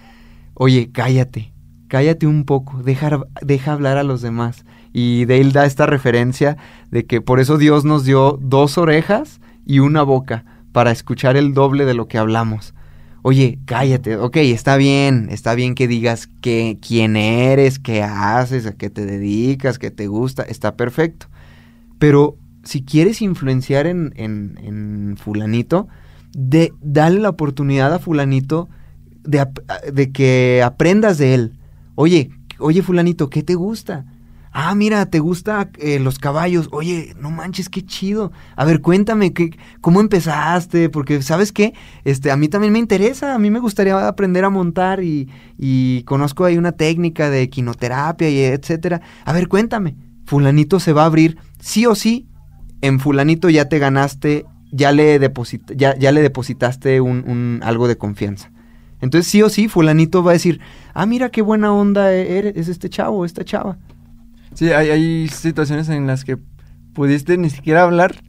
oye, 0.55 0.91
cállate, 0.91 1.53
cállate 1.87 2.27
un 2.27 2.45
poco, 2.45 2.83
deja, 2.83 3.21
deja 3.43 3.73
hablar 3.73 3.97
a 3.97 4.03
los 4.03 4.23
demás. 4.23 4.65
Y 4.95 5.27
Dale 5.27 5.51
da 5.51 5.67
esta 5.67 5.87
referencia 5.87 6.57
de 6.93 7.05
que 7.05 7.21
por 7.21 7.41
eso 7.41 7.59
Dios 7.59 7.85
nos 7.85 8.05
dio 8.05 8.39
dos 8.41 8.79
orejas 8.79 9.41
y 9.67 9.81
una 9.81 10.03
boca 10.03 10.45
para 10.71 10.93
escuchar 10.93 11.37
el 11.37 11.53
doble 11.53 11.85
de 11.85 11.95
lo 11.95 12.07
que 12.07 12.17
hablamos. 12.17 12.75
Oye, 13.23 13.59
cállate, 13.65 14.17
ok, 14.17 14.37
está 14.37 14.77
bien, 14.77 15.29
está 15.31 15.55
bien 15.57 15.75
que 15.75 15.89
digas 15.89 16.29
que, 16.41 16.79
quién 16.81 17.17
eres, 17.17 17.79
qué 17.81 18.03
haces, 18.05 18.67
a 18.67 18.77
qué 18.77 18.89
te 18.89 19.05
dedicas, 19.05 19.79
qué 19.79 19.91
te 19.91 20.07
gusta, 20.07 20.43
está 20.45 20.77
perfecto. 20.77 21.27
Pero 21.99 22.37
si 22.63 22.85
quieres 22.85 23.21
influenciar 23.21 23.89
en, 23.89 24.13
en, 24.15 24.61
en 24.63 25.17
fulanito, 25.17 25.89
de, 26.37 26.73
dale 26.83 27.19
la 27.19 27.31
oportunidad 27.31 27.93
a 27.93 27.99
fulanito 27.99 28.69
de, 29.25 29.45
de 29.93 30.13
que 30.13 30.63
aprendas 30.65 31.19
de 31.19 31.35
él. 31.35 31.53
Oye, 31.97 32.31
oye 32.61 32.83
fulanito, 32.83 33.29
¿qué 33.29 33.43
te 33.43 33.57
gusta? 33.57 34.05
Ah, 34.57 34.73
mira, 34.77 35.07
te 35.07 35.19
gusta 35.19 35.69
eh, 35.81 35.99
los 35.99 36.21
caballos. 36.21 36.69
Oye, 36.71 37.13
no 37.19 37.33
manches, 37.33 37.69
qué 37.69 37.83
chido. 37.85 38.31
A 38.55 38.65
ver, 38.65 38.81
cuéntame, 38.81 39.33
¿qué, 39.33 39.51
¿cómo 39.81 40.01
empezaste? 40.01 40.89
Porque, 40.91 41.23
¿sabes 41.23 41.51
qué? 41.51 41.75
Este, 42.05 42.31
a 42.31 42.37
mí 42.37 42.47
también 42.47 42.73
me 42.73 42.79
interesa. 42.79 43.35
A 43.35 43.39
mí 43.41 43.51
me 43.51 43.59
gustaría 43.59 44.07
aprender 44.07 44.45
a 44.45 44.51
montar 44.51 45.03
y, 45.03 45.29
y 45.59 46.05
conozco 46.05 46.45
ahí 46.45 46.57
una 46.57 46.71
técnica 46.71 47.31
de 47.31 47.51
quinoterapia 47.51 48.31
y 48.31 48.39
etcétera. 48.45 49.01
A 49.25 49.33
ver, 49.33 49.49
cuéntame. 49.49 49.97
Fulanito 50.25 50.79
se 50.79 50.93
va 50.93 51.03
a 51.03 51.07
abrir. 51.07 51.37
Sí 51.59 51.85
o 51.87 51.97
sí, 51.97 52.29
en 52.81 53.01
fulanito 53.01 53.51
ya 53.51 53.69
te 53.69 53.81
ganaste, 53.81 54.47
ya 54.71 54.93
le, 54.93 55.19
deposit 55.19 55.73
ya, 55.75 55.99
ya 55.99 56.13
le 56.13 56.23
depositaste 56.23 57.01
un, 57.01 57.25
un- 57.29 57.61
algo 57.65 57.89
de 57.89 57.99
confianza. 57.99 58.53
Entonces 59.01 59.29
sí 59.29 59.43
o 59.43 59.49
sí, 59.49 59.67
fulanito 59.67 60.23
va 60.23 60.31
a 60.31 60.35
decir, 60.35 60.61
ah, 60.95 61.07
mira 61.07 61.31
qué 61.31 61.43
buena 61.43 61.73
onda 61.73 62.15
e- 62.15 62.39
eres, 62.39 62.53
es 62.57 62.69
este 62.69 62.89
chavo, 62.89 63.25
esta 63.25 63.45
chava. 63.45 63.79
Sí, 64.55 64.71
hay, 64.71 64.91
hay 64.91 65.29
situaciones 65.29 65.89
en 65.89 66.07
las 66.07 66.25
que 66.25 66.39
pudiste 66.93 67.37
ni 67.37 67.51
siquiera 67.51 67.83
hablar 67.83 68.23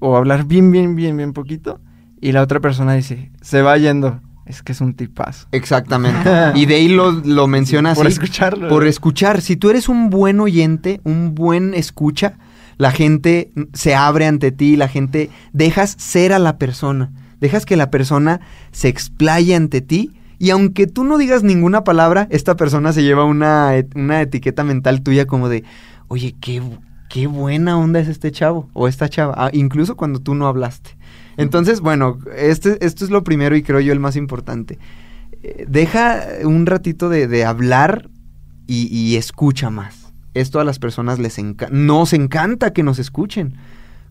o 0.00 0.16
hablar 0.16 0.44
bien, 0.44 0.70
bien, 0.70 0.96
bien, 0.96 1.16
bien 1.16 1.32
poquito 1.32 1.80
y 2.20 2.32
la 2.32 2.40
otra 2.40 2.60
persona 2.60 2.94
dice, 2.94 3.32
se 3.42 3.62
va 3.62 3.76
yendo. 3.76 4.20
Es 4.46 4.62
que 4.62 4.72
es 4.72 4.80
un 4.80 4.94
tipazo. 4.94 5.46
Exactamente. 5.52 6.28
y 6.54 6.66
de 6.66 6.74
ahí 6.76 6.88
lo, 6.88 7.12
lo 7.12 7.46
menciona 7.46 7.94
Por 7.94 8.06
escucharlo. 8.06 8.68
Por 8.68 8.86
escuchar. 8.86 9.40
Si 9.40 9.56
tú 9.56 9.70
eres 9.70 9.88
un 9.88 10.10
buen 10.10 10.40
oyente, 10.40 11.00
un 11.04 11.34
buen 11.34 11.74
escucha, 11.74 12.38
la 12.76 12.90
gente 12.90 13.52
se 13.72 13.94
abre 13.94 14.26
ante 14.26 14.50
ti, 14.50 14.76
la 14.76 14.88
gente 14.88 15.30
dejas 15.52 15.94
ser 15.98 16.32
a 16.32 16.38
la 16.38 16.58
persona, 16.58 17.12
dejas 17.40 17.66
que 17.66 17.76
la 17.76 17.90
persona 17.90 18.40
se 18.72 18.88
explaye 18.88 19.54
ante 19.54 19.80
ti 19.80 20.12
y 20.42 20.50
aunque 20.50 20.88
tú 20.88 21.04
no 21.04 21.18
digas 21.18 21.44
ninguna 21.44 21.84
palabra, 21.84 22.26
esta 22.28 22.56
persona 22.56 22.92
se 22.92 23.04
lleva 23.04 23.24
una, 23.24 23.74
una 23.94 24.22
etiqueta 24.22 24.64
mental 24.64 25.02
tuya 25.02 25.24
como 25.24 25.48
de, 25.48 25.62
oye, 26.08 26.34
qué, 26.40 26.60
qué 27.08 27.28
buena 27.28 27.78
onda 27.78 28.00
es 28.00 28.08
este 28.08 28.32
chavo 28.32 28.68
o 28.72 28.88
esta 28.88 29.08
chava, 29.08 29.34
Ah, 29.36 29.50
incluso 29.52 29.94
cuando 29.94 30.18
tú 30.18 30.34
no 30.34 30.48
hablaste. 30.48 30.96
Entonces, 31.36 31.80
bueno, 31.80 32.18
este, 32.36 32.84
esto 32.84 33.04
es 33.04 33.12
lo 33.12 33.22
primero 33.22 33.54
y 33.54 33.62
creo 33.62 33.78
yo 33.78 33.92
el 33.92 34.00
más 34.00 34.16
importante. 34.16 34.80
Eh, 35.44 35.64
Deja 35.68 36.24
un 36.42 36.66
ratito 36.66 37.08
de, 37.08 37.44
hablar 37.44 38.10
y, 38.66 38.88
y 38.88 39.14
escucha 39.14 39.70
más. 39.70 40.12
Esto 40.34 40.58
a 40.58 40.64
las 40.64 40.80
personas 40.80 41.20
les 41.20 41.38
encanta. 41.38 41.72
Nos 41.72 42.12
encanta 42.12 42.72
que 42.72 42.82
nos 42.82 42.98
escuchen. 42.98 43.54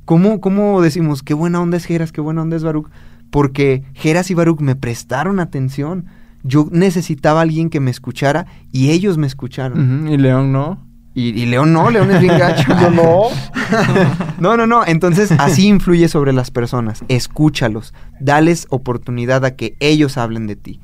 ¿Cómo, 0.06 0.40
¿Cómo 0.40 0.82
decimos 0.82 1.24
qué 1.24 1.34
buena 1.34 1.60
onda 1.60 1.76
es 1.76 1.84
Geras, 1.84 2.14
qué 2.14 2.22
buena 2.22 2.42
onda 2.42 2.56
es 2.56 2.64
Baruch? 2.64 2.88
Porque 3.32 3.84
Geras 3.96 4.32
y 4.32 4.34
Baruch 4.34 4.62
me 4.62 4.78
prestaron 4.78 5.42
atención. 5.42 6.06
Yo 6.44 6.68
necesitaba 6.72 7.40
a 7.40 7.44
alguien 7.44 7.70
que 7.70 7.80
me 7.80 7.92
escuchara 7.92 8.46
y 8.72 8.92
ellos 8.92 9.18
me 9.18 9.28
escucharon. 9.28 10.08
Y 10.08 10.18
León 10.18 10.52
no. 10.52 10.92
Y, 11.14 11.30
y 11.30 11.46
León 11.46 11.74
no, 11.74 11.90
León 11.90 12.10
es 12.12 12.22
bien 12.22 12.38
gacho. 12.38 12.68
Yo 12.82 12.90
no. 12.90 13.24
No, 14.40 14.58
no, 14.58 14.66
no. 14.66 14.84
Entonces, 14.86 15.32
así 15.38 15.68
influye 15.68 16.10
sobre 16.10 16.34
las 16.34 16.50
personas. 16.50 17.04
Escúchalos. 17.10 17.94
Dales 18.20 18.66
oportunidad 18.70 19.46
a 19.46 19.56
que 19.56 19.76
ellos 19.80 20.18
hablen 20.18 20.48
de 20.48 20.56
ti. 20.56 20.80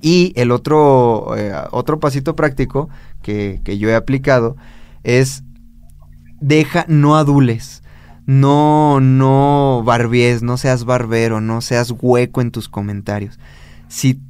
Y 0.00 0.32
el 0.36 0.52
otro, 0.52 1.34
eh, 1.36 1.52
otro 1.72 1.98
pasito 1.98 2.36
práctico 2.36 2.88
que, 3.20 3.60
que 3.64 3.78
yo 3.78 3.90
he 3.90 3.96
aplicado 3.96 4.56
es 5.02 5.42
deja, 6.40 6.84
no 6.88 7.16
adules. 7.16 7.82
No, 8.26 9.00
no 9.00 9.82
barbies, 9.84 10.42
no 10.42 10.56
seas 10.56 10.84
barbero, 10.84 11.40
no 11.40 11.60
seas 11.60 11.92
hueco 12.00 12.40
en 12.40 12.52
tus 12.52 12.68
comentarios. 12.68 13.40
Si, 13.88 14.20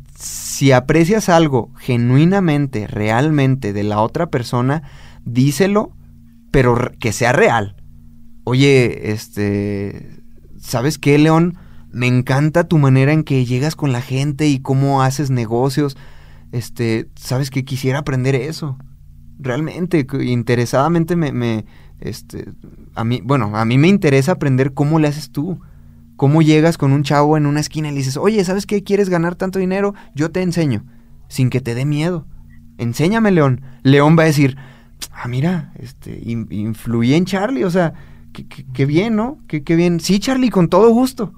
si 0.61 0.73
aprecias 0.73 1.31
algo 1.31 1.73
genuinamente, 1.79 2.87
realmente 2.87 3.73
de 3.73 3.83
la 3.83 4.03
otra 4.03 4.27
persona, 4.27 4.83
díselo, 5.25 5.97
pero 6.51 6.77
que 7.01 7.13
sea 7.13 7.33
real. 7.33 7.83
Oye, 8.45 9.11
este, 9.11 10.21
¿sabes 10.59 10.99
qué, 10.99 11.17
León? 11.17 11.57
Me 11.91 12.09
encanta 12.09 12.69
tu 12.69 12.77
manera 12.77 13.15
en 13.15 13.25
que 13.25 13.47
llegas 13.47 13.75
con 13.75 13.93
la 13.93 14.03
gente 14.03 14.49
y 14.49 14.61
cómo 14.61 15.01
haces 15.01 15.31
negocios. 15.31 15.97
Este, 16.53 17.09
¿sabes 17.15 17.49
qué? 17.49 17.65
Quisiera 17.65 18.01
aprender 18.01 18.35
eso. 18.35 18.77
Realmente, 19.39 20.07
interesadamente 20.21 21.17
me, 21.17 21.33
me, 21.33 21.65
este, 22.01 22.45
a 22.95 23.05
mí, 23.05 23.23
bueno, 23.25 23.57
a 23.57 23.65
mí 23.65 23.79
me 23.79 23.89
interesa 23.89 24.33
aprender 24.33 24.75
cómo 24.75 24.99
le 24.99 25.09
haces 25.09 25.31
tú. 25.31 25.59
Cómo 26.21 26.43
llegas 26.43 26.77
con 26.77 26.93
un 26.93 27.03
chavo 27.03 27.39
en 27.39 27.47
una 27.47 27.61
esquina 27.61 27.89
y 27.89 27.93
le 27.93 27.97
dices, 27.97 28.19
oye, 28.19 28.45
¿sabes 28.45 28.67
qué? 28.67 28.85
¿Quieres 28.85 29.09
ganar 29.09 29.37
tanto 29.37 29.59
dinero? 29.59 29.95
Yo 30.15 30.31
te 30.31 30.43
enseño, 30.43 30.85
sin 31.29 31.49
que 31.49 31.63
te 31.63 31.75
dé 31.75 31.87
miedo. 31.87 32.27
Enséñame, 32.77 33.31
León. 33.31 33.63
León 33.85 34.19
va 34.19 34.25
a 34.25 34.27
decir, 34.27 34.59
ah, 35.13 35.29
mira, 35.29 35.73
este, 35.79 36.21
in- 36.23 36.47
influí 36.51 37.15
en 37.15 37.25
Charlie, 37.25 37.65
o 37.65 37.71
sea, 37.71 37.95
qué, 38.35 38.85
bien, 38.85 39.17
¿no? 39.17 39.39
Qué 39.49 39.61
bien. 39.75 39.99
Sí, 39.99 40.19
Charlie, 40.19 40.51
con 40.51 40.69
todo 40.69 40.91
gusto. 40.91 41.33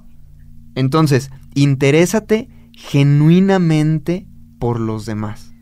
Entonces, 0.74 1.30
interésate 1.55 2.49
genuinamente 2.72 4.26
por 4.59 4.80
los 4.80 5.07
demás. 5.07 5.55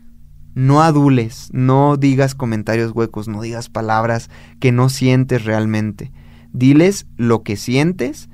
No 0.55 0.81
adules, 0.81 1.51
no 1.53 1.95
digas 1.95 2.33
comentarios 2.33 2.91
huecos, 2.95 3.27
no 3.27 3.43
digas 3.43 3.69
palabras 3.69 4.31
que 4.59 4.71
no 4.71 4.89
sientes 4.89 5.45
realmente. 5.45 6.11
Diles 6.53 7.05
lo 7.17 7.43
que 7.43 7.55
sientes 7.55 8.27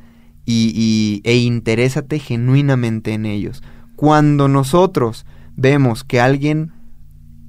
y, 0.48 0.72
y- 0.74 1.22
e 1.30 1.36
interésate 1.38 2.18
genuinamente 2.18 3.14
en 3.14 3.28
ellos. 3.28 3.62
Cuando 3.95 4.48
nosotros 4.48 5.26
vemos 5.56 6.04
que 6.04 6.20
alguien 6.20 6.72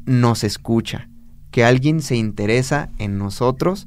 nos 0.04 0.44
escucha, 0.44 1.08
que 1.50 1.64
alguien 1.64 2.02
se 2.02 2.16
interesa 2.16 2.90
en 2.98 3.16
nosotros, 3.16 3.86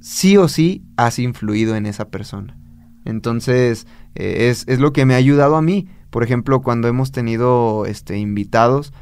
sí 0.00 0.36
o 0.36 0.48
sí 0.48 0.82
has 0.96 1.18
influido 1.18 1.76
en 1.76 1.86
esa 1.86 2.08
persona. 2.08 2.58
Entonces, 3.04 3.86
eh, 4.14 4.48
es, 4.50 4.64
es 4.66 4.80
lo 4.80 4.92
que 4.92 5.06
me 5.06 5.14
ha 5.14 5.18
ayudado 5.18 5.56
a 5.56 5.62
mí. 5.62 5.88
Por 6.10 6.22
ejemplo, 6.24 6.60
cuando 6.60 6.88
hemos 6.88 7.12
tenido 7.12 7.86
este, 7.86 8.18
invitados, 8.18 8.92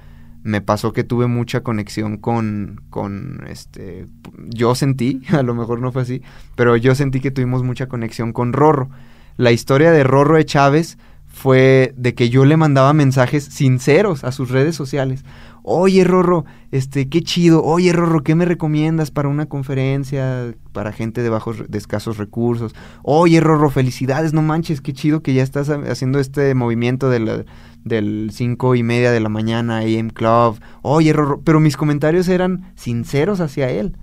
me 0.46 0.60
pasó 0.60 0.92
que 0.92 1.04
tuve 1.04 1.26
mucha 1.26 1.62
conexión 1.62 2.16
con, 2.18 2.80
con, 2.88 3.44
este, 3.48 4.06
yo 4.48 4.74
sentí, 4.74 5.22
a 5.30 5.42
lo 5.42 5.54
mejor 5.54 5.80
no 5.80 5.92
fue 5.92 6.02
así, 6.02 6.22
pero 6.54 6.76
yo 6.76 6.94
sentí 6.94 7.20
que 7.20 7.30
tuvimos 7.30 7.62
mucha 7.62 7.88
conexión 7.88 8.32
con 8.32 8.52
Rorro. 8.52 8.88
La 9.36 9.52
historia 9.52 9.90
de 9.90 10.04
Rorro 10.04 10.36
de 10.36 10.44
Chávez 10.46 10.98
fue 11.26 11.92
de 11.96 12.14
que 12.14 12.30
yo 12.30 12.44
le 12.46 12.56
mandaba 12.56 12.94
mensajes 12.94 13.44
sinceros 13.44 14.24
a 14.24 14.32
sus 14.32 14.50
redes 14.50 14.74
sociales. 14.74 15.24
Oye, 15.62 16.04
Rorro, 16.04 16.44
este, 16.70 17.08
qué 17.08 17.20
chido. 17.22 17.62
Oye, 17.64 17.92
Rorro, 17.92 18.22
¿qué 18.22 18.34
me 18.36 18.44
recomiendas 18.46 19.10
para 19.10 19.28
una 19.28 19.46
conferencia 19.46 20.54
para 20.72 20.92
gente 20.92 21.22
de 21.22 21.28
bajos, 21.28 21.68
de 21.68 21.76
escasos 21.76 22.16
recursos? 22.18 22.72
Oye, 23.02 23.40
Rorro, 23.40 23.68
felicidades, 23.68 24.32
no 24.32 24.42
manches, 24.42 24.80
qué 24.80 24.92
chido 24.92 25.22
que 25.22 25.34
ya 25.34 25.42
estás 25.42 25.68
ha- 25.68 25.82
haciendo 25.90 26.20
este 26.20 26.54
movimiento 26.54 27.10
de 27.10 27.18
la- 27.20 27.44
del 27.86 28.30
5 28.32 28.74
y 28.74 28.82
media 28.82 29.12
de 29.12 29.20
la 29.20 29.28
mañana, 29.30 29.78
AM 29.78 30.10
Club. 30.10 30.58
Oye, 30.82 31.12
Rorro, 31.12 31.40
pero 31.42 31.60
mis 31.60 31.76
comentarios 31.76 32.28
eran 32.28 32.72
sinceros 32.74 33.40
hacia 33.40 33.70
él. 33.70 33.96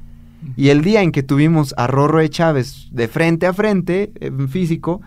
Y 0.57 0.69
el 0.69 0.81
día 0.81 1.01
en 1.03 1.11
que 1.11 1.23
tuvimos 1.23 1.73
a 1.77 1.87
Rorro 1.87 2.19
de 2.19 2.29
Chávez 2.29 2.87
de 2.91 3.07
frente 3.07 3.45
a 3.45 3.53
frente, 3.53 4.11
en 4.19 4.49
físico, 4.49 5.01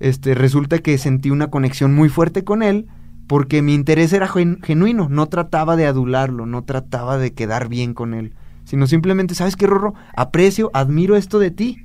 este, 0.00 0.34
resulta 0.34 0.78
que 0.78 0.96
sentí 0.98 1.30
una 1.30 1.48
conexión 1.48 1.94
muy 1.94 2.08
fuerte 2.08 2.44
con 2.44 2.62
él 2.62 2.86
porque 3.26 3.60
mi 3.60 3.74
interés 3.74 4.12
era 4.14 4.28
gen- 4.28 4.60
genuino, 4.62 5.08
no 5.10 5.26
trataba 5.26 5.76
de 5.76 5.86
adularlo, 5.86 6.46
no 6.46 6.64
trataba 6.64 7.18
de 7.18 7.34
quedar 7.34 7.68
bien 7.68 7.92
con 7.92 8.14
él, 8.14 8.32
sino 8.64 8.86
simplemente, 8.86 9.34
¿sabes 9.34 9.56
qué, 9.56 9.66
Rorro? 9.66 9.92
Aprecio, 10.16 10.70
admiro 10.72 11.16
esto 11.16 11.38
de 11.38 11.50
ti. 11.50 11.84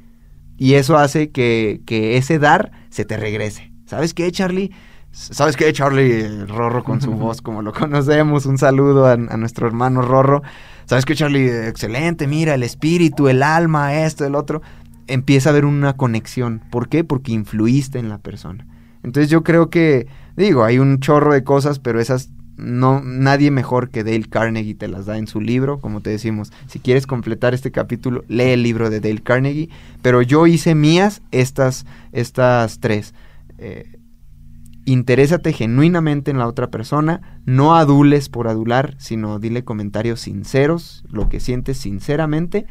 Y 0.58 0.76
eso 0.76 0.98
hace 0.98 1.32
que, 1.32 1.82
que 1.86 2.16
ese 2.16 2.40
dar 2.40 2.72
se 2.90 3.04
te 3.04 3.18
regrese. 3.18 3.72
¿Sabes 3.86 4.14
qué, 4.14 4.32
Charlie? 4.32 4.72
¿Sabes 5.14 5.56
qué, 5.56 5.72
Charlie? 5.72 6.46
Rorro 6.48 6.84
con 6.84 7.00
su 7.00 7.12
voz, 7.14 7.42
como 7.42 7.62
lo 7.62 7.72
conocemos. 7.72 8.46
Un 8.48 8.58
saludo 8.58 9.06
a, 9.06 9.14
a 9.14 9.38
nuestro 9.38 9.68
hermano 9.68 10.02
Rorro. 10.02 10.42
¿Sabes 10.86 11.06
qué, 11.06 11.16
Charlie? 11.16 11.68
Excelente, 11.68 12.28
mira, 12.28 12.56
el 12.56 12.64
espíritu, 12.64 13.30
el 13.30 13.44
alma, 13.44 14.04
esto, 14.04 14.26
el 14.26 14.36
otro. 14.36 14.62
Empieza 15.08 15.50
a 15.50 15.52
haber 15.52 15.66
una 15.66 15.94
conexión. 15.94 16.62
¿Por 16.72 16.90
qué? 16.90 17.04
Porque 17.04 17.32
influiste 17.32 18.00
en 18.00 18.10
la 18.10 18.18
persona. 18.18 18.66
Entonces 19.04 19.30
yo 19.30 19.44
creo 19.44 19.70
que, 19.70 20.08
digo, 20.36 20.64
hay 20.64 20.80
un 20.80 21.00
chorro 21.00 21.34
de 21.34 21.44
cosas, 21.44 21.78
pero 21.78 22.00
esas 22.00 22.30
no 22.58 23.02
nadie 23.04 23.52
mejor 23.52 23.90
que 23.90 24.04
Dale 24.04 24.30
Carnegie 24.30 24.76
te 24.76 24.88
las 24.88 25.06
da 25.06 25.18
en 25.18 25.28
su 25.28 25.42
libro, 25.42 25.80
como 25.80 26.02
te 26.02 26.10
decimos. 26.10 26.52
Si 26.68 26.80
quieres 26.80 27.06
completar 27.06 27.54
este 27.54 27.72
capítulo, 27.72 28.24
lee 28.28 28.52
el 28.52 28.64
libro 28.64 28.90
de 28.90 29.00
Dale 29.00 29.22
Carnegie, 29.22 29.70
pero 30.02 30.22
yo 30.22 30.48
hice 30.48 30.74
mías 30.74 31.22
estas 31.32 31.86
estas 32.12 32.80
tres. 32.80 33.14
Eh, 33.58 33.93
interésate 34.86 35.54
genuinamente 35.54 36.32
en 36.32 36.38
la 36.38 36.48
otra 36.48 36.70
persona, 36.70 37.40
no 37.46 37.76
adules 37.76 38.30
por 38.30 38.48
adular, 38.48 38.96
sino 38.98 39.40
dile 39.40 39.64
comentarios 39.64 40.22
sinceros, 40.22 41.04
lo 41.10 41.30
que 41.30 41.40
sientes 41.40 41.78
sinceramente 41.78 42.66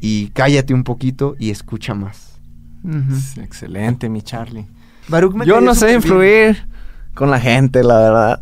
y 0.00 0.28
cállate 0.28 0.74
un 0.74 0.84
poquito 0.84 1.34
y 1.38 1.50
escucha 1.50 1.94
más. 1.94 2.40
Sí, 2.82 3.40
Excelente, 3.40 4.08
mi 4.10 4.20
Charlie. 4.20 4.66
Baruch 5.08 5.44
Yo 5.44 5.60
no 5.60 5.74
sé 5.74 5.86
bien. 5.86 5.96
influir 5.96 6.68
con 7.14 7.30
la 7.30 7.40
gente, 7.40 7.82
la 7.82 7.98
verdad. 7.98 8.40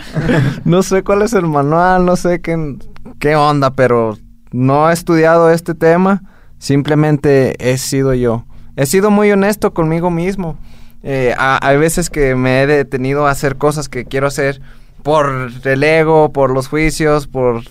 no 0.64 0.82
sé 0.82 1.02
cuál 1.02 1.22
es 1.22 1.32
el 1.32 1.46
manual, 1.46 2.04
no 2.04 2.16
sé 2.16 2.40
qué, 2.40 2.76
qué 3.18 3.36
onda, 3.36 3.70
pero 3.70 4.18
no 4.52 4.90
he 4.90 4.92
estudiado 4.92 5.50
este 5.50 5.74
tema. 5.74 6.22
Simplemente 6.58 7.54
he 7.58 7.78
sido 7.78 8.12
yo. 8.12 8.44
He 8.76 8.84
sido 8.84 9.10
muy 9.10 9.30
honesto 9.30 9.72
conmigo 9.72 10.10
mismo. 10.10 10.58
Eh, 11.02 11.34
ha- 11.38 11.58
hay 11.66 11.78
veces 11.78 12.10
que 12.10 12.34
me 12.34 12.62
he 12.62 12.66
detenido 12.66 13.26
a 13.26 13.30
hacer 13.30 13.56
cosas 13.56 13.88
que 13.88 14.04
quiero 14.04 14.26
hacer 14.26 14.60
por 15.02 15.50
el 15.64 15.82
ego, 15.82 16.32
por 16.32 16.50
los 16.50 16.68
juicios, 16.68 17.26
por 17.26 17.62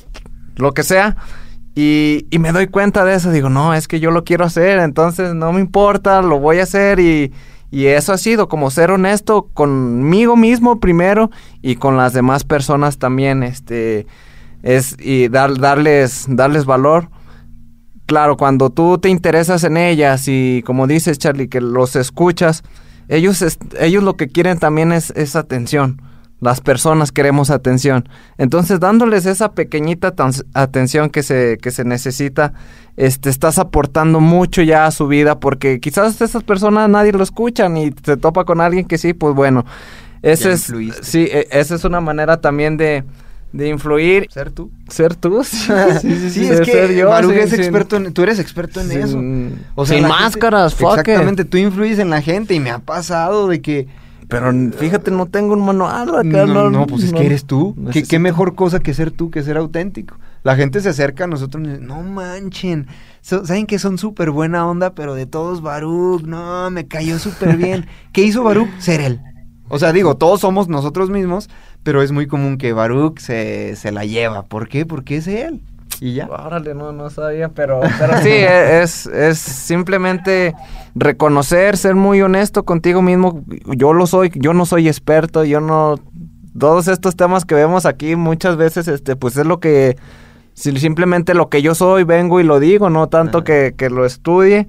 lo 0.56 0.74
que 0.74 0.84
sea. 0.84 1.16
Y, 1.76 2.26
y 2.32 2.40
me 2.40 2.52
doy 2.52 2.68
cuenta 2.68 3.06
de 3.06 3.16
eso. 3.16 3.32
Digo, 3.32 3.50
no, 3.50 3.74
es 3.74 3.88
que 3.88 4.00
yo 4.00 4.12
lo 4.12 4.24
quiero 4.24 4.46
hacer, 4.46 4.80
entonces 4.80 5.34
no 5.36 5.54
me 5.54 5.60
importa, 5.62 6.22
lo 6.22 6.40
voy 6.40 6.60
a 6.60 6.64
hacer. 6.64 7.00
Y, 7.00 7.32
y 7.72 7.86
eso 7.86 8.14
ha 8.14 8.18
sido 8.18 8.50
como 8.50 8.72
ser 8.72 8.90
honesto 8.92 9.44
conmigo 9.54 10.36
mismo 10.36 10.80
primero 10.80 11.30
y 11.62 11.76
con 11.76 11.98
las 11.98 12.14
demás 12.14 12.44
personas 12.44 12.98
también. 12.98 13.44
Este 13.44 14.08
es 14.64 14.98
y 15.00 15.28
dar, 15.28 15.58
darles, 15.60 16.26
darles 16.28 16.66
valor. 16.66 17.10
Claro, 18.08 18.38
cuando 18.38 18.72
tú 18.72 18.98
te 18.98 19.10
interesas 19.10 19.64
en 19.64 19.78
ellas 19.78 20.24
y 20.28 20.64
como 20.66 20.88
dices 20.88 21.20
Charlie, 21.20 21.48
que 21.48 21.62
los 21.62 21.96
escuchas, 21.96 22.64
ellos, 23.10 23.44
ellos 23.80 24.04
lo 24.04 24.16
que 24.16 24.28
quieren 24.28 24.60
también 24.60 24.92
es, 24.92 25.12
es 25.16 25.36
atención. 25.36 26.02
Las 26.42 26.62
personas 26.62 27.12
queremos 27.12 27.50
atención. 27.50 28.08
Entonces, 28.38 28.80
dándoles 28.80 29.26
esa 29.26 29.52
pequeñita 29.52 30.14
atención 30.54 31.10
que 31.10 31.22
se, 31.22 31.58
que 31.62 31.70
se 31.72 31.84
necesita, 31.84 32.54
este, 32.96 33.30
estás 33.30 33.60
aportando 33.60 34.22
mucho 34.22 34.62
ya 34.62 34.86
a 34.86 34.92
su 34.92 35.08
vida, 35.08 35.42
porque 35.42 35.82
quizás 35.82 36.22
esas 36.22 36.44
personas 36.44 36.88
nadie 36.88 37.12
lo 37.12 37.24
escuchan 37.24 37.76
y 37.76 37.92
se 38.06 38.16
topa 38.16 38.46
con 38.46 38.62
alguien 38.62 38.86
que 38.86 38.98
sí, 38.98 39.14
pues 39.14 39.36
bueno. 39.36 39.66
Ese 40.22 40.52
es, 40.54 40.72
sí, 41.02 41.28
e- 41.30 41.48
esa 41.52 41.76
es 41.76 41.84
una 41.84 42.00
manera 42.00 42.40
también 42.40 42.78
de, 42.78 43.04
de 43.52 43.70
influir. 43.70 44.28
Ser 44.30 44.52
tú. 44.52 44.72
Ser 44.90 45.16
tú, 45.16 45.44
sí, 45.44 45.58
sí, 46.02 46.30
Sí, 46.30 46.40
de 46.46 46.54
es 46.56 46.62
que 46.62 46.96
yo, 46.96 47.12
sí, 47.30 47.34
es 47.40 47.50
sin- 47.50 47.60
experto 47.60 47.96
en, 47.98 48.14
tú 48.14 48.24
eres 48.24 48.40
experto 48.40 48.80
en 48.82 48.90
sin- 48.90 48.98
eso. 49.00 49.20
sin 49.20 49.50
la 49.76 49.86
gente- 49.86 50.08
máscaras, 50.08 50.74
it. 50.74 50.82
Exactamente, 50.82 51.46
tú 51.46 51.58
influyes 51.58 52.00
en 52.00 52.10
la 52.10 52.22
gente 52.22 52.54
y 52.54 52.60
me 52.60 52.70
ha 52.72 52.80
pasado 52.80 53.48
de 53.48 53.62
que 53.62 53.88
Pero 54.28 54.52
fíjate, 54.78 55.10
no 55.10 55.26
tengo 55.26 55.54
un 55.54 55.66
manual 55.66 56.10
acá, 56.10 56.46
no, 56.46 56.46
no, 56.46 56.70
no, 56.70 56.86
pues 56.88 57.04
es 57.04 57.12
no. 57.14 57.18
que 57.20 57.26
eres 57.26 57.46
tú. 57.46 57.76
¿Qué, 57.92 58.04
qué 58.04 58.20
mejor 58.20 58.54
cosa 58.54 58.80
que 58.80 58.94
ser 58.94 59.10
tú, 59.10 59.32
que 59.32 59.42
ser 59.42 59.58
auténtico. 59.58 60.18
La 60.44 60.56
gente 60.56 60.80
se 60.82 60.90
acerca 60.90 61.24
a 61.24 61.28
nosotros 61.28 61.64
y 61.66 61.68
dice, 61.68 61.82
no 61.82 62.02
manchen, 62.04 62.86
so- 63.22 63.46
saben 63.46 63.66
que 63.66 63.80
son 63.80 63.98
súper 63.98 64.30
buena 64.30 64.68
onda, 64.68 64.94
pero 64.94 65.16
de 65.16 65.26
todos 65.26 65.62
Baruch, 65.64 66.22
no, 66.22 66.70
me 66.70 66.88
cayó 66.88 67.18
súper 67.18 67.58
bien. 67.58 67.88
¿Qué 68.14 68.22
hizo 68.22 68.44
Baruch? 68.44 68.70
Ser 68.78 69.02
él. 69.02 69.20
O 69.68 69.78
sea, 69.80 69.92
digo, 69.94 70.16
todos 70.18 70.40
somos 70.42 70.68
nosotros 70.68 71.10
mismos, 71.10 71.50
pero 71.90 72.04
es 72.04 72.12
muy 72.12 72.28
común 72.28 72.60
que 72.60 72.72
Baruch 72.72 73.18
se, 73.18 73.76
se 73.76 73.92
la 73.92 74.06
lleva. 74.06 74.44
¿Por 74.44 74.68
qué? 74.70 74.86
Porque 74.86 75.16
es 75.16 75.28
él. 75.28 75.64
¿Y 76.00 76.14
ya? 76.14 76.28
Órale, 76.28 76.76
no, 76.76 76.92
no 76.92 77.10
sabía, 77.10 77.50
pero, 77.50 77.80
pero 78.00 78.16
sí, 78.22 78.30
e, 78.30 78.84
es, 78.84 79.08
es 79.08 79.40
simplemente 79.40 80.54
reconocer, 80.94 81.78
ser 81.78 81.96
muy 81.96 82.22
honesto 82.22 82.64
contigo 82.64 83.02
mismo. 83.02 83.44
Yo 83.76 83.94
lo 83.94 84.06
soy, 84.06 84.32
yo 84.36 84.54
no 84.54 84.68
soy 84.68 84.88
experto, 84.88 85.44
yo 85.46 85.62
no... 85.62 85.96
Todos 86.60 86.88
estos 86.88 87.16
temas 87.16 87.44
que 87.44 87.56
vemos 87.56 87.88
aquí 87.88 88.16
muchas 88.16 88.56
veces, 88.56 88.88
este, 88.88 89.16
pues 89.16 89.36
es 89.36 89.48
lo 89.48 89.60
que... 89.60 89.98
Simplemente 90.54 91.34
lo 91.34 91.50
que 91.50 91.64
yo 91.64 91.74
soy, 91.74 92.04
vengo 92.04 92.40
y 92.40 92.44
lo 92.44 92.60
digo, 92.60 92.92
no 92.92 93.10
tanto 93.10 93.44
que, 93.44 93.74
que 93.76 93.90
lo 93.90 94.06
estudie. 94.06 94.68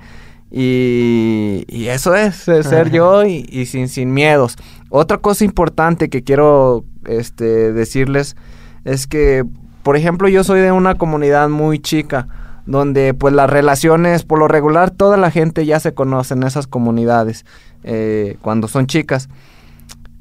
Y, 0.50 1.66
y, 1.68 1.88
eso 1.88 2.14
es, 2.14 2.36
ser 2.36 2.90
yo 2.90 3.26
y, 3.26 3.46
y, 3.50 3.66
sin, 3.66 3.88
sin 3.88 4.14
miedos. 4.14 4.56
Otra 4.88 5.18
cosa 5.18 5.44
importante 5.44 6.08
que 6.08 6.24
quiero 6.24 6.86
este, 7.06 7.72
decirles 7.72 8.36
es 8.84 9.06
que, 9.06 9.44
por 9.82 9.96
ejemplo, 9.96 10.28
yo 10.28 10.44
soy 10.44 10.60
de 10.60 10.72
una 10.72 10.94
comunidad 10.94 11.48
muy 11.48 11.78
chica, 11.78 12.28
donde 12.66 13.14
pues 13.14 13.34
las 13.34 13.50
relaciones, 13.50 14.24
por 14.24 14.38
lo 14.38 14.48
regular, 14.48 14.90
toda 14.90 15.16
la 15.16 15.30
gente 15.30 15.66
ya 15.66 15.80
se 15.80 15.94
conoce 15.94 16.34
en 16.34 16.42
esas 16.42 16.66
comunidades 16.66 17.44
eh, 17.84 18.36
cuando 18.42 18.68
son 18.68 18.86
chicas. 18.86 19.28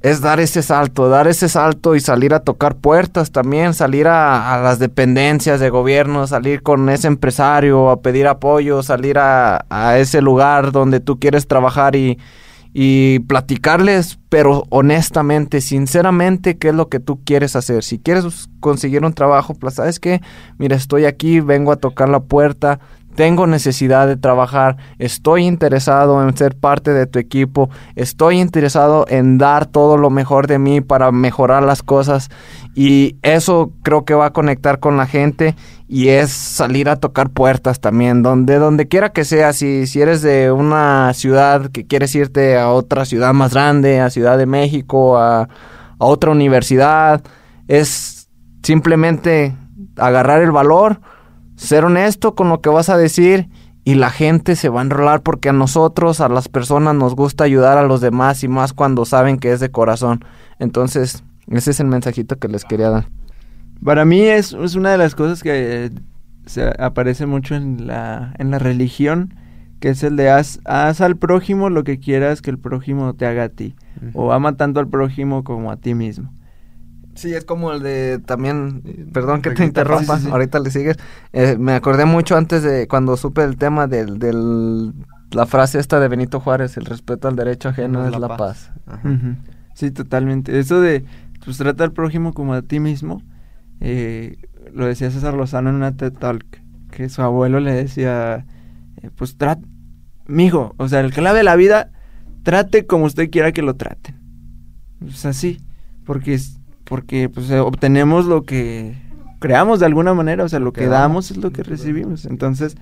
Es 0.01 0.21
dar 0.21 0.39
ese 0.39 0.63
salto, 0.63 1.09
dar 1.09 1.27
ese 1.27 1.49
salto 1.49 1.93
y 1.93 1.99
salir 1.99 2.33
a 2.33 2.39
tocar 2.39 2.75
puertas 2.75 3.31
también, 3.31 3.73
salir 3.73 4.07
a, 4.07 4.61
las 4.63 4.79
dependencias 4.79 5.59
de 5.59 5.69
gobierno, 5.69 6.25
salir 6.25 6.63
con 6.63 6.89
ese 6.89 7.07
empresario 7.07 7.89
a 7.89 8.01
pedir 8.01 8.27
apoyo, 8.27 8.81
salir 8.81 9.19
a, 9.19 9.65
a 9.69 9.97
ese 9.97 10.21
lugar 10.21 10.71
donde 10.71 11.01
tú 11.01 11.19
quieres 11.19 11.47
trabajar 11.47 11.97
y, 11.97 12.17
y 12.73 13.19
platicarles, 13.19 14.19
pero 14.29 14.65
honestamente, 14.69 15.59
sinceramente, 15.61 16.57
qué 16.57 16.69
es 16.69 16.75
lo 16.75 16.87
que 16.87 16.99
tú 16.99 17.19
quieres 17.23 17.55
hacer. 17.55 17.83
Si 17.83 17.99
quieres 17.99 18.49
conseguir 18.59 19.03
un 19.03 19.13
trabajo, 19.13 19.55
pues 19.55 19.75
sabes 19.75 19.99
que, 19.99 20.21
mira, 20.57 20.75
estoy 20.75 21.05
aquí, 21.05 21.39
vengo 21.39 21.71
a 21.71 21.77
tocar 21.77 22.09
la 22.09 22.19
puerta, 22.19 22.79
tengo 23.19 23.47
necesidad 23.47 24.07
de 24.07 24.15
trabajar, 24.15 24.77
estoy 24.97 25.45
interesado 25.45 26.25
en 26.25 26.37
ser 26.37 26.55
parte 26.55 26.93
de 26.93 27.05
tu 27.05 27.19
equipo, 27.19 27.69
estoy 27.97 28.39
interesado 28.39 29.03
en 29.09 29.37
dar 29.37 29.65
todo 29.65 29.97
lo 29.97 30.09
mejor 30.09 30.47
de 30.47 30.57
mí 30.57 30.79
para 30.79 31.11
mejorar 31.11 31.63
las 31.63 31.83
cosas. 31.83 32.29
Y 32.75 33.17
eso 33.21 33.73
creo 33.83 34.05
que 34.05 34.13
va 34.13 34.27
a 34.27 34.31
conectar 34.31 34.79
con 34.79 34.95
la 34.95 35.05
gente 35.05 35.55
y 35.85 36.07
es 36.07 36.31
salir 36.31 36.87
a 36.87 36.95
tocar 36.95 37.31
puertas 37.31 37.81
también, 37.81 38.23
donde 38.23 38.57
donde 38.57 38.87
quiera 38.87 39.09
que 39.09 39.25
sea, 39.25 39.51
si, 39.51 39.85
si 39.85 39.99
eres 39.99 40.21
de 40.21 40.53
una 40.53 41.13
ciudad 41.13 41.71
que 41.71 41.85
quieres 41.85 42.15
irte 42.15 42.57
a 42.57 42.69
otra 42.69 43.03
ciudad 43.03 43.33
más 43.33 43.53
grande, 43.53 43.99
a 43.99 44.09
Ciudad 44.09 44.37
de 44.37 44.45
México, 44.45 45.17
a, 45.17 45.41
a 45.41 45.49
otra 45.97 46.31
universidad, 46.31 47.21
es 47.67 48.29
simplemente 48.63 49.57
agarrar 49.97 50.41
el 50.41 50.51
valor, 50.51 51.01
ser 51.59 51.83
honesto 51.83 52.35
con 52.35 52.47
lo 52.47 52.61
que 52.61 52.69
vas 52.69 52.87
a 52.89 52.95
decir 52.95 53.49
y 53.83 53.95
la 53.95 54.11
gente 54.11 54.55
se 54.55 54.69
va 54.69 54.79
a 54.79 54.83
enrolar 54.83 55.21
porque 55.21 55.49
a 55.49 55.53
nosotros, 55.53 56.21
a 56.21 56.29
las 56.29 56.47
personas 56.47 56.95
nos 56.95 57.15
gusta 57.15 57.43
ayudar 57.43 57.77
a 57.77 57.83
los 57.83 57.99
demás 57.99 58.43
y 58.45 58.47
más 58.47 58.71
cuando 58.71 59.03
saben 59.03 59.37
que 59.37 59.51
es 59.51 59.59
de 59.59 59.69
corazón. 59.69 60.23
Entonces, 60.59 61.23
ese 61.47 61.71
es 61.71 61.79
el 61.81 61.87
mensajito 61.87 62.37
que 62.37 62.47
les 62.47 62.63
quería 62.63 62.89
dar. 62.89 63.09
Para 63.83 64.05
mí 64.05 64.21
es, 64.21 64.53
es 64.53 64.75
una 64.75 64.91
de 64.91 64.97
las 64.97 65.15
cosas 65.15 65.43
que 65.43 65.91
se 66.45 66.73
aparece 66.79 67.25
mucho 67.25 67.55
en 67.55 67.87
la, 67.87 68.33
en 68.37 68.51
la 68.51 68.59
religión, 68.59 69.33
que 69.81 69.89
es 69.89 70.01
el 70.03 70.15
de 70.15 70.29
haz, 70.29 70.61
haz 70.63 71.01
al 71.01 71.17
prójimo 71.17 71.69
lo 71.69 71.83
que 71.83 71.99
quieras 71.99 72.41
que 72.41 72.51
el 72.51 72.57
prójimo 72.57 73.13
te 73.15 73.25
haga 73.25 73.43
a 73.43 73.49
ti. 73.49 73.75
Uh 74.01 74.05
-huh. 74.05 74.11
O 74.13 74.31
ama 74.31 74.55
tanto 74.55 74.79
al 74.79 74.87
prójimo 74.87 75.43
como 75.43 75.71
a 75.71 75.75
ti 75.75 75.93
mismo. 75.93 76.31
Sí, 77.19 77.33
es 77.33 77.43
como 77.43 77.73
el 77.73 77.83
de 77.83 78.19
también, 78.25 79.09
perdón 79.11 79.41
que 79.41 79.51
te 79.51 79.65
interrumpa, 79.65 80.15
sí, 80.15 80.21
sí, 80.21 80.27
sí. 80.27 80.31
ahorita 80.31 80.59
le 80.59 80.71
sigues. 80.71 80.97
Eh, 81.33 81.57
me 81.59 81.73
acordé 81.73 82.05
mucho 82.05 82.37
antes 82.37 82.63
de 82.63 82.87
cuando 82.87 83.17
supe 83.17 83.43
el 83.43 83.57
tema 83.57 83.87
del, 83.87 84.19
del, 84.19 84.93
la 85.31 85.45
frase 85.45 85.79
esta 85.79 85.99
de 85.99 86.07
Benito 86.07 86.39
Juárez, 86.39 86.77
el 86.77 86.85
respeto 86.85 87.27
al 87.27 87.35
derecho 87.35 87.67
ajeno 87.69 87.99
no 87.99 88.05
es 88.05 88.13
la, 88.13 88.19
la 88.19 88.37
paz. 88.37 88.71
paz. 88.85 88.99
Uh 89.03 89.07
-huh. 89.07 89.37
Sí, 89.73 89.91
totalmente. 89.91 90.57
Eso 90.57 90.79
de, 90.79 91.03
pues 91.43 91.57
trata 91.57 91.83
al 91.83 91.91
prójimo 91.91 92.33
como 92.33 92.53
a 92.53 92.61
ti 92.61 92.79
mismo. 92.79 93.21
Eh, 93.81 94.37
lo 94.73 94.85
decía 94.85 95.11
César 95.11 95.33
Lozano 95.33 95.69
en 95.71 95.75
una 95.75 95.97
TED 95.97 96.13
Talk, 96.13 96.45
que 96.91 97.09
su 97.09 97.21
abuelo 97.21 97.59
le 97.59 97.73
decía, 97.73 98.45
eh, 99.01 99.09
pues 99.13 99.37
trate, 99.37 99.65
mijo, 100.25 100.73
o 100.77 100.87
sea, 100.87 101.01
el 101.01 101.11
clave 101.11 101.39
de 101.39 101.43
la 101.43 101.57
vida, 101.57 101.91
trate 102.43 102.85
como 102.85 103.03
usted 103.05 103.29
quiera 103.29 103.51
que 103.51 103.61
lo 103.61 103.75
traten. 103.75 104.15
Pues 104.99 105.25
así, 105.25 105.61
porque 106.05 106.39
porque 106.89 107.29
pues 107.29 107.49
eh, 107.51 107.59
obtenemos 107.59 108.25
lo 108.25 108.43
que 108.43 108.95
creamos 109.39 109.79
de 109.79 109.85
alguna 109.85 110.13
manera, 110.13 110.43
o 110.43 110.49
sea, 110.49 110.59
lo 110.59 110.73
que, 110.73 110.81
que 110.81 110.87
damos 110.87 111.31
es 111.31 111.37
lo 111.37 111.51
que 111.51 111.63
recibimos. 111.63 112.25
Entonces, 112.25 112.75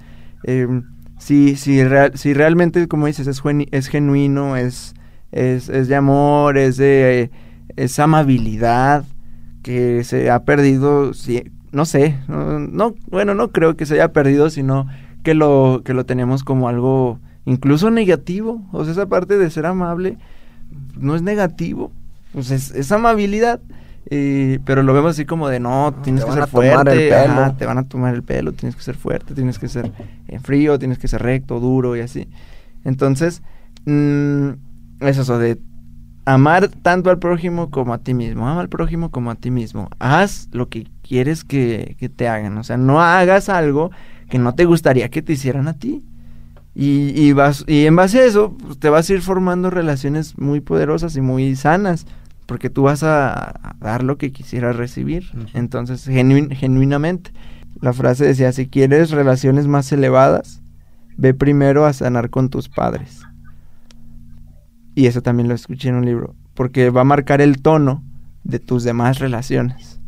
eh, 0.43 0.81
si, 1.19 1.55
si, 1.57 1.83
real, 1.83 2.13
si 2.15 2.33
realmente, 2.33 2.87
como 2.87 3.05
dices, 3.05 3.27
es, 3.27 3.43
es 3.71 3.87
genuino, 3.87 4.55
es, 4.55 4.95
es, 5.31 5.69
es, 5.69 5.87
de 5.89 5.95
amor, 5.95 6.57
es 6.57 6.77
de 6.77 7.29
es 7.75 7.99
amabilidad, 7.99 9.03
que 9.61 10.03
se 10.03 10.31
ha 10.31 10.43
perdido, 10.45 11.13
si, 11.13 11.43
no 11.71 11.85
sé, 11.85 12.17
no, 12.27 12.59
no, 12.59 12.95
bueno, 13.11 13.35
no 13.35 13.51
creo 13.51 13.75
que 13.75 13.85
se 13.85 13.95
haya 13.95 14.13
perdido, 14.13 14.49
sino 14.49 14.87
que 15.23 15.33
lo, 15.33 15.81
que 15.83 15.93
lo 15.93 16.05
tenemos 16.05 16.43
como 16.45 16.69
algo 16.69 17.19
incluso 17.45 17.91
negativo, 17.91 18.65
o 18.71 18.83
sea, 18.83 18.93
esa 18.93 19.05
parte 19.07 19.37
de 19.37 19.49
ser 19.49 19.65
amable 19.65 20.17
no 20.97 21.15
es 21.15 21.21
negativo, 21.21 21.91
pues 22.33 22.51
es, 22.51 22.71
es 22.71 22.91
amabilidad. 22.91 23.59
Eh, 24.09 24.59
pero 24.63 24.83
lo 24.83 24.93
vemos 24.93 25.11
así 25.11 25.25
como 25.25 25.49
de 25.49 25.59
no, 25.59 25.93
tienes 26.01 26.23
que 26.23 26.31
ser 26.31 26.47
fuerte, 26.47 27.13
ajá, 27.13 27.57
te 27.57 27.65
van 27.65 27.77
a 27.77 27.83
tomar 27.83 28.15
el 28.15 28.23
pelo, 28.23 28.53
tienes 28.53 28.75
que 28.75 28.81
ser 28.81 28.95
fuerte, 28.95 29.33
tienes 29.33 29.59
que 29.59 29.67
ser 29.67 29.91
eh, 30.29 30.39
frío, 30.39 30.79
tienes 30.79 30.97
que 30.97 31.09
ser 31.09 31.21
recto, 31.21 31.59
duro 31.59 31.95
y 31.97 31.99
así. 31.99 32.29
Entonces, 32.85 33.41
mmm, 33.85 34.51
es 35.01 35.17
eso 35.17 35.37
de 35.39 35.59
amar 36.23 36.69
tanto 36.69 37.09
al 37.09 37.19
prójimo 37.19 37.69
como 37.69 37.93
a 37.93 37.97
ti 37.97 38.13
mismo, 38.13 38.47
ama 38.47 38.61
al 38.61 38.69
prójimo 38.69 39.11
como 39.11 39.29
a 39.29 39.35
ti 39.35 39.51
mismo, 39.51 39.89
haz 39.99 40.47
lo 40.53 40.69
que 40.69 40.87
quieres 41.01 41.43
que, 41.43 41.97
que 41.99 42.07
te 42.07 42.29
hagan, 42.29 42.57
o 42.57 42.63
sea, 42.63 42.77
no 42.77 43.01
hagas 43.01 43.49
algo 43.49 43.91
que 44.29 44.39
no 44.39 44.55
te 44.55 44.63
gustaría 44.63 45.09
que 45.09 45.21
te 45.21 45.33
hicieran 45.33 45.67
a 45.67 45.73
ti. 45.73 46.03
Y, 46.79 47.11
y, 47.19 47.33
vas, 47.33 47.65
y 47.65 47.87
en 47.87 47.95
base 47.95 48.19
a 48.19 48.25
eso, 48.25 48.55
pues, 48.55 48.77
te 48.77 48.89
vas 48.89 49.09
a 49.09 49.13
ir 49.13 49.21
formando 49.21 49.71
relaciones 49.71 50.37
muy 50.37 50.61
poderosas 50.61 51.15
y 51.17 51.21
muy 51.21 51.55
sanas 51.55 52.05
porque 52.47 52.69
tú 52.71 52.83
vas 52.83 53.03
a, 53.03 53.75
dar 53.79 54.03
lo 54.03 54.17
que 54.17 54.31
quisieras 54.31 54.75
recibir. 54.75 55.29
Uh 55.33 55.39
-huh. 55.39 55.49
Entonces, 55.53 56.03
genu 56.05 56.47
genuinamente. 56.51 57.31
La 57.79 57.93
frase 57.93 58.25
decía, 58.25 58.51
si 58.51 58.67
quieres 58.67 59.11
relaciones 59.11 59.67
más 59.67 59.91
elevadas, 59.91 60.63
ve 61.17 61.35
primero 61.35 61.85
a 61.85 61.93
sanar 61.93 62.31
con 62.31 62.49
tus 62.49 62.69
padres. 62.69 63.21
Y 64.95 65.05
eso 65.05 65.21
también 65.21 65.47
lo 65.47 65.53
escuché 65.53 65.89
en 65.89 65.95
un 65.95 66.05
libro, 66.05 66.35
porque 66.55 66.89
va 66.89 67.01
a 67.01 67.03
marcar 67.03 67.39
el 67.41 67.61
tono 67.61 68.03
de 68.43 68.57
tus 68.57 68.83
demás 68.83 69.19
relaciones. 69.19 69.99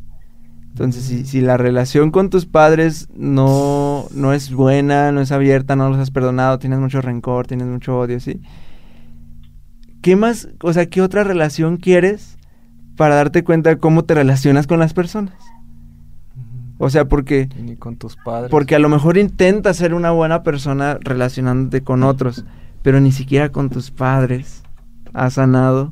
Entonces, 0.69 1.03
si, 1.03 1.25
si, 1.25 1.41
la 1.41 1.57
relación 1.57 2.09
con 2.09 2.29
tus 2.29 2.45
padres 2.45 3.09
no, 3.15 4.05
no 4.11 4.33
es 4.33 4.51
buena, 4.51 5.11
no 5.11 5.19
es 5.19 5.31
abierta, 5.31 5.75
no 5.75 5.89
los 5.89 5.99
has 5.99 6.09
perdonado, 6.09 6.57
tienes 6.57 6.79
mucho 6.79 7.01
rencor, 7.01 7.45
tienes 7.47 7.67
mucho 7.67 7.99
odio, 7.99 8.19
¿sí? 8.19 8.41
¿Qué 10.01 10.15
más, 10.15 10.49
o 10.61 10.73
sea, 10.73 10.87
qué 10.87 11.01
otra 11.01 11.23
relación 11.23 11.77
quieres 11.77 12.37
para 12.95 13.15
darte 13.15 13.43
cuenta 13.43 13.69
de 13.69 13.77
cómo 13.77 14.03
te 14.03 14.13
relacionas 14.13 14.67
con 14.67 14.79
las 14.79 14.93
personas? 14.93 15.35
O 16.77 16.89
sea, 16.89 17.05
porque... 17.05 17.49
Ni 17.61 17.75
con 17.75 17.97
tus 17.97 18.15
padres. 18.15 18.49
Porque 18.49 18.75
a 18.75 18.79
lo 18.79 18.87
mejor 18.87 19.17
intentas 19.17 19.77
ser 19.77 19.93
una 19.93 20.11
buena 20.11 20.43
persona 20.43 20.97
relacionándote 21.01 21.81
con 21.81 22.03
otros, 22.03 22.45
pero 22.81 23.01
ni 23.01 23.11
siquiera 23.11 23.51
con 23.51 23.69
tus 23.69 23.91
padres 23.91 24.63
has 25.13 25.33
sanado. 25.33 25.91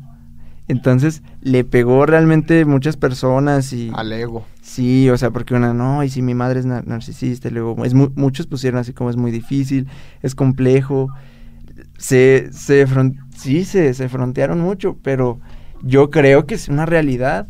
Entonces 0.69 1.23
le 1.41 1.63
pegó 1.63 2.05
realmente 2.05 2.65
muchas 2.65 2.97
personas 2.97 3.71
y... 3.73 3.91
Al 3.93 4.11
ego. 4.13 4.45
Sí, 4.61 5.09
o 5.09 5.17
sea, 5.17 5.31
porque 5.31 5.55
una, 5.55 5.73
no, 5.73 6.03
y 6.03 6.09
si 6.09 6.21
mi 6.21 6.33
madre 6.33 6.59
es 6.59 6.65
nar 6.65 6.85
narcisista, 6.87 7.47
y 7.47 7.51
luego 7.51 7.85
es 7.85 7.93
muchos 7.93 8.47
pusieron 8.47 8.79
así 8.79 8.93
como 8.93 9.09
es 9.09 9.15
muy 9.15 9.31
difícil, 9.31 9.87
es 10.21 10.35
complejo, 10.35 11.09
se, 11.97 12.49
se, 12.51 12.85
sí, 13.37 13.63
se, 13.65 13.93
se 13.93 14.09
frontearon 14.09 14.59
mucho, 14.59 14.97
pero 15.01 15.39
yo 15.81 16.09
creo 16.09 16.45
que 16.45 16.55
es 16.55 16.67
una 16.67 16.85
realidad. 16.85 17.47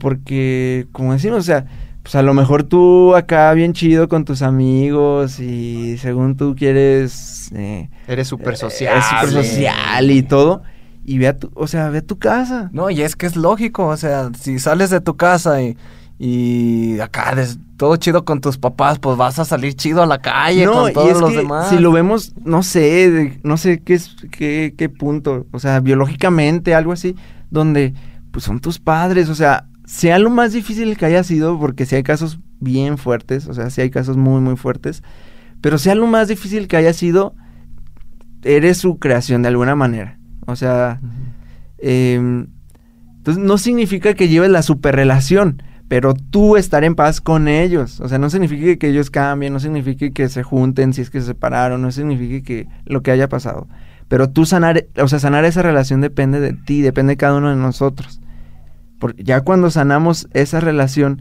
Porque, 0.00 0.88
como 0.92 1.12
decimos, 1.12 1.38
o 1.38 1.42
sea, 1.42 1.66
pues 2.02 2.16
a 2.16 2.22
lo 2.22 2.34
mejor 2.34 2.64
tú 2.64 3.14
acá 3.14 3.52
bien 3.52 3.72
chido 3.72 4.08
con 4.08 4.24
tus 4.24 4.42
amigos 4.42 5.38
y 5.38 5.96
según 5.98 6.36
tú 6.36 6.56
quieres... 6.56 7.50
Eh, 7.54 7.88
Eres 8.08 8.26
súper 8.26 8.56
social. 8.56 8.94
Eres 8.94 9.04
súper 9.04 9.44
social 9.44 10.10
y 10.10 10.22
todo. 10.22 10.62
Y 11.04 11.18
ve 11.18 11.28
a 11.28 11.38
tu, 11.38 11.50
o 11.54 11.66
sea, 11.68 11.90
ve 11.90 11.98
a 11.98 12.02
tu 12.02 12.18
casa. 12.18 12.70
No, 12.72 12.90
y 12.90 13.02
es 13.02 13.14
que 13.14 13.26
es 13.26 13.36
lógico, 13.36 13.86
o 13.86 13.96
sea, 13.96 14.30
si 14.38 14.58
sales 14.58 14.90
de 14.90 15.00
tu 15.00 15.16
casa 15.16 15.62
y, 15.62 15.76
y 16.24 17.00
acá 17.00 17.34
des, 17.34 17.58
todo 17.76 17.96
chido 17.96 18.24
con 18.24 18.40
tus 18.40 18.56
papás, 18.56 19.00
pues 19.00 19.16
vas 19.16 19.40
a 19.40 19.44
salir 19.44 19.74
chido 19.74 20.04
a 20.04 20.06
la 20.06 20.18
calle 20.18 20.66
no, 20.66 20.72
con 20.72 20.92
todos 20.92 21.08
y 21.08 21.10
es 21.10 21.20
los 21.20 21.30
que 21.32 21.38
demás. 21.38 21.68
Si 21.68 21.80
lo 21.80 21.90
vemos, 21.90 22.32
no 22.44 22.62
sé, 22.62 23.10
de, 23.10 23.40
no 23.42 23.56
sé 23.56 23.80
qué 23.80 23.94
es, 23.94 24.14
qué, 24.30 24.72
qué 24.78 24.88
punto, 24.88 25.46
o 25.50 25.58
sea, 25.58 25.80
biológicamente, 25.80 26.76
algo 26.76 26.92
así, 26.92 27.16
donde 27.50 27.92
pues 28.30 28.44
son 28.44 28.60
tus 28.60 28.78
padres, 28.78 29.30
o 29.30 29.34
sea, 29.34 29.66
sea 29.84 30.20
lo 30.20 30.30
más 30.30 30.52
difícil 30.52 30.96
que 30.96 31.06
haya 31.06 31.24
sido, 31.24 31.58
porque 31.58 31.86
si 31.86 31.96
hay 31.96 32.04
casos 32.04 32.38
bien 32.60 32.98
fuertes, 32.98 33.48
o 33.48 33.54
sea, 33.54 33.68
sí 33.70 33.80
hay 33.80 33.90
casos 33.90 34.16
muy, 34.16 34.40
muy 34.40 34.54
fuertes, 34.54 35.02
pero 35.60 35.76
sea 35.76 35.96
lo 35.96 36.06
más 36.06 36.28
difícil 36.28 36.68
que 36.68 36.76
haya 36.76 36.92
sido, 36.92 37.34
eres 38.44 38.78
su 38.78 39.00
creación 39.00 39.42
de 39.42 39.48
alguna 39.48 39.74
manera. 39.74 40.20
O 40.46 40.54
sea, 40.54 41.00
em, 41.78 42.46
entonces 43.16 43.42
no 43.42 43.58
significa 43.58 44.14
que 44.14 44.28
lleves 44.28 44.50
la 44.50 44.62
superrelación, 44.62 45.64
pero 45.92 46.14
tú 46.14 46.56
estar 46.56 46.84
en 46.84 46.94
paz 46.94 47.20
con 47.20 47.48
ellos. 47.48 48.00
O 48.00 48.08
sea, 48.08 48.16
no 48.16 48.30
significa 48.30 48.76
que 48.76 48.88
ellos 48.88 49.10
cambien, 49.10 49.52
no 49.52 49.60
significa 49.60 50.08
que 50.08 50.30
se 50.30 50.42
junten 50.42 50.94
si 50.94 51.02
es 51.02 51.10
que 51.10 51.20
se 51.20 51.26
separaron, 51.26 51.82
no 51.82 51.92
significa 51.92 52.42
que 52.42 52.66
lo 52.86 53.02
que 53.02 53.10
haya 53.10 53.28
pasado. 53.28 53.68
Pero 54.08 54.30
tú 54.30 54.46
sanar, 54.46 54.86
o 54.96 55.06
sea, 55.06 55.18
sanar 55.18 55.44
esa 55.44 55.60
relación 55.60 56.00
depende 56.00 56.40
de 56.40 56.54
ti, 56.54 56.80
depende 56.80 57.10
de 57.10 57.16
cada 57.18 57.36
uno 57.36 57.50
de 57.50 57.56
nosotros. 57.56 58.22
Porque 58.98 59.22
ya 59.22 59.42
cuando 59.42 59.68
sanamos 59.68 60.30
esa 60.32 60.60
relación, 60.60 61.20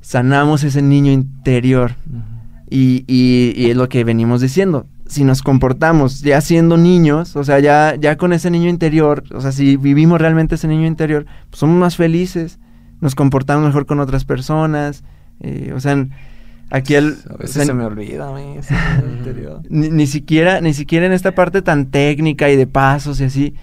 sanamos 0.00 0.64
ese 0.64 0.82
niño 0.82 1.12
interior. 1.12 1.94
y, 2.68 3.04
y, 3.06 3.70
es 3.70 3.76
lo 3.76 3.88
que 3.88 4.02
venimos 4.02 4.40
diciendo. 4.40 4.88
Si 5.06 5.22
nos 5.22 5.42
comportamos 5.42 6.22
ya 6.22 6.40
siendo 6.40 6.76
niños, 6.76 7.36
o 7.36 7.44
sea, 7.44 7.60
ya, 7.60 7.94
ya 7.94 8.16
con 8.16 8.32
ese 8.32 8.50
niño 8.50 8.68
interior, 8.68 9.22
o 9.32 9.40
sea, 9.40 9.52
si 9.52 9.76
vivimos 9.76 10.20
realmente 10.20 10.56
ese 10.56 10.66
niño 10.66 10.88
interior, 10.88 11.24
pues 11.50 11.60
somos 11.60 11.76
más 11.76 11.94
felices, 11.94 12.58
nos 13.00 13.14
comportamos 13.14 13.66
mejor 13.66 13.86
con 13.86 14.00
otras 14.00 14.24
personas. 14.24 15.04
Eh, 15.40 15.72
o 15.74 15.80
sea, 15.80 16.06
aquí 16.70 16.94
el... 16.94 17.16
A 17.30 17.36
veces 17.36 17.66
se 17.66 17.74
me 17.74 17.84
olvida 17.84 18.28
a 18.28 18.32
mí 18.32 18.56
ese 18.58 18.74
interior. 19.18 19.62
Ni, 19.68 19.90
ni, 19.90 20.06
siquiera, 20.06 20.60
ni 20.60 20.74
siquiera 20.74 21.06
en 21.06 21.12
esta 21.12 21.34
parte 21.34 21.62
tan 21.62 21.86
técnica 21.86 22.50
y 22.50 22.56
de 22.56 22.66
pasos 22.66 23.20
y 23.20 23.24
así, 23.24 23.54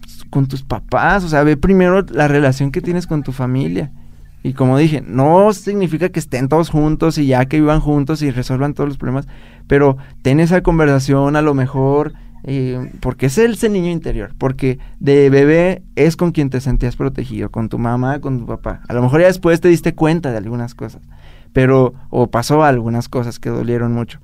pues, 0.00 0.24
con 0.30 0.46
tus 0.46 0.62
papás, 0.62 1.24
o 1.24 1.28
sea, 1.28 1.42
ve 1.42 1.56
primero 1.56 2.02
la 2.10 2.28
relación 2.28 2.70
que 2.70 2.80
tienes 2.80 3.06
con 3.06 3.22
tu 3.22 3.32
familia. 3.32 3.90
Y 4.42 4.52
como 4.52 4.78
dije, 4.78 5.02
no 5.06 5.52
significa 5.52 6.10
que 6.10 6.20
estén 6.20 6.48
todos 6.48 6.70
juntos 6.70 7.18
y 7.18 7.26
ya 7.26 7.46
que 7.46 7.60
vivan 7.60 7.80
juntos 7.80 8.22
y 8.22 8.30
resuelvan 8.30 8.72
todos 8.72 8.88
los 8.88 8.96
problemas, 8.96 9.26
pero 9.66 9.96
ten 10.22 10.40
esa 10.40 10.62
conversación 10.62 11.34
a 11.36 11.42
lo 11.42 11.54
mejor 11.54 12.14
porque 13.00 13.26
es 13.26 13.38
ese 13.38 13.68
niño 13.68 13.90
interior, 13.90 14.34
porque 14.38 14.78
de 15.00 15.28
bebé 15.28 15.82
es 15.96 16.16
con 16.16 16.32
quien 16.32 16.50
te 16.50 16.60
sentías 16.60 16.96
protegido, 16.96 17.50
con 17.50 17.68
tu 17.68 17.78
mamá, 17.78 18.20
con 18.20 18.38
tu 18.38 18.46
papá. 18.46 18.80
A 18.88 18.94
lo 18.94 19.02
mejor 19.02 19.20
ya 19.20 19.26
después 19.26 19.60
te 19.60 19.68
diste 19.68 19.94
cuenta 19.94 20.30
de 20.30 20.38
algunas 20.38 20.74
cosas, 20.74 21.02
pero, 21.52 21.94
o 22.10 22.28
pasó 22.28 22.62
algunas 22.62 23.08
cosas 23.08 23.38
que 23.38 23.50
dolieron 23.50 23.92
mucho. 23.92 24.20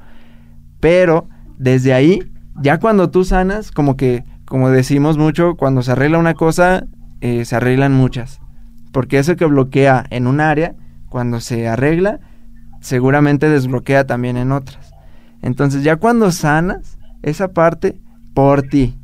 Pero 0.80 1.28
desde 1.58 1.92
ahí, 1.92 2.20
ya 2.62 2.78
cuando 2.78 3.10
tú 3.10 3.24
sanas, 3.24 3.70
como 3.70 3.96
que, 3.96 4.24
como 4.44 4.70
decimos 4.70 5.18
mucho, 5.18 5.56
cuando 5.56 5.82
se 5.82 5.92
arregla 5.92 6.18
una 6.18 6.34
cosa, 6.34 6.86
eh, 7.20 7.44
se 7.44 7.56
arreglan 7.56 7.92
muchas. 7.92 8.40
Porque 8.92 9.18
eso 9.18 9.36
que 9.36 9.44
bloquea 9.44 10.04
en 10.10 10.26
un 10.26 10.40
área, 10.40 10.74
cuando 11.08 11.40
se 11.40 11.66
arregla, 11.68 12.20
seguramente 12.80 13.48
desbloquea 13.48 14.06
también 14.06 14.36
en 14.36 14.52
otras. 14.52 14.92
Entonces 15.42 15.82
ya 15.82 15.96
cuando 15.96 16.30
sanas 16.30 16.98
esa 17.25 17.49
parte, 17.49 18.01
por 18.35 18.62
ti. 18.62 18.99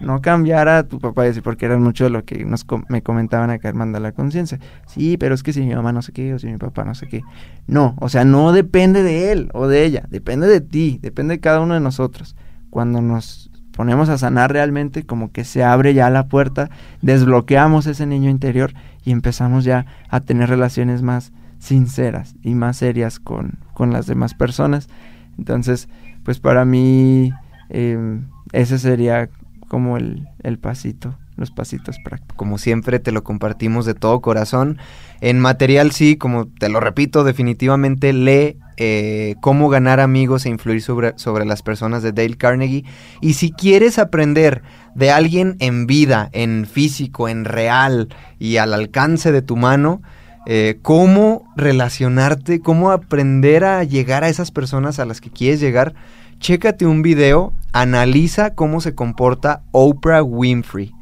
No 0.00 0.22
cambiar 0.22 0.66
a 0.68 0.84
tu 0.84 0.98
papá 0.98 1.24
y 1.24 1.28
decir, 1.28 1.42
porque 1.42 1.66
era 1.66 1.78
mucho 1.78 2.08
lo 2.08 2.24
que 2.24 2.42
nos 2.46 2.66
me 2.88 3.02
comentaban 3.02 3.50
acá 3.50 3.68
Hermanda 3.68 4.00
la 4.00 4.12
Conciencia. 4.12 4.58
Sí, 4.86 5.18
pero 5.18 5.34
es 5.34 5.42
que 5.42 5.52
si 5.52 5.60
mi 5.60 5.74
mamá 5.74 5.92
no 5.92 6.00
sé 6.00 6.12
qué, 6.12 6.32
o 6.32 6.38
si 6.38 6.46
mi 6.46 6.56
papá 6.56 6.84
no 6.84 6.94
sé 6.94 7.06
qué. 7.06 7.22
No, 7.66 7.94
o 8.00 8.08
sea, 8.08 8.24
no 8.24 8.52
depende 8.52 9.02
de 9.02 9.30
él 9.30 9.50
o 9.52 9.66
de 9.68 9.84
ella, 9.84 10.06
depende 10.08 10.46
de 10.46 10.62
ti, 10.62 10.98
depende 11.02 11.34
de 11.34 11.40
cada 11.40 11.60
uno 11.60 11.74
de 11.74 11.80
nosotros. 11.80 12.34
Cuando 12.70 13.02
nos 13.02 13.50
ponemos 13.72 14.08
a 14.08 14.16
sanar 14.16 14.52
realmente, 14.52 15.04
como 15.04 15.32
que 15.32 15.44
se 15.44 15.62
abre 15.62 15.92
ya 15.92 16.08
la 16.08 16.28
puerta, 16.28 16.70
desbloqueamos 17.02 17.86
ese 17.86 18.06
niño 18.06 18.30
interior 18.30 18.72
y 19.04 19.12
empezamos 19.12 19.64
ya 19.64 19.84
a 20.08 20.20
tener 20.20 20.48
relaciones 20.48 21.02
más 21.02 21.32
sinceras 21.58 22.36
y 22.42 22.54
más 22.54 22.78
serias 22.78 23.20
con, 23.20 23.58
con 23.74 23.92
las 23.92 24.06
demás 24.06 24.32
personas. 24.32 24.88
Entonces, 25.36 25.90
pues 26.24 26.40
para 26.40 26.64
mí... 26.64 27.32
Eh, 27.70 28.20
ese 28.52 28.78
sería 28.78 29.28
como 29.68 29.96
el, 29.96 30.26
pasito, 30.60 31.16
los 31.36 31.52
pasitos 31.52 31.96
prácticos. 32.04 32.36
Como 32.36 32.58
siempre 32.58 32.98
te 32.98 33.12
lo 33.12 33.22
compartimos 33.22 33.86
de 33.86 33.94
todo 33.94 34.20
corazón. 34.20 34.78
En 35.20 35.38
material 35.38 35.92
sí, 35.92 36.16
como 36.16 36.46
te 36.46 36.68
lo 36.68 36.80
repito, 36.80 37.22
definitivamente 37.22 38.12
lee 38.12 38.56
eh, 38.82 39.36
Cómo 39.40 39.68
ganar 39.68 40.00
amigos 40.00 40.46
e 40.46 40.48
influir 40.48 40.80
sobre, 40.82 41.12
sobre 41.16 41.44
las 41.44 41.62
personas 41.62 42.02
de 42.02 42.12
Dale 42.12 42.36
Carnegie. 42.36 42.84
Y 43.20 43.34
si 43.34 43.52
quieres 43.52 43.98
aprender 43.98 44.62
de 44.94 45.10
alguien 45.10 45.56
en 45.60 45.86
vida, 45.86 46.30
en 46.32 46.66
físico, 46.66 47.28
en 47.28 47.44
real 47.44 48.08
y 48.38 48.56
al 48.56 48.74
alcance 48.74 49.32
de 49.32 49.42
tu 49.42 49.56
mano, 49.56 50.02
eh, 50.46 50.78
cómo 50.82 51.44
relacionarte, 51.54 52.60
cómo 52.60 52.90
aprender 52.90 53.64
a 53.64 53.84
llegar 53.84 54.24
a 54.24 54.28
esas 54.28 54.50
personas 54.50 54.98
a 54.98 55.04
las 55.04 55.20
que 55.20 55.30
quieres 55.30 55.60
llegar, 55.60 55.94
chécate 56.38 56.86
un 56.86 57.02
video, 57.02 57.52
analiza 57.72 58.54
cómo 58.54 58.80
se 58.80 58.94
comporta 58.94 59.62
Oprah 59.72 60.22
Winfrey. 60.22 60.92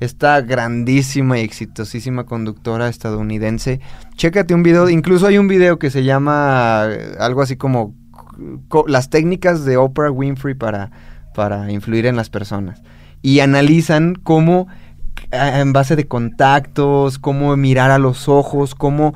Esta 0.00 0.40
grandísima 0.40 1.38
y 1.38 1.42
exitosísima 1.42 2.24
conductora 2.24 2.88
estadounidense. 2.88 3.80
Chécate 4.14 4.54
un 4.54 4.62
video, 4.62 4.88
incluso 4.88 5.26
hay 5.26 5.38
un 5.38 5.48
video 5.48 5.78
que 5.78 5.90
se 5.90 6.04
llama 6.04 6.84
eh, 6.88 7.16
algo 7.18 7.42
así 7.42 7.56
como 7.56 7.94
las 8.86 9.10
técnicas 9.10 9.64
de 9.64 9.76
Oprah 9.76 10.12
Winfrey 10.12 10.54
para, 10.54 10.92
para 11.34 11.72
influir 11.72 12.06
en 12.06 12.14
las 12.14 12.30
personas. 12.30 12.82
Y 13.22 13.40
analizan 13.40 14.14
cómo 14.14 14.68
eh, 15.32 15.60
en 15.60 15.72
base 15.72 15.96
de 15.96 16.06
contactos, 16.06 17.18
cómo 17.18 17.56
mirar 17.56 17.90
a 17.90 17.98
los 17.98 18.28
ojos, 18.28 18.76
cómo 18.76 19.14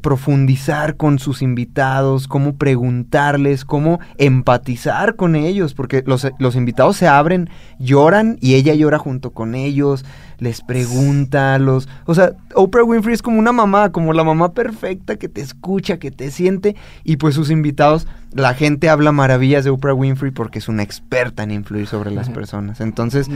profundizar 0.00 0.96
con 0.96 1.18
sus 1.18 1.42
invitados, 1.42 2.28
cómo 2.28 2.56
preguntarles, 2.56 3.64
cómo 3.64 4.00
empatizar 4.18 5.16
con 5.16 5.36
ellos, 5.36 5.74
porque 5.74 6.02
los, 6.06 6.26
los, 6.38 6.56
invitados 6.56 6.96
se 6.96 7.08
abren, 7.08 7.50
lloran 7.78 8.38
y 8.40 8.54
ella 8.54 8.74
llora 8.74 8.98
junto 8.98 9.32
con 9.32 9.54
ellos, 9.54 10.04
les 10.38 10.62
pregunta, 10.62 11.58
los... 11.58 11.88
O 12.06 12.14
sea, 12.14 12.32
Oprah 12.54 12.84
Winfrey 12.84 13.14
es 13.14 13.22
como 13.22 13.38
una 13.38 13.52
mamá, 13.52 13.92
como 13.92 14.12
la 14.12 14.24
mamá 14.24 14.52
perfecta 14.52 15.16
que 15.16 15.28
te 15.28 15.40
escucha, 15.40 15.98
que 15.98 16.10
te 16.10 16.30
siente, 16.30 16.76
y 17.04 17.16
pues 17.16 17.34
sus 17.34 17.50
invitados, 17.50 18.06
la 18.32 18.54
gente 18.54 18.88
habla 18.88 19.12
maravillas 19.12 19.64
de 19.64 19.70
Oprah 19.70 19.94
Winfrey 19.94 20.32
porque 20.32 20.58
es 20.58 20.68
una 20.68 20.82
experta 20.82 21.42
en 21.44 21.52
influir 21.52 21.86
sobre 21.86 22.10
las 22.10 22.28
personas. 22.30 22.80
Entonces, 22.80 23.28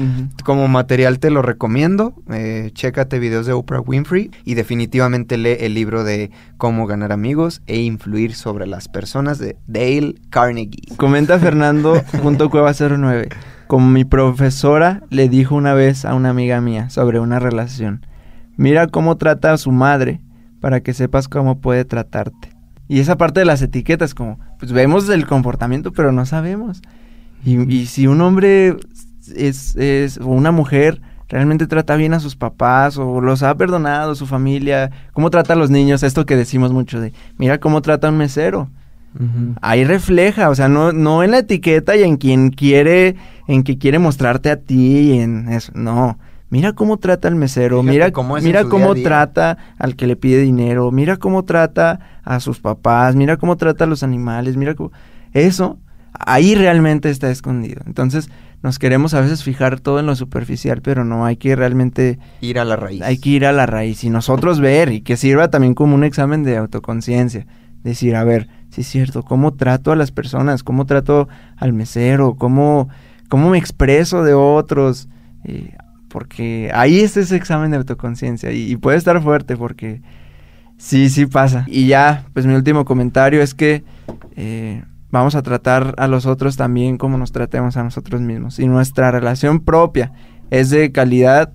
como 0.45 0.67
material 0.67 1.21
te 1.21 1.31
lo 1.31 1.41
recomiendo, 1.41 2.15
eh, 2.31 2.71
chécate 2.75 3.19
videos 3.19 3.47
de 3.47 3.53
Oprah 3.53 3.81
Winfrey 3.81 4.31
y 4.45 4.55
definitivamente 4.55 5.39
lee 5.39 5.57
el 5.61 5.75
libro 5.75 6.03
de 6.03 6.31
Cómo 6.57 6.87
ganar 6.87 7.13
amigos 7.13 7.63
e 7.67 7.81
influir 7.81 8.35
sobre 8.35 8.67
las 8.67 8.89
personas 8.89 9.39
de 9.39 9.57
Dale 9.67 10.17
Carnegie. 10.31 10.97
Comenta 10.97 11.39
Fernando 11.39 12.03
punto 12.23 12.51
cueva 12.51 12.73
09. 12.73 13.29
Como 13.69 13.91
mi 13.91 14.07
profesora 14.07 15.03
le 15.11 15.29
dijo 15.29 15.55
una 15.55 15.75
vez 15.75 16.07
a 16.07 16.15
una 16.15 16.31
amiga 16.31 16.59
mía 16.63 16.89
sobre 16.89 17.21
una 17.21 17.39
relación, 17.39 18.07
mira 18.57 18.87
cómo 18.87 19.19
trata 19.19 19.53
a 19.53 19.59
su 19.59 19.73
madre 19.73 20.23
para 20.61 20.81
que 20.81 20.95
sepas 20.95 21.29
cómo 21.29 21.61
puede 21.61 21.85
tratarte. 21.85 22.49
Y 22.89 23.01
esa 23.01 23.19
parte 23.19 23.41
de 23.41 23.47
las 23.47 23.61
etiquetas, 23.61 24.15
como, 24.15 24.39
pues 24.59 24.73
vemos 24.73 25.07
el 25.11 25.27
comportamiento, 25.27 25.93
pero 25.93 26.13
no 26.13 26.25
sabemos. 26.25 26.81
Y, 27.45 27.85
si 27.87 28.07
un 28.07 28.23
hombre 28.23 28.75
es, 29.37 29.77
es, 29.77 30.19
o 30.19 30.29
una 30.29 30.51
mujer 30.51 31.03
realmente 31.29 31.67
trata 31.67 31.95
bien 31.97 32.15
a 32.15 32.21
sus 32.21 32.37
papás 32.37 32.97
o 32.97 33.21
los 33.21 33.43
ha 33.43 33.55
perdonado, 33.55 34.15
su 34.15 34.27
familia, 34.27 34.91
cómo 35.13 35.29
trata 35.29 35.53
a 35.53 35.57
los 35.57 35.69
niños, 35.69 36.03
esto 36.03 36.25
que 36.25 36.37
decimos 36.37 36.73
mucho 36.73 37.01
de, 37.01 37.13
mira 37.37 37.61
cómo 37.61 37.83
trata 37.83 38.09
a 38.09 38.11
un 38.11 38.17
mesero. 38.17 38.71
Ahí 39.63 39.85
refleja, 39.85 40.49
o 40.51 40.55
sea, 40.55 40.69
no, 40.69 40.93
no 40.93 41.23
en 41.23 41.33
la 41.33 41.39
etiqueta 41.39 41.97
y 41.97 42.03
en 42.03 42.17
quien 42.17 42.51
quiere, 42.51 43.17
en 43.49 43.65
que 43.65 43.79
quiere 43.79 43.99
mostrarte 43.99 44.51
a 44.51 44.57
ti 44.57 45.13
y 45.13 45.19
en 45.19 45.49
eso, 45.49 45.73
no. 45.75 46.19
Mira 46.51 46.73
cómo 46.73 46.97
trata 46.97 47.29
al 47.29 47.35
mesero, 47.35 47.83
mira 47.83 48.11
cómo, 48.11 48.37
mira 48.37 48.65
cómo 48.65 48.95
trata 48.95 49.59
al 49.77 49.97
que 49.97 50.07
le 50.07 50.17
pide 50.17 50.41
dinero, 50.41 50.91
mira 50.91 51.19
cómo 51.19 51.45
trata 51.45 52.01
a 52.25 52.41
sus 52.41 52.61
papás, 52.61 53.17
mira 53.17 53.37
cómo 53.37 53.57
trata 53.57 53.85
a 53.85 53.87
los 53.87 54.03
animales, 54.03 54.57
mira 54.57 54.75
cómo... 54.75 54.93
Eso, 55.33 55.79
ahí 56.13 56.55
realmente 56.55 57.11
está 57.11 57.31
escondido. 57.31 57.83
Entonces, 57.87 58.31
nos 58.63 58.79
queremos 58.79 59.13
a 59.15 59.21
veces 59.21 59.45
fijar 59.45 59.79
todo 59.79 60.01
en 60.01 60.07
lo 60.07 60.17
superficial, 60.17 60.81
pero 60.81 61.05
no, 61.05 61.27
hay 61.27 61.37
que 61.37 61.55
realmente... 61.55 62.19
Ir 62.41 62.59
a 62.59 62.65
la 62.65 62.77
raíz. 62.77 63.03
Hay 63.03 63.19
que 63.19 63.31
ir 63.31 63.45
a 63.45 63.53
la 63.53 63.67
raíz 63.67 64.03
y 64.05 64.11
nosotros 64.11 64.59
ver 64.59 64.91
y 64.91 65.03
que 65.03 65.17
sirva 65.17 65.49
también 65.49 65.75
como 65.75 65.95
un 65.95 66.05
examen 66.05 66.45
de 66.45 66.57
autoconciencia. 66.57 67.47
Decir, 67.85 68.17
a 68.17 68.25
ver, 68.25 68.49
es 68.81 68.87
cierto, 68.89 69.23
cómo 69.23 69.55
trato 69.55 69.93
a 69.93 69.97
las 69.97 70.13
personas, 70.13 70.63
cómo 70.63 70.87
trato 70.87 71.29
al 71.57 71.73
mesero, 71.73 72.37
cómo, 72.37 72.89
cómo 73.29 73.51
me 73.51 73.59
expreso 73.59 74.23
de 74.23 74.35
otros, 74.35 75.09
eh, 75.45 75.77
porque 76.09 76.71
ahí 76.75 77.01
es 77.01 77.17
ese 77.17 77.37
examen 77.37 77.71
de 77.71 77.79
autoconciencia 77.79 78.53
y, 78.53 78.77
puede 78.77 78.97
estar 78.97 79.21
fuerte 79.23 79.57
porque 79.57 80.01
sí, 80.77 81.11
sí 81.11 81.27
pasa. 81.27 81.65
Y 81.67 81.87
ya, 81.87 82.25
pues 82.33 82.47
mi 82.47 82.55
último 82.55 82.85
comentario 82.85 83.43
es 83.43 83.55
que 83.55 83.85
eh, 84.37 84.85
vamos 85.11 85.35
a 85.35 85.43
tratar 85.43 85.95
a 85.99 86.07
los 86.07 86.25
otros 86.27 86.57
también 86.57 86.97
como 86.97 87.19
nos 87.19 87.33
tratemos 87.33 87.77
a 87.77 87.83
nosotros 87.83 88.21
mismos. 88.21 88.59
Y 88.59 88.67
nuestra 88.67 89.11
relación 89.11 89.61
propia 89.61 90.13
es 90.51 90.71
de 90.71 90.93
calidad, 90.93 91.53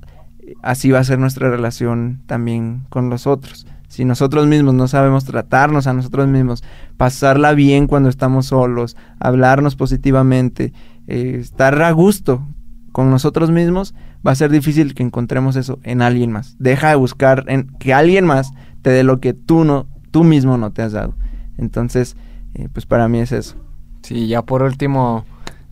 así 0.61 0.91
va 0.91 0.99
a 0.99 1.03
ser 1.03 1.17
nuestra 1.19 1.49
relación 1.49 2.21
también 2.28 2.84
con 2.89 3.09
los 3.09 3.26
otros 3.26 3.65
Si 3.93 4.05
nosotros 4.05 4.47
mismos 4.47 4.73
no 4.73 4.87
sabemos 4.87 5.23
tratarnos 5.23 5.85
a 5.85 5.93
nosotros 5.93 6.27
mismos, 6.27 6.63
pasarla 6.97 7.53
bien 7.53 7.85
cuando 7.85 8.09
estamos 8.09 8.47
solos, 8.47 8.97
hablarnos 9.19 9.75
positivamente, 9.75 10.73
eh, 11.05 11.37
estar 11.39 11.79
a 11.79 11.91
gusto 11.91 12.43
con 12.91 13.11
nosotros 13.11 13.51
mismos, 13.51 13.93
va 14.25 14.31
a 14.31 14.35
ser 14.35 14.49
difícil 14.49 14.95
que 14.95 15.03
encontremos 15.03 15.55
eso 15.57 15.77
en 15.83 16.01
alguien 16.01 16.31
más. 16.31 16.55
Deja 16.57 16.89
de 16.89 16.95
buscar 16.95 17.45
en 17.49 17.67
que 17.77 17.93
alguien 17.93 18.25
más 18.25 18.51
te 18.81 18.89
dé 18.89 19.03
lo 19.03 19.19
que 19.19 19.35
tú 19.35 19.63
no, 19.63 19.85
tú 20.09 20.23
mismo 20.23 20.57
no 20.57 20.71
te 20.71 20.81
has 20.81 20.93
dado. 20.93 21.13
Entonces, 21.59 22.17
eh, 22.55 22.69
pues 22.73 22.87
para 22.87 23.07
mí 23.07 23.19
es 23.19 23.31
eso. 23.31 23.57
Sí, 24.01 24.25
ya 24.25 24.41
por 24.41 24.63
último, 24.63 25.23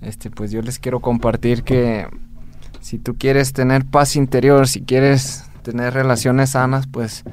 este, 0.02 0.30
pues 0.30 0.52
yo 0.52 0.62
les 0.62 0.78
quiero 0.78 1.00
compartir 1.00 1.64
que 1.64 2.06
si 2.82 3.00
tú 3.00 3.16
quieres 3.18 3.52
tener 3.52 3.84
paz 3.84 4.16
interior, 4.16 4.68
si 4.68 4.84
quieres 4.84 5.50
tener 5.64 5.96
relaciones 5.96 6.52
sanas, 6.52 6.86
pues 6.86 7.24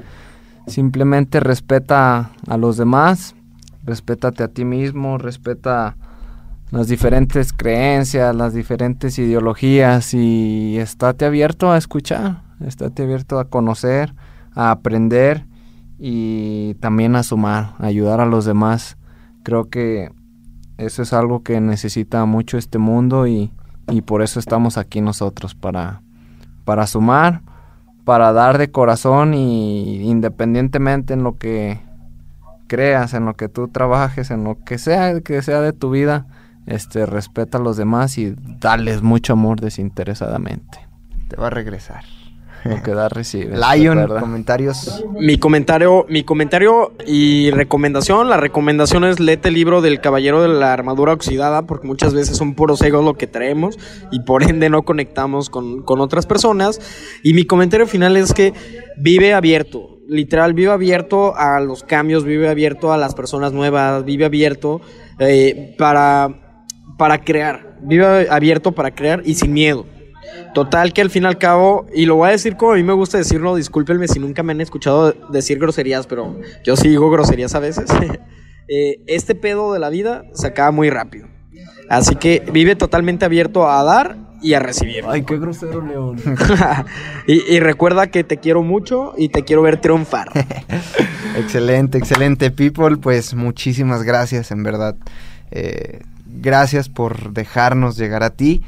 simplemente 0.68 1.40
respeta 1.40 2.30
a 2.46 2.56
los 2.56 2.76
demás, 2.76 3.34
respétate 3.84 4.42
a 4.42 4.48
ti 4.48 4.64
mismo, 4.64 5.18
respeta 5.18 5.96
las 6.70 6.88
diferentes 6.88 7.52
creencias, 7.52 8.34
las 8.34 8.52
diferentes 8.52 9.18
ideologías 9.18 10.12
y 10.12 10.76
estate 10.78 11.24
abierto 11.24 11.72
a 11.72 11.78
escuchar, 11.78 12.42
estate 12.60 13.04
abierto 13.04 13.38
a 13.38 13.46
conocer, 13.46 14.14
a 14.54 14.70
aprender 14.70 15.46
y 15.98 16.74
también 16.74 17.16
a 17.16 17.22
sumar, 17.22 17.74
a 17.78 17.86
ayudar 17.86 18.20
a 18.20 18.26
los 18.26 18.44
demás. 18.44 18.98
Creo 19.42 19.70
que 19.70 20.10
eso 20.76 21.02
es 21.02 21.12
algo 21.12 21.42
que 21.42 21.60
necesita 21.60 22.24
mucho 22.26 22.58
este 22.58 22.78
mundo 22.78 23.26
y, 23.26 23.50
y 23.90 24.02
por 24.02 24.22
eso 24.22 24.38
estamos 24.38 24.76
aquí 24.76 25.00
nosotros, 25.00 25.54
para, 25.54 26.02
para 26.64 26.86
sumar, 26.86 27.42
para 28.08 28.32
dar 28.32 28.56
de 28.56 28.70
corazón 28.70 29.34
y 29.34 30.00
independientemente 30.08 31.12
en 31.12 31.22
lo 31.22 31.36
que 31.36 31.78
creas, 32.66 33.12
en 33.12 33.26
lo 33.26 33.34
que 33.34 33.50
tú 33.50 33.68
trabajes, 33.68 34.30
en 34.30 34.44
lo 34.44 34.58
que 34.64 34.78
sea 34.78 35.20
que 35.20 35.42
sea 35.42 35.60
de 35.60 35.74
tu 35.74 35.90
vida, 35.90 36.24
este 36.64 37.04
respeta 37.04 37.58
a 37.58 37.60
los 37.60 37.76
demás 37.76 38.16
y 38.16 38.34
dales 38.60 39.02
mucho 39.02 39.34
amor 39.34 39.60
desinteresadamente. 39.60 40.78
Te 41.28 41.36
va 41.36 41.48
a 41.48 41.50
regresar. 41.50 42.02
Lo 42.64 42.82
que 42.82 42.92
da 42.92 43.08
recibe. 43.08 43.56
Lion, 43.56 44.06
comentarios. 44.20 45.04
Mi 45.18 45.38
comentario, 45.38 46.06
mi 46.08 46.24
comentario 46.24 46.92
y 47.06 47.50
recomendación, 47.50 48.28
la 48.28 48.36
recomendación 48.36 49.04
es 49.04 49.20
léete 49.20 49.48
el 49.48 49.54
libro 49.54 49.80
del 49.80 50.00
Caballero 50.00 50.42
de 50.42 50.48
la 50.48 50.72
Armadura 50.72 51.12
Oxidada, 51.12 51.66
porque 51.66 51.86
muchas 51.86 52.14
veces 52.14 52.36
son 52.36 52.54
puros 52.54 52.82
egos 52.82 53.04
lo 53.04 53.14
que 53.14 53.26
traemos 53.26 53.78
y 54.10 54.20
por 54.20 54.42
ende 54.42 54.68
no 54.70 54.82
conectamos 54.82 55.50
con, 55.50 55.82
con 55.82 56.00
otras 56.00 56.26
personas. 56.26 56.80
Y 57.22 57.34
mi 57.34 57.44
comentario 57.44 57.86
final 57.86 58.16
es 58.16 58.32
que 58.32 58.52
vive 58.96 59.34
abierto, 59.34 59.98
literal, 60.08 60.54
vive 60.54 60.72
abierto 60.72 61.36
a 61.36 61.60
los 61.60 61.84
cambios, 61.84 62.24
vive 62.24 62.48
abierto 62.48 62.92
a 62.92 62.96
las 62.96 63.14
personas 63.14 63.52
nuevas, 63.52 64.04
vive 64.04 64.24
abierto 64.24 64.80
eh, 65.18 65.74
para, 65.78 66.64
para 66.96 67.18
crear, 67.18 67.76
vive 67.82 68.28
abierto 68.30 68.72
para 68.72 68.94
crear 68.94 69.22
y 69.24 69.34
sin 69.34 69.52
miedo. 69.52 69.86
Total 70.54 70.92
que 70.92 71.02
al 71.02 71.10
fin 71.10 71.24
y 71.24 71.26
al 71.26 71.38
cabo, 71.38 71.86
y 71.94 72.06
lo 72.06 72.16
voy 72.16 72.28
a 72.28 72.32
decir 72.32 72.56
como 72.56 72.72
a 72.72 72.76
mí 72.76 72.82
me 72.82 72.92
gusta 72.92 73.18
decirlo, 73.18 73.54
discúlpenme 73.54 74.08
si 74.08 74.18
nunca 74.18 74.42
me 74.42 74.52
han 74.52 74.60
escuchado 74.60 75.12
decir 75.30 75.58
groserías, 75.58 76.06
pero 76.06 76.40
yo 76.64 76.76
sí 76.76 76.88
digo 76.88 77.10
groserías 77.10 77.54
a 77.54 77.60
veces. 77.60 77.90
Eh, 78.70 79.00
este 79.06 79.34
pedo 79.34 79.72
de 79.72 79.78
la 79.78 79.88
vida 79.88 80.24
se 80.34 80.46
acaba 80.46 80.70
muy 80.72 80.90
rápido. 80.90 81.26
Así 81.88 82.16
que 82.16 82.42
vive 82.52 82.76
totalmente 82.76 83.24
abierto 83.24 83.66
a 83.66 83.82
dar 83.82 84.18
y 84.42 84.54
a 84.54 84.60
recibir. 84.60 85.04
Ay, 85.08 85.22
qué 85.22 85.38
grosero, 85.38 85.80
León. 85.80 86.20
y, 87.26 87.54
y 87.54 87.60
recuerda 87.60 88.08
que 88.08 88.24
te 88.24 88.36
quiero 88.36 88.62
mucho 88.62 89.14
y 89.16 89.30
te 89.30 89.42
quiero 89.44 89.62
ver 89.62 89.80
triunfar. 89.80 90.28
excelente, 91.38 91.98
excelente, 91.98 92.50
people. 92.50 92.98
Pues 92.98 93.34
muchísimas 93.34 94.02
gracias, 94.02 94.50
en 94.50 94.62
verdad. 94.62 94.96
Eh, 95.50 96.00
gracias 96.26 96.88
por 96.88 97.32
dejarnos 97.32 97.96
llegar 97.96 98.22
a 98.22 98.30
ti. 98.30 98.62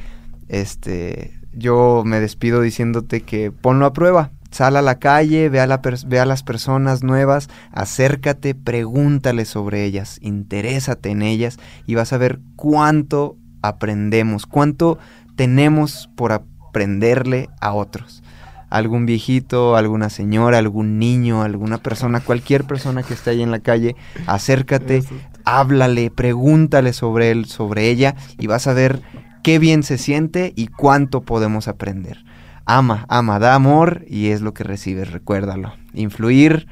Este, 0.49 1.40
yo 1.53 2.03
me 2.05 2.21
despido 2.21 2.61
diciéndote 2.61 3.23
que 3.23 3.51
ponlo 3.51 3.87
a 3.87 3.93
prueba. 3.93 4.31
Sal 4.51 4.77
a 4.77 4.83
la 4.83 4.99
calle, 4.99 5.49
ve 5.49 5.61
a, 5.61 5.67
la 5.69 5.81
ve 6.07 6.19
a 6.19 6.27
las 6.27 6.43
personas 6.43 7.05
nuevas, 7.05 7.49
acércate, 7.71 8.57
pregúntale 8.57 9.45
sobre 9.45 9.85
ellas, 9.85 10.19
interésate 10.23 11.11
en 11.11 11.23
ellas 11.23 11.59
y 11.87 11.95
vas 11.95 12.13
a 12.13 12.19
ver 12.19 12.41
cuánto 12.57 13.37
aprendemos, 13.63 14.47
cuánto 14.47 14.99
tenemos 15.37 16.11
por 16.17 16.33
aprenderle 16.33 17.49
a 17.61 17.75
otros. 17.75 18.25
Algún 18.71 19.07
viejito, 19.07 19.77
alguna 19.77 20.11
señora, 20.11 20.59
algún 20.59 20.99
niño, 20.99 21.43
alguna 21.43 21.79
persona, 21.79 22.21
cualquier 22.21 22.65
persona 22.65 23.05
que 23.05 23.15
esté 23.15 23.31
ahí 23.31 23.43
en 23.43 23.51
la 23.53 23.61
calle, 23.61 23.95
acércate, 24.27 25.05
háblale, 25.45 26.11
pregúntale 26.11 26.93
sobre 26.93 27.31
él, 27.31 27.47
sobre 27.47 27.89
ella 27.89 28.17
y 28.39 28.49
vas 28.49 28.67
a 28.67 28.73
ver 28.73 29.01
qué 29.43 29.59
bien 29.59 29.83
se 29.83 29.99
siente 29.99 30.53
y 30.57 30.69
cuánto 30.69 31.23
podemos 31.23 31.69
aprender. 31.69 32.25
Ama, 32.65 33.07
ama, 33.09 33.39
da 33.39 33.55
amor 33.55 34.05
y 34.09 34.29
es 34.29 34.43
lo 34.43 34.55
que 34.55 34.65
recibes, 34.65 35.11
recuérdalo. 35.11 35.73
Influir 35.95 36.69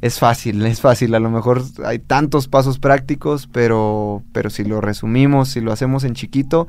es 0.00 0.18
fácil, 0.18 0.64
es 0.66 0.80
fácil, 0.80 1.14
a 1.14 1.20
lo 1.20 1.30
mejor 1.30 1.62
hay 1.84 1.98
tantos 1.98 2.48
pasos 2.48 2.78
prácticos, 2.78 3.48
pero, 3.50 4.22
pero 4.32 4.50
si 4.50 4.64
lo 4.64 4.80
resumimos, 4.80 5.48
si 5.48 5.60
lo 5.60 5.72
hacemos 5.72 6.04
en 6.04 6.14
chiquito, 6.14 6.68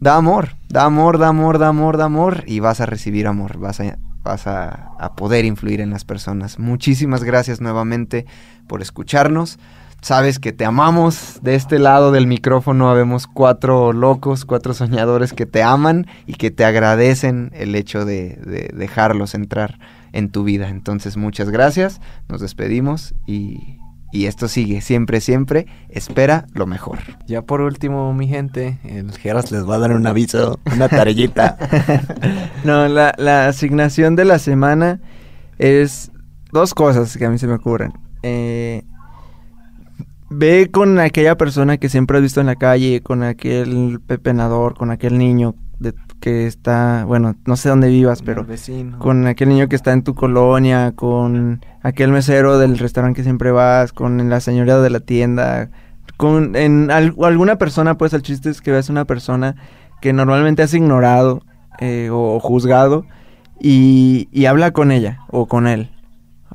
da 0.00 0.16
amor, 0.16 0.56
da 0.68 0.84
amor, 0.84 1.18
da 1.18 1.28
amor, 1.28 1.58
da 1.58 1.68
amor, 1.68 1.96
da 1.96 2.04
amor 2.04 2.44
y 2.46 2.60
vas 2.60 2.80
a 2.80 2.86
recibir 2.86 3.26
amor, 3.26 3.58
vas 3.58 3.80
a, 3.80 3.98
vas 4.22 4.46
a, 4.46 4.90
a 4.98 5.14
poder 5.14 5.44
influir 5.44 5.80
en 5.80 5.90
las 5.90 6.04
personas. 6.04 6.58
Muchísimas 6.58 7.24
gracias 7.24 7.60
nuevamente 7.60 8.26
por 8.66 8.82
escucharnos. 8.82 9.58
Sabes 10.02 10.40
que 10.40 10.52
te 10.52 10.64
amamos. 10.64 11.38
De 11.42 11.54
este 11.54 11.78
lado 11.78 12.10
del 12.10 12.26
micrófono 12.26 12.90
habemos 12.90 13.28
cuatro 13.28 13.92
locos, 13.92 14.44
cuatro 14.44 14.74
soñadores 14.74 15.32
que 15.32 15.46
te 15.46 15.62
aman 15.62 16.08
y 16.26 16.34
que 16.34 16.50
te 16.50 16.64
agradecen 16.64 17.52
el 17.54 17.76
hecho 17.76 18.04
de, 18.04 18.36
de 18.44 18.70
dejarlos 18.74 19.34
entrar 19.34 19.78
en 20.12 20.30
tu 20.30 20.42
vida. 20.42 20.68
Entonces, 20.68 21.16
muchas 21.16 21.50
gracias. 21.50 22.00
Nos 22.28 22.40
despedimos 22.40 23.14
y, 23.26 23.78
y 24.12 24.26
esto 24.26 24.48
sigue. 24.48 24.80
Siempre, 24.80 25.20
siempre. 25.20 25.66
Espera 25.88 26.46
lo 26.52 26.66
mejor. 26.66 26.98
Ya 27.28 27.42
por 27.42 27.60
último, 27.60 28.12
mi 28.12 28.26
gente, 28.26 28.78
el 28.84 29.12
Geras 29.12 29.52
les 29.52 29.68
va 29.68 29.76
a 29.76 29.78
dar 29.78 29.92
un 29.92 30.06
aviso, 30.06 30.60
una 30.74 30.88
tarellita. 30.88 31.56
No, 32.64 32.86
la, 32.86 33.12
la 33.18 33.48
asignación 33.48 34.14
de 34.14 34.24
la 34.24 34.38
semana 34.38 35.00
es 35.58 36.12
dos 36.52 36.74
cosas 36.74 37.16
que 37.16 37.24
a 37.24 37.30
mí 37.30 37.38
se 37.38 37.48
me 37.48 37.54
ocurren. 37.54 37.92
Eh, 38.22 38.84
ve 40.34 40.70
con 40.70 40.98
aquella 40.98 41.36
persona 41.36 41.76
que 41.78 41.88
siempre 41.88 42.16
has 42.18 42.22
visto 42.22 42.40
en 42.40 42.46
la 42.46 42.56
calle, 42.56 43.00
con 43.02 43.22
aquel 43.22 44.00
pepenador, 44.06 44.74
con 44.74 44.90
aquel 44.90 45.18
niño 45.18 45.54
de- 45.78 45.94
que 46.20 46.46
está, 46.46 47.04
bueno, 47.06 47.34
no 47.46 47.56
sé 47.56 47.68
dónde 47.68 47.88
vivas, 47.88 48.22
pero 48.22 48.44
vecino. 48.44 48.98
con 48.98 49.26
aquel 49.26 49.48
niño 49.48 49.68
que 49.68 49.74
está 49.76 49.92
en 49.92 50.02
tu 50.04 50.14
colonia, 50.14 50.92
con 50.94 51.60
aquel 51.82 52.10
mesero 52.12 52.58
del 52.58 52.78
restaurante 52.78 53.16
que 53.16 53.24
siempre 53.24 53.50
vas, 53.50 53.92
con 53.92 54.28
la 54.30 54.40
señora 54.40 54.80
de 54.80 54.90
la 54.90 55.00
tienda, 55.00 55.70
con 56.16 56.54
en 56.54 56.90
al- 56.92 57.14
alguna 57.22 57.56
persona, 57.56 57.98
pues 57.98 58.12
el 58.12 58.22
chiste 58.22 58.50
es 58.50 58.60
que 58.60 58.70
veas 58.70 58.88
una 58.90 59.04
persona 59.04 59.56
que 60.00 60.12
normalmente 60.12 60.62
has 60.62 60.74
ignorado 60.74 61.42
eh, 61.80 62.10
o 62.12 62.38
juzgado 62.38 63.04
y, 63.60 64.28
y 64.30 64.46
habla 64.46 64.70
con 64.70 64.92
ella 64.92 65.18
o 65.30 65.46
con 65.46 65.66
él. 65.66 65.90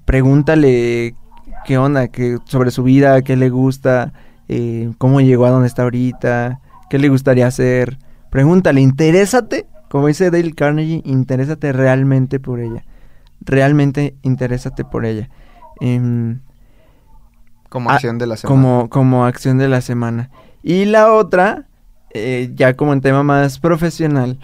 Pregúntale 0.06 1.16
qué 1.68 1.78
onda, 1.78 2.08
qué, 2.08 2.38
sobre 2.46 2.72
su 2.72 2.82
vida, 2.82 3.22
qué 3.22 3.36
le 3.36 3.50
gusta, 3.50 4.14
eh, 4.48 4.90
cómo 4.98 5.20
llegó 5.22 5.46
a 5.46 5.50
donde 5.52 5.68
está 5.68 5.84
ahorita, 5.84 6.62
qué 6.90 6.98
le 6.98 7.10
gustaría 7.10 7.46
hacer. 7.46 8.00
Pregúntale, 8.32 8.80
interésate, 8.82 9.68
como 9.90 10.08
dice 10.08 10.32
Dale 10.32 10.54
Carnegie, 10.54 11.02
interésate 11.06 11.74
realmente 11.74 12.40
por 12.40 12.62
ella. 12.62 12.84
Realmente 13.42 14.16
interésate 14.24 14.86
por 14.86 15.06
ella. 15.06 15.30
Em, 15.82 16.40
Como 17.70 17.90
Ah, 17.92 17.96
acción 17.96 18.18
de 18.18 18.28
la 18.28 18.38
semana. 18.38 18.56
como, 18.62 18.90
como 18.90 19.26
acción 19.26 19.58
de 19.58 19.68
la 19.68 19.82
semana. 19.82 20.30
Y 20.64 20.86
la 20.86 21.12
otra, 21.12 21.68
eh, 22.14 22.50
ya 22.56 22.76
como 22.76 22.94
en 22.94 23.02
tema 23.02 23.24
más 23.24 23.60
profesional, 23.60 24.40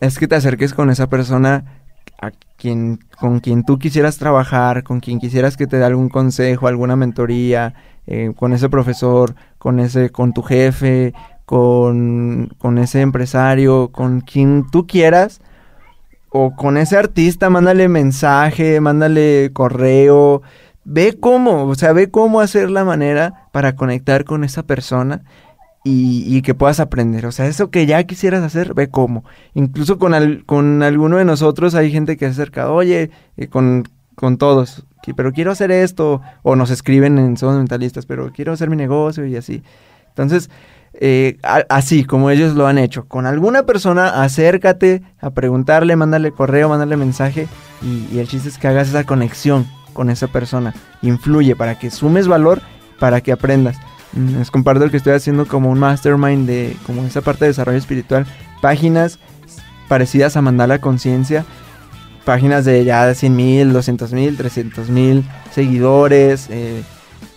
es 0.00 0.16
que 0.18 0.28
te 0.28 0.36
acerques 0.36 0.74
con 0.74 0.90
esa 0.90 1.08
persona 1.08 1.77
a 2.20 2.32
quien, 2.56 2.98
con 3.18 3.40
quien 3.40 3.64
tú 3.64 3.78
quisieras 3.78 4.18
trabajar, 4.18 4.82
con 4.82 5.00
quien 5.00 5.18
quisieras 5.20 5.56
que 5.56 5.66
te 5.66 5.78
dé 5.78 5.84
algún 5.84 6.08
consejo, 6.08 6.66
alguna 6.66 6.96
mentoría, 6.96 7.74
eh, 8.06 8.32
con 8.36 8.52
ese 8.52 8.68
profesor, 8.68 9.34
con 9.58 9.78
ese, 9.80 10.10
con 10.10 10.32
tu 10.32 10.42
jefe, 10.42 11.14
con, 11.44 12.50
con 12.58 12.78
ese 12.78 13.00
empresario, 13.00 13.88
con 13.92 14.20
quien 14.20 14.66
tú 14.70 14.86
quieras, 14.86 15.40
o 16.30 16.54
con 16.56 16.76
ese 16.76 16.96
artista, 16.96 17.48
mándale 17.50 17.88
mensaje, 17.88 18.80
mándale 18.80 19.50
correo, 19.52 20.42
ve 20.84 21.16
cómo, 21.18 21.64
o 21.64 21.74
sea, 21.74 21.92
ve 21.92 22.10
cómo 22.10 22.40
hacer 22.40 22.70
la 22.70 22.84
manera 22.84 23.48
para 23.52 23.76
conectar 23.76 24.24
con 24.24 24.44
esa 24.44 24.62
persona 24.64 25.22
y, 25.88 26.24
y 26.36 26.42
que 26.42 26.54
puedas 26.54 26.80
aprender. 26.80 27.26
O 27.26 27.32
sea, 27.32 27.46
eso 27.46 27.70
que 27.70 27.86
ya 27.86 28.02
quisieras 28.04 28.42
hacer, 28.42 28.74
ve 28.74 28.88
cómo. 28.88 29.24
Incluso 29.54 29.98
con, 29.98 30.14
al- 30.14 30.44
con 30.44 30.82
alguno 30.82 31.16
de 31.16 31.24
nosotros 31.24 31.74
hay 31.74 31.90
gente 31.90 32.16
que 32.16 32.26
se 32.26 32.32
acerca, 32.32 32.70
oye, 32.70 33.10
eh, 33.36 33.46
con, 33.48 33.84
con 34.14 34.36
todos, 34.36 34.84
pero 35.16 35.32
quiero 35.32 35.50
hacer 35.52 35.70
esto, 35.70 36.20
o 36.42 36.54
nos 36.56 36.70
escriben 36.70 37.18
en 37.18 37.36
Somos 37.36 37.56
Mentalistas, 37.56 38.04
pero 38.04 38.30
quiero 38.32 38.52
hacer 38.52 38.68
mi 38.68 38.76
negocio 38.76 39.24
y 39.24 39.36
así. 39.36 39.62
Entonces, 40.08 40.50
eh, 41.00 41.38
así 41.68 42.04
como 42.04 42.28
ellos 42.30 42.54
lo 42.54 42.66
han 42.66 42.76
hecho, 42.78 43.06
con 43.06 43.24
alguna 43.24 43.62
persona, 43.64 44.22
acércate 44.22 45.02
a 45.20 45.30
preguntarle, 45.30 45.96
mándale 45.96 46.32
correo, 46.32 46.68
mándale 46.68 46.96
mensaje 46.96 47.46
y 47.82 48.18
el 48.18 48.26
chiste 48.28 48.48
es 48.48 48.58
que 48.58 48.68
hagas 48.68 48.88
esa 48.88 49.04
conexión 49.04 49.66
con 49.92 50.10
esa 50.10 50.26
persona. 50.26 50.74
Influye 51.02 51.56
para 51.56 51.78
que 51.78 51.90
sumes 51.90 52.26
valor, 52.28 52.60
para 52.98 53.20
que 53.20 53.32
aprendas. 53.32 53.76
Les 54.18 54.50
comparto 54.50 54.84
el 54.84 54.90
que 54.90 54.96
estoy 54.96 55.12
haciendo 55.12 55.46
como 55.46 55.70
un 55.70 55.78
mastermind 55.78 56.46
de 56.46 56.76
como 56.86 57.04
esa 57.04 57.20
parte 57.20 57.44
de 57.44 57.50
desarrollo 57.50 57.78
espiritual. 57.78 58.26
Páginas 58.60 59.18
parecidas 59.88 60.36
a 60.36 60.42
Mandala 60.42 60.80
Conciencia. 60.80 61.44
Páginas 62.24 62.64
de 62.64 62.84
ya 62.84 63.06
de 63.06 63.14
100 63.14 63.36
mil, 63.36 63.72
200 63.72 64.12
mil, 64.12 64.36
300 64.36 64.90
mil 64.90 65.24
seguidores. 65.52 66.48
Eh, 66.50 66.82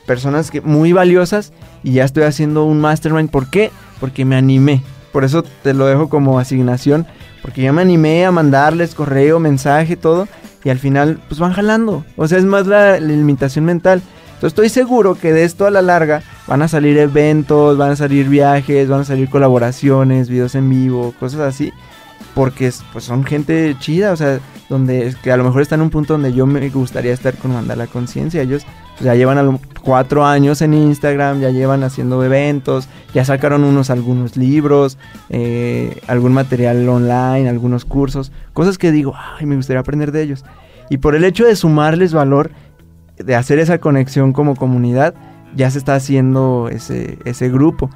personas 0.07 0.49
que, 0.49 0.61
muy 0.61 0.91
valiosas. 0.91 1.53
Y 1.83 1.93
ya 1.93 2.03
estoy 2.03 2.23
haciendo 2.23 2.65
un 2.65 2.81
mastermind. 2.81 3.29
¿Por 3.29 3.49
qué? 3.49 3.71
Porque 3.99 4.25
me 4.25 4.35
animé. 4.35 4.81
Por 5.11 5.23
eso 5.23 5.43
te 5.43 5.75
lo 5.75 5.85
dejo 5.85 6.09
como 6.09 6.39
asignación. 6.39 7.05
Porque 7.43 7.61
ya 7.61 7.73
me 7.73 7.83
animé 7.83 8.25
a 8.25 8.31
mandarles 8.31 8.95
correo, 8.95 9.39
mensaje, 9.39 9.97
todo. 9.97 10.27
Y 10.63 10.69
al 10.69 10.79
final, 10.79 11.21
pues 11.27 11.39
van 11.39 11.53
jalando. 11.53 12.03
O 12.17 12.27
sea, 12.27 12.39
es 12.39 12.45
más 12.45 12.65
la 12.65 12.99
limitación 12.99 13.65
mental. 13.65 14.01
Entonces 14.41 14.53
estoy 14.57 14.69
seguro 14.69 15.13
que 15.13 15.33
de 15.33 15.43
esto 15.43 15.67
a 15.67 15.69
la 15.69 15.83
larga 15.83 16.23
van 16.47 16.63
a 16.63 16.67
salir 16.67 16.97
eventos, 16.97 17.77
van 17.77 17.91
a 17.91 17.95
salir 17.95 18.27
viajes, 18.27 18.89
van 18.89 19.01
a 19.01 19.05
salir 19.05 19.29
colaboraciones, 19.29 20.29
videos 20.29 20.55
en 20.55 20.67
vivo, 20.67 21.13
cosas 21.19 21.41
así. 21.41 21.71
Porque 22.33 22.71
pues 22.91 23.05
son 23.05 23.23
gente 23.23 23.75
chida, 23.77 24.11
o 24.11 24.15
sea, 24.15 24.39
donde 24.67 25.13
que 25.21 25.31
a 25.31 25.37
lo 25.37 25.43
mejor 25.43 25.61
está 25.61 25.75
en 25.75 25.81
un 25.81 25.91
punto 25.91 26.13
donde 26.13 26.33
yo 26.33 26.47
me 26.47 26.67
gustaría 26.69 27.13
estar 27.13 27.35
con 27.37 27.53
Mandala 27.53 27.85
Conciencia. 27.85 28.41
Ellos 28.41 28.65
pues, 28.93 29.05
ya 29.05 29.13
llevan 29.13 29.59
cuatro 29.83 30.25
años 30.25 30.63
en 30.63 30.73
Instagram, 30.73 31.39
ya 31.39 31.51
llevan 31.51 31.83
haciendo 31.83 32.23
eventos, 32.23 32.87
ya 33.13 33.23
sacaron 33.23 33.63
unos 33.63 33.91
algunos 33.91 34.37
libros, 34.37 34.97
eh, 35.29 36.01
algún 36.07 36.33
material 36.33 36.89
online, 36.89 37.47
algunos 37.47 37.85
cursos, 37.85 38.31
cosas 38.53 38.79
que 38.79 38.91
digo, 38.91 39.13
ay, 39.15 39.45
me 39.45 39.55
gustaría 39.55 39.81
aprender 39.81 40.11
de 40.11 40.23
ellos. 40.23 40.43
Y 40.89 40.97
por 40.97 41.15
el 41.15 41.23
hecho 41.25 41.45
de 41.45 41.55
sumarles 41.55 42.11
valor, 42.11 42.51
de 43.23 43.35
hacer 43.35 43.59
esa 43.59 43.79
conexión 43.79 44.33
como 44.33 44.55
comunidad, 44.55 45.13
ya 45.55 45.69
se 45.69 45.77
está 45.77 45.95
haciendo 45.95 46.69
ese, 46.71 47.17
ese 47.25 47.49
grupo. 47.49 47.89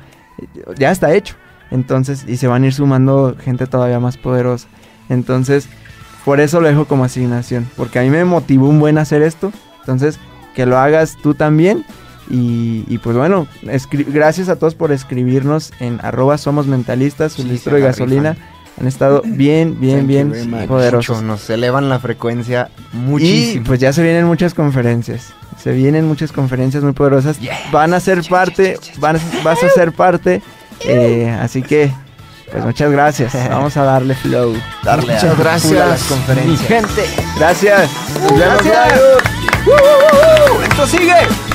Ya 0.78 0.92
está 0.92 1.14
hecho. 1.14 1.36
Entonces, 1.72 2.26
y 2.28 2.38
se 2.38 2.48
van 2.48 2.64
a 2.64 2.68
ir 2.68 2.74
sumando 2.74 3.36
gente 3.40 3.68
todavía 3.68 4.00
más 4.00 4.18
poderosa. 4.18 4.68
Entonces, 5.10 5.68
por 6.24 6.40
eso 6.40 6.62
lo 6.62 6.68
dejo 6.68 6.86
como 6.86 7.06
asignación. 7.06 7.68
Porque 7.76 8.00
a 8.00 8.02
mí 8.04 8.10
me 8.10 8.26
motivó 8.26 8.68
un 8.68 8.80
buen 8.80 8.98
hacer 8.98 9.22
esto. 9.22 9.52
Entonces, 9.80 10.20
que 10.56 10.66
lo 10.66 10.78
hagas 10.78 11.18
tú 11.22 11.34
también. 11.34 11.86
Y, 12.28 12.98
pues 13.04 13.16
bueno, 13.16 13.48
gracias 13.88 14.50
a 14.50 14.56
todos 14.56 14.74
por 14.74 14.92
escribirnos 14.92 15.72
en 15.80 16.00
arroba 16.02 16.40
somos 16.40 16.66
mentalistas, 16.66 17.34
su 17.34 17.44
de 17.44 17.82
gasolina 17.82 18.36
han 18.80 18.88
estado 18.88 19.22
bien, 19.26 19.80
bien, 19.80 20.06
bien 20.06 20.68
poderosos. 20.68 21.22
nos 21.22 21.50
elevan 21.50 21.88
la 21.88 22.00
frecuencia 22.00 22.70
muchísimo. 22.92 23.62
Y 23.62 23.66
pues 23.66 23.80
ya 23.80 23.94
se 23.94 24.04
vienen 24.04 24.26
muchas 24.26 24.54
conferencias. 24.54 25.34
Se 25.62 25.72
vienen 25.72 26.08
muchas 26.08 26.32
conferencias 26.32 26.84
muy 26.84 26.94
poderosas. 26.94 27.38
van 27.72 27.94
a 27.94 28.00
ser 28.00 28.22
parte, 28.28 28.78
van 29.00 29.20
vas 29.44 29.64
a 29.64 29.70
ser 29.70 29.94
parte. 29.94 30.42
Eh, 30.82 31.30
así 31.42 31.62
que, 31.62 31.92
pues 32.52 32.66
muchas 32.66 32.92
gracias. 32.92 33.34
Vamos 33.50 33.78
a 33.78 33.84
darle 33.84 34.14
flow. 34.14 34.54
Darle 34.84 35.14
muchas 35.14 35.40
gracias 35.40 35.82
a 35.82 35.86
las 35.86 36.04
conferencias. 36.04 36.60
Mi 36.60 36.68
gente, 36.68 37.06
gracias. 37.38 37.90
Vemos, 38.30 38.64
gracias. 38.64 39.02
Esto 40.70 40.88
sigue. 40.88 41.55